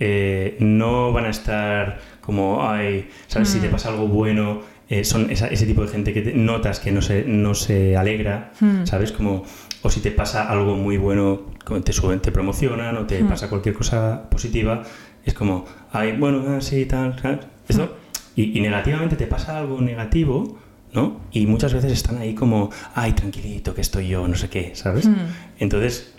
[0.00, 3.48] eh, no van a estar como, ay, ¿sabes?
[3.48, 3.70] Si te Mm.
[3.70, 7.00] pasa algo bueno, eh, son esa- ese tipo de gente que te- notas que no
[7.00, 8.84] se, no se alegra, Mm.
[8.86, 9.12] ¿sabes?
[9.12, 9.44] Como,
[9.82, 11.42] o si te pasa algo muy bueno,
[11.84, 13.28] te suben, te promocionan o te Mm.
[13.28, 14.82] pasa cualquier cosa positiva,
[15.24, 17.40] es como, ay, bueno, ah, sí, tal, tal.
[17.68, 17.96] Eso,
[18.36, 20.58] y, y negativamente te pasa algo negativo,
[20.94, 21.20] ¿no?
[21.32, 25.06] Y muchas veces están ahí como, ay, tranquilito, que estoy yo, no sé qué, ¿sabes?
[25.08, 25.14] Mm.
[25.58, 26.12] Entonces,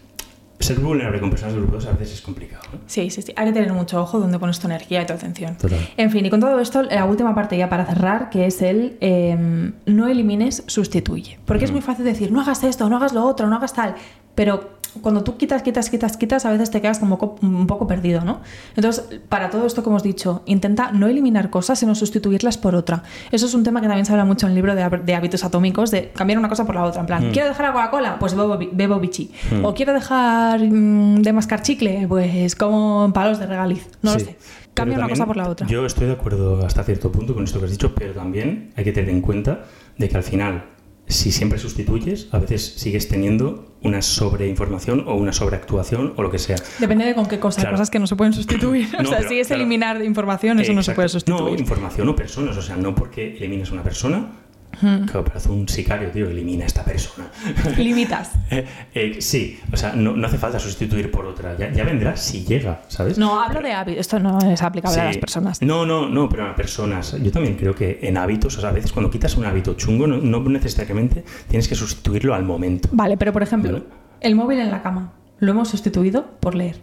[0.60, 2.64] ser vulnerable con personas 2 a veces es complicado.
[2.72, 2.80] ¿no?
[2.88, 3.34] Sí, sí, sí.
[3.36, 5.56] Hay que tener mucho ojo donde pones tu energía y tu atención.
[5.58, 5.80] Total.
[5.98, 8.98] En fin, y con todo esto, la última parte ya para cerrar, que es el
[9.02, 11.40] eh, no elimines, sustituye.
[11.46, 11.74] Porque es Mm.
[11.74, 13.96] muy fácil decir, no hagas esto, no hagas lo otro, no hagas tal.
[14.34, 17.88] Pero cuando tú quitas, quitas, quitas, quitas, a veces te quedas como co- un poco
[17.88, 18.42] perdido, ¿no?
[18.76, 23.04] Entonces, para todo esto que hemos dicho, intenta no eliminar cosas, sino sustituirlas por otra.
[23.32, 25.44] Eso es un tema que también se habla mucho en el libro de, de hábitos
[25.44, 27.02] atómicos, de cambiar una cosa por la otra.
[27.02, 28.18] En plan, ¿quiero dejar la Coca-Cola?
[28.20, 29.32] Pues bebo, bebo bichi.
[29.64, 33.88] O quiero dejar mm, de mascar chicle, pues como palos de regaliz.
[34.02, 34.26] No lo Sí.
[34.26, 34.36] sé.
[34.76, 35.68] Pero Cambia una cosa por la otra.
[35.68, 38.84] Yo estoy de acuerdo hasta cierto punto con esto que has dicho, pero también hay
[38.84, 39.64] que tener en cuenta
[39.98, 40.66] de que al final,
[41.08, 46.40] si siempre sustituyes, a veces sigues teniendo una sobreinformación o una sobreactuación o lo que
[46.40, 46.56] sea.
[46.80, 47.76] Depende de con qué cosas, Claro.
[47.76, 48.88] cosas que no se pueden sustituir.
[48.88, 49.62] o sea, pero, si es claro.
[49.62, 51.42] eliminar información, eso no se puede sustituir.
[51.54, 52.58] No, información o personas.
[52.58, 54.32] O sea, no porque elimines una persona,
[54.80, 57.28] que parece un sicario, tío, elimina a esta persona.
[57.78, 58.32] Limitas.
[58.50, 61.58] Eh, eh, sí, o sea, no, no hace falta sustituir por otra.
[61.58, 63.18] Ya, ya vendrá si llega, ¿sabes?
[63.18, 64.02] No, hablo de hábitos.
[64.02, 65.62] Esto no es aplicable a las personas.
[65.62, 67.16] No, no, no, pero a personas.
[67.22, 70.08] Yo también creo que en hábitos, o sea, a veces cuando quitas un hábito chungo,
[70.08, 72.90] no, no necesariamente tienes que sustituirlo al momento.
[72.92, 73.86] Vale, pero por ejemplo, Vale.
[74.22, 76.82] el móvil en la cama lo hemos sustituido por leer.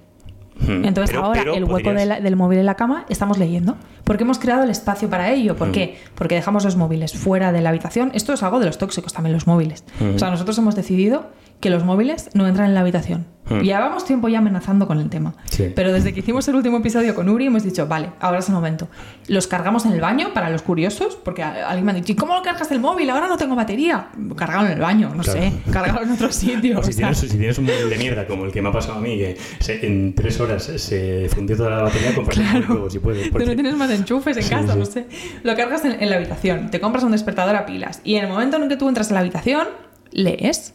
[0.61, 0.85] Hmm.
[0.85, 3.39] Entonces Pero- ahora pero el hueco podrías- de la- del móvil en la cama estamos
[3.39, 3.77] leyendo.
[4.05, 5.57] Porque hemos creado el espacio para ello.
[5.57, 5.99] ¿Por qué?
[6.15, 8.11] Porque dejamos los móviles fuera de la habitación.
[8.15, 9.85] Esto es algo de los tóxicos también, los móviles.
[10.15, 11.31] O sea, nosotros hemos decidido
[11.63, 13.27] que los móviles no entran en la habitación.
[13.49, 13.61] Mm.
[13.61, 15.35] Y llevamos tiempo ya amenazando con el tema.
[15.51, 15.73] Sí.
[15.75, 18.55] Pero desde que hicimos el último episodio con Uri hemos dicho, vale, ahora es el
[18.55, 18.89] momento.
[19.27, 22.15] Los cargamos en el baño para los curiosos, porque a- alguien me ha dicho, ¿y
[22.15, 23.11] cómo lo cargas el móvil?
[23.11, 24.09] Ahora no tengo batería.
[24.37, 25.41] Cargado en el baño, no Claro.
[25.41, 25.53] sé.
[25.73, 26.79] Cargado en otro sitio.
[26.79, 28.99] O si, tienes, si tienes un móvil de mierda como el que me ha pasado
[28.99, 32.67] a mí, que se- en tres horas se fundió toda la batería, compras Claro.
[32.69, 33.25] nuevo si puedes.
[33.27, 34.79] Tú porque- no tienes más enchufes en Sí, casa, sí.
[34.81, 35.07] no sé.
[35.45, 38.31] Lo cargas en, en la habitación, te compras un despertador a pilas y en el
[38.31, 39.67] momento en que tú entras en la habitación,
[40.13, 40.75] lees,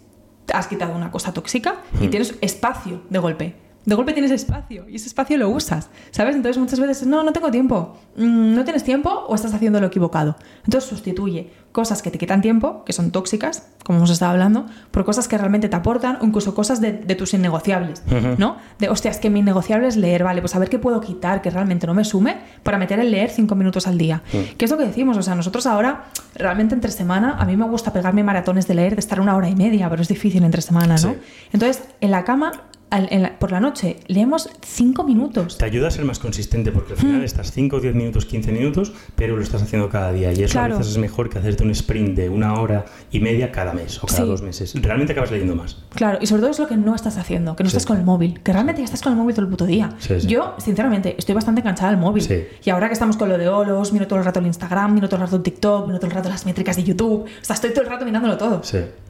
[0.53, 2.09] has quitado una cosa tóxica y Mm.
[2.09, 3.55] tienes espacio de golpe.
[3.87, 6.35] De golpe tienes espacio y ese espacio lo usas, ¿sabes?
[6.35, 7.97] Entonces muchas veces, no, no tengo tiempo.
[8.17, 10.35] Mm, ¿No tienes tiempo o estás haciendo lo equivocado?
[10.65, 15.05] Entonces sustituye cosas que te quitan tiempo, que son tóxicas, como hemos estado hablando, por
[15.05, 18.03] cosas que realmente te aportan o incluso cosas de, de tus innegociables.
[18.37, 18.57] ¿no?
[18.77, 21.41] De, hostia, es que mi innegociable es leer, vale, pues a ver qué puedo quitar
[21.41, 24.21] que realmente no me sume para meter el leer cinco minutos al día.
[24.33, 24.57] Mm.
[24.57, 25.15] ¿Qué es lo que decimos?
[25.15, 28.95] O sea, nosotros ahora, realmente entre semana, a mí me gusta pegarme maratones de leer,
[28.95, 31.13] de estar una hora y media, pero es difícil entre semana, ¿no?
[31.13, 31.17] Sí.
[31.53, 32.51] Entonces, en la cama,
[32.89, 35.57] al- en la- por la noche, leemos cinco minutos.
[35.57, 38.93] Te ayuda a ser más consistente porque al final estás 5, 10 minutos, 15 minutos,
[39.15, 40.31] pero lo estás haciendo cada día.
[40.31, 40.75] Y eso Claro.
[40.75, 44.01] a veces es mejor que hacerte un sprint de una hora y media cada mes
[44.03, 44.25] o cada Sí.
[44.27, 44.73] dos meses.
[44.81, 45.83] Realmente acabas leyendo más.
[45.95, 47.75] Claro, y sobre todo es lo que no estás haciendo, que no Sí.
[47.77, 49.89] estás con el móvil, que realmente ya estás con el móvil todo el puto día.
[49.99, 50.15] Sí.
[50.27, 52.25] Yo, sinceramente, estoy bastante enganchada al móvil.
[52.63, 55.07] Y ahora que estamos con lo de Olos, miro todo el rato el Instagram, miro
[55.09, 57.23] todo el rato el TikTok, miro todo el rato las métricas de YouTube.
[57.23, 58.61] O sea, estoy todo el rato mirándolo todo.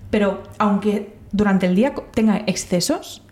[0.10, 3.24] Pero aunque durante el día tenga excesos,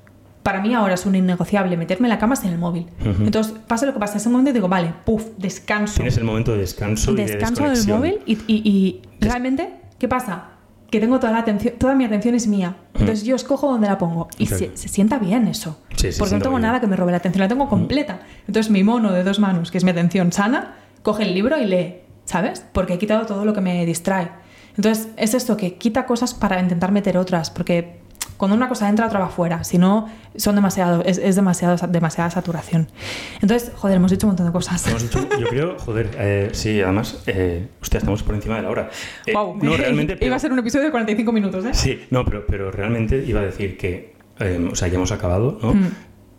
[0.46, 2.86] para mí ahora es un innegociable meterme en la cama sin el móvil.
[3.02, 3.24] Ujú.
[3.24, 5.96] Entonces, pasa lo que pasa en ese momento digo, vale, puff, descanso.
[5.96, 7.98] Tienes el momento de descanso y de descanso del desconexión.
[7.98, 10.50] móvil y, y- y realmente, ¿qué pasa?
[10.92, 12.76] Que tengo toda la atención, toda mi atención es mía.
[12.94, 14.28] Entonces yo escojo dónde la pongo.
[14.38, 15.82] Y se, se sienta bien eso.
[15.96, 16.62] Sí, se porque no tengo bien.
[16.68, 18.20] nada que me robe la atención, la tengo completa.
[18.48, 21.66] Entonces mi mono de dos manos, que es mi atención sana, coge el libro y
[21.66, 22.64] lee, ¿sabes?
[22.72, 24.30] Porque he quitado todo lo que me distrae.
[24.78, 28.00] Entonces es esto, que quita cosas para intentar meter otras, porque
[28.38, 29.64] cuando una cosa entra, otra va fuera.
[29.64, 32.88] Si no, son demasiado, es, es demasiado, demasiada saturación.
[33.42, 34.86] Entonces, joder, hemos dicho un montón de cosas.
[34.88, 38.70] Hemos dicho, yo creo, joder, eh, sí, además, eh, hostia, estamos por encima de la
[38.70, 38.90] hora.
[39.26, 39.58] Eh, Guau.
[39.62, 40.14] No, realmente.
[40.18, 41.74] pero- Iba a ser un episodio de 45 minutos, ¿eh?
[41.74, 45.58] Sí, no, pero, pero realmente iba a decir que, eh, o sea, ya hemos acabado,
[45.62, 45.74] ¿no?
[45.74, 45.88] Mm.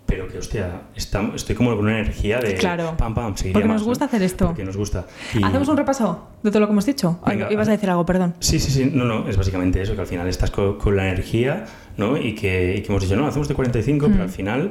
[0.06, 2.94] Pero que, hostia, estamos, estoy como con una energía de Claro.
[2.96, 3.88] pam, pam, seguiría Porque más, nos ¿no?
[3.88, 4.46] gusta hacer esto.
[4.46, 5.04] Porque nos gusta.
[5.34, 7.18] Y- ¿Hacemos un repaso de todo lo que hemos dicho?
[7.26, 8.34] Venga, Ibas a decir algo, perdón.
[8.38, 11.08] Sí, sí, sí, no, no, es básicamente eso, que al final estás co- con, la
[11.08, 11.64] energía,
[11.96, 12.16] ¿no?
[12.16, 14.22] Y que, y que hemos dicho, no, hacemos de 45, pero Mm.
[14.22, 14.70] al final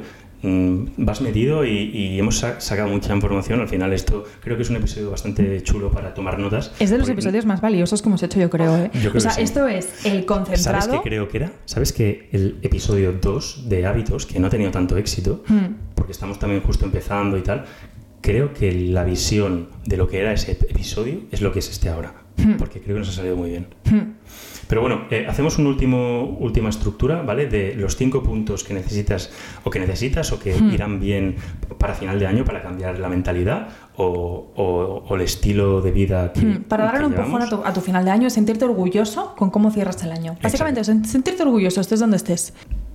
[0.98, 3.60] vas metido y, y hemos sa- sacado mucha información.
[3.62, 6.72] Al final esto creo que es un episodio bastante chulo para tomar notas.
[6.80, 8.76] Es de los episodios más valiosos que hemos hecho, yo creo.
[8.78, 8.91] ¿eh?
[8.96, 9.41] Yo creo o sea, sí.
[9.41, 10.91] esto es el ¿Sabes concentrado.
[11.02, 11.52] qué creo que era?
[11.66, 15.76] ¿Sabes que el episodio 2 de hábitos, que no ha tenido tanto éxito, Hmm.
[15.96, 17.66] porque estamos también justo empezando y tal,
[18.22, 21.89] creo que la visión de lo que era ese episodio es lo que es este
[21.89, 22.54] ahora, Hmm.
[22.58, 23.68] porque creo que nos ha salido muy bien.
[23.86, 24.14] Hmm.
[24.68, 27.45] Pero bueno, eh, hacemos una última estructura, ¿vale?
[27.47, 29.30] De los cinco puntos que necesitas
[29.63, 30.72] o que necesitas o que Hmm.
[30.74, 31.36] irán bien
[31.78, 34.05] para final de año para cambiar la mentalidad o,
[34.55, 36.63] o- o el estilo de vida que, Hmm.
[36.63, 39.49] Para darle que un empujón a tu, a tu final de año, sentirte orgulloso con
[39.51, 40.36] cómo cierras el año.
[40.41, 42.53] Básicamente, sen- sentirte orgulloso, estés donde estés.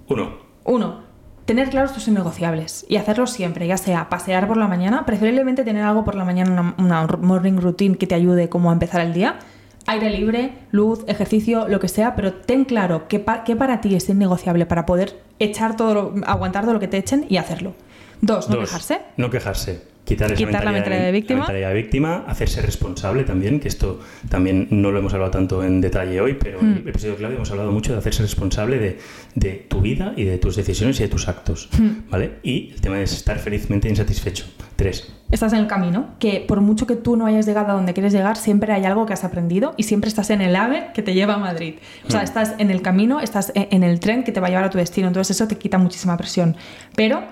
[0.09, 1.01] Uno, Uno,
[1.47, 5.83] tener claros tus innegociables y hacerlo siempre, ya sea pasear por la mañana, preferiblemente tener
[5.85, 9.13] algo por la mañana, una, una morning routine que te ayude como a empezar el
[9.15, 9.39] día.
[9.91, 13.97] Aire libre, luz, ejercicio, lo que sea, pero ten claro qué, pa- qué para ti
[13.97, 17.75] es innegociable para poder echar todo, lo- aguantar todo lo que te echen y hacerlo.
[18.21, 19.01] Dos, no Dos, quejarse.
[19.17, 19.83] No quejarse.
[20.11, 21.39] Quitar esa Quitar la mentalidad de víctima.
[21.41, 25.65] la mentalidad de víctima, hacerse responsable también, que esto también no lo hemos hablado tanto
[25.65, 26.77] en detalle hoy, pero en Hmm.
[26.83, 28.99] el episodio clave hemos hablado mucho de hacerse responsable de,
[29.35, 32.11] de tu vida y de tus decisiones y de tus actos, Hmm.
[32.11, 32.33] ¿vale?
[32.43, 34.45] Y el tema de estar felizmente insatisfecho.
[34.77, 35.13] Tres.
[35.31, 38.13] Estás en el camino, que por mucho que tú no hayas llegado a donde quieres
[38.13, 41.13] llegar, siempre hay algo que has aprendido y siempre estás en el AVE que te
[41.15, 41.75] lleva a Madrid.
[42.07, 42.25] O sea, Mm.
[42.25, 44.71] estás en el camino, estás e- en el tren que te va a llevar a
[44.71, 46.57] tu destino, entonces eso te quita muchísima presión.
[46.97, 47.23] Pero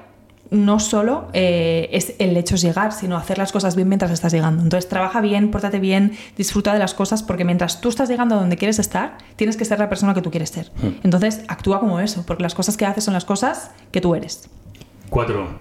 [0.51, 4.33] no solo eh, es el hecho es llegar, sino hacer las cosas bien mientras estás
[4.33, 4.63] llegando.
[4.63, 8.39] Entonces trabaja bien, pórtate bien, disfruta de las cosas, porque mientras tú estás llegando a
[8.39, 10.71] donde quieres estar, tienes que ser la persona que tú quieres ser.
[10.83, 11.05] Mm.
[11.05, 14.49] Entonces actúa como eso, porque las cosas que haces son las cosas que tú eres.
[15.11, 15.61] Cuatro.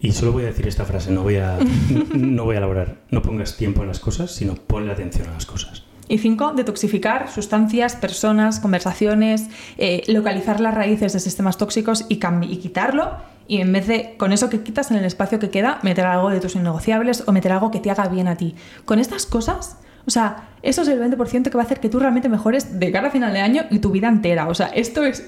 [0.00, 1.58] Y solo voy a decir esta frase, no voy a,
[1.90, 2.96] no, no voy a elaborar.
[3.10, 5.83] No pongas tiempo en las cosas, sino ponle atención a las cosas.
[6.08, 9.48] Y cinco, detoxificar sustancias, personas, conversaciones,
[9.78, 13.12] eh, localizar las raíces de sistemas tóxicos y, y quitarlo.
[13.48, 16.30] Y en vez de con eso que quitas en el espacio que queda, meter algo
[16.30, 18.54] de tus innegociables o meter algo que te haga bien a ti.
[18.84, 21.98] Con estas cosas, o sea, eso es el 20% que va a hacer que tú
[21.98, 24.48] realmente mejores de cara a final de año y tu vida entera.
[24.48, 25.24] O sea, esto es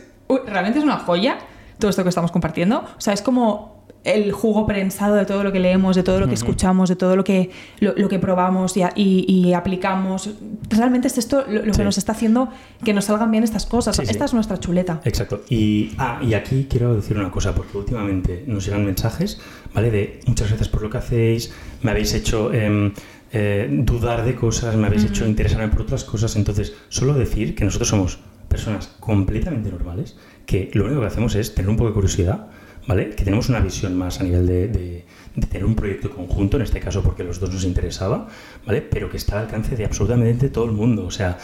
[0.47, 1.39] realmente es una joya,
[1.79, 2.85] todo esto que estamos compartiendo.
[2.97, 3.76] O sea, es como
[4.07, 7.17] el jugo prensado de todo lo que leemos, de todo lo que escuchamos, de todo
[7.17, 7.51] lo que,
[7.81, 10.31] lo, lo que probamos y, a- y- y aplicamos.
[10.71, 11.79] Realmente es esto lo, lo Sí.
[11.81, 12.49] que nos está haciendo
[12.85, 13.97] que nos salgan bien estas cosas.
[13.97, 14.11] Sí, sí.
[14.13, 15.01] Esta es nuestra chuleta.
[15.05, 15.43] Exacto.
[15.51, 19.41] Y, ah, y aquí quiero decir una cosa, porque últimamente nos llegan mensajes,
[19.75, 19.91] ¿vale?
[19.91, 21.53] De muchas gracias por lo que hacéis,
[21.83, 22.93] me habéis hecho em,
[23.33, 26.37] eh, dudar de cosas, me habéis hecho interesarme por otras cosas.
[26.37, 31.55] Entonces, solo decir que nosotros somos personas completamente normales, que lo único que hacemos es
[31.55, 32.47] tener un poco de curiosidad,
[32.87, 33.11] ¿vale?
[33.11, 35.05] Que tenemos una visión más a nivel de,
[35.51, 38.29] tener un proyecto conjunto, en este caso porque los dos nos interesaba,
[38.67, 38.81] ¿vale?
[38.83, 41.07] Pero que está al alcance de absolutamente todo el mundo.
[41.07, 41.39] O sea,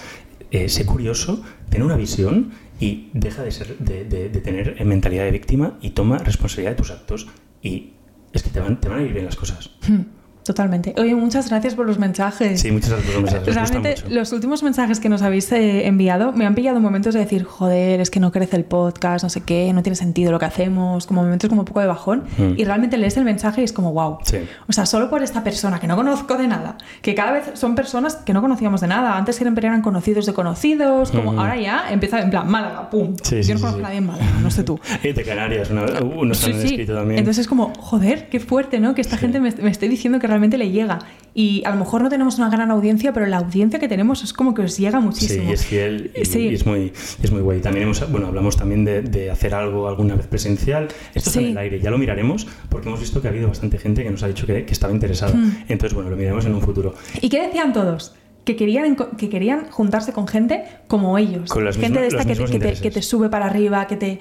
[0.51, 5.31] eh, sé curioso, ten una visión y deja de, ser, de, de- tener mentalidad de
[5.31, 7.29] víctima y toma responsabilidad de tus actos
[7.63, 7.93] y
[8.33, 9.71] es que te van, te van a ir bien las cosas.
[9.87, 10.01] Hmm,
[10.45, 10.95] Totalmente.
[10.99, 12.61] Oye, muchas gracias por los mensajes.
[12.61, 14.15] Sí, muchas gracias por los mensajes, Realmente, mucho.
[14.15, 18.01] los últimos mensajes que nos habéis eh, enviado me han pillado momentos de decir, joder,
[18.01, 21.07] es que no crece el podcast, no sé qué, no tiene sentido lo que hacemos,
[21.07, 22.25] como momentos como un poco de bajón.
[22.39, 22.55] Mm.
[22.57, 24.19] Y realmente lees el mensaje y es como, wow.
[24.25, 24.39] Sí.
[24.69, 27.75] O sea, solo por esta persona que no conozco de nada, que cada vez son
[27.77, 29.17] personas que no conocíamos de nada.
[29.17, 31.41] Antes siempre eran conocidos de conocidos, como Ujú.
[31.41, 33.15] ahora ya empieza en plan Málaga, pum.
[33.23, 34.79] Sí, Yo sí, no conozco a nadie en Málaga, no sé tú.
[35.03, 36.51] Eh, de Canarias, han sí.
[36.51, 37.19] escrito también.
[37.19, 38.95] Entonces es como, joder, qué fuerte, ¿no?
[38.95, 40.99] Que esta gente me, me esté diciendo que realmente le llega.
[41.35, 44.35] Y a lo mejor no tenemos una gran audiencia, pero la audiencia que tenemos es
[44.35, 45.47] como que os llega muchísimo.
[45.47, 46.41] Sí, es fiel y, Sí.
[46.49, 47.61] y es muy es muy guay.
[47.61, 50.89] También hemos, bueno, hablamos también de, de hacer algo alguna vez presencial.
[51.15, 51.45] Esto está Sí.
[51.47, 54.11] en el aire, ya lo miraremos porque hemos visto que ha habido bastante gente que
[54.11, 55.33] nos ha dicho que, que estaba interesada.
[55.35, 55.65] Hmm.
[55.69, 56.95] Entonces, bueno, lo miraremos en un futuro.
[57.23, 58.15] ¿Y qué decían todos?
[58.45, 61.49] Que querían, que querían juntarse con gente como ellos.
[61.49, 63.97] Con gente mismos- de esta que te, que, te, que te sube para arriba, que
[63.97, 64.19] te...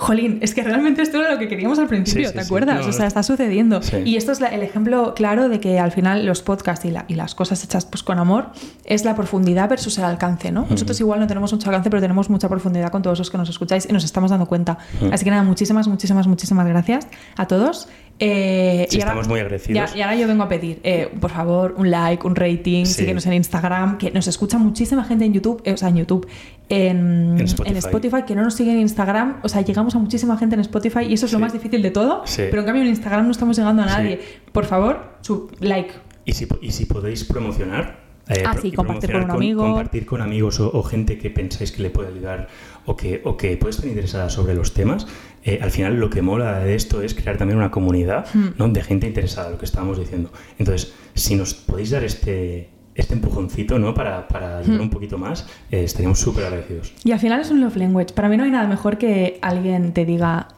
[0.00, 2.46] Jolín, es que realmente esto era lo que queríamos al principio, Sí, ¿te sí.
[2.46, 2.86] acuerdas?
[2.86, 3.80] O sea, está sucediendo.
[4.04, 7.04] Y esto es la- el ejemplo claro de que al final los podcasts y, la-
[7.08, 8.50] y las cosas hechas pues, con amor
[8.84, 10.66] es la profundidad versus el alcance, ¿no?
[10.70, 13.48] Nosotros igual no tenemos mucho alcance, pero tenemos mucha profundidad con todos los que nos
[13.48, 14.78] escucháis y nos estamos dando cuenta.
[15.10, 17.88] Así que nada, muchísimas, muchísimas, muchísimas gracias a todos.
[18.20, 19.92] Eh, Sí, y ahora- estamos muy agradecidos.
[19.92, 22.94] ya- y ahora yo vengo a pedir, eh, por favor, un like, un rating, Sí.
[22.94, 26.26] síguenos en Instagram, que nos escucha muchísima gente en YouTube, eh, o sea, en YouTube,
[26.68, 28.22] en, En en Spotify.
[28.26, 31.14] Que no nos sigue en Instagram, o sea, llegamos a muchísima gente en Spotify y
[31.14, 33.82] eso es lo más difícil de todo, pero en cambio en Instagram no estamos llegando
[33.82, 34.20] a nadie.
[34.52, 35.92] Por favor, su like.
[36.24, 39.62] Y si, y si podéis promocionar, eh, Ah, sí, compartir con un amigo.
[39.62, 42.48] compartir con amigos o, o gente que pensáis que le puede ayudar
[42.84, 45.06] o que, o que puede estar interesada sobre los temas,
[45.44, 48.48] eh, al final lo que mola de esto es crear también una comunidad Hmm.
[48.58, 48.68] ¿no?
[48.68, 50.30] de gente interesada, lo que estábamos diciendo.
[50.58, 53.94] Entonces, si nos podéis dar este, este empujoncito ¿no?
[53.94, 54.82] para, para ayudar Hmm.
[54.82, 56.92] un poquito más, eh, estaríamos súper agradecidos.
[57.04, 58.12] Y al final es un love language.
[58.14, 60.48] Para mí no hay nada mejor que alguien te diga,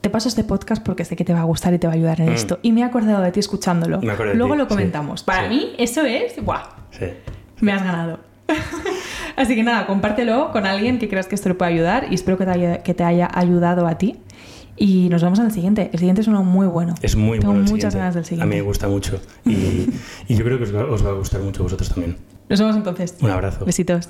[0.00, 1.96] te paso este podcast porque sé que te va a gustar y te va a
[1.96, 2.34] ayudar en Mm.
[2.34, 2.58] esto.
[2.62, 4.00] Y me he acordado de ti escuchándolo.
[4.00, 4.68] Me acuerdo de Luego ti, lo sí.
[4.68, 5.22] comentamos.
[5.24, 5.48] Para Sí.
[5.54, 6.62] mí eso es, ¡buah!
[6.92, 7.06] Sí.
[7.60, 8.20] Me has ganado.
[9.36, 12.38] Así que nada, compártelo con alguien que creas que esto le puede ayudar y espero
[12.38, 14.16] que te haya, que te haya ayudado a ti.
[14.78, 15.90] Y nos vemos en el siguiente.
[15.92, 16.94] El siguiente es uno muy bueno.
[17.02, 17.66] Es muy Tengo bueno.
[17.66, 17.98] el muchas siguiente.
[17.98, 18.42] ganas del siguiente.
[18.44, 19.20] A mí me gusta mucho.
[19.44, 19.90] Y,
[20.28, 22.16] y yo creo que os va, os va a gustar mucho a vosotros también.
[22.48, 23.14] Nos vemos entonces.
[23.20, 23.64] Un abrazo.
[23.64, 24.08] Besitos.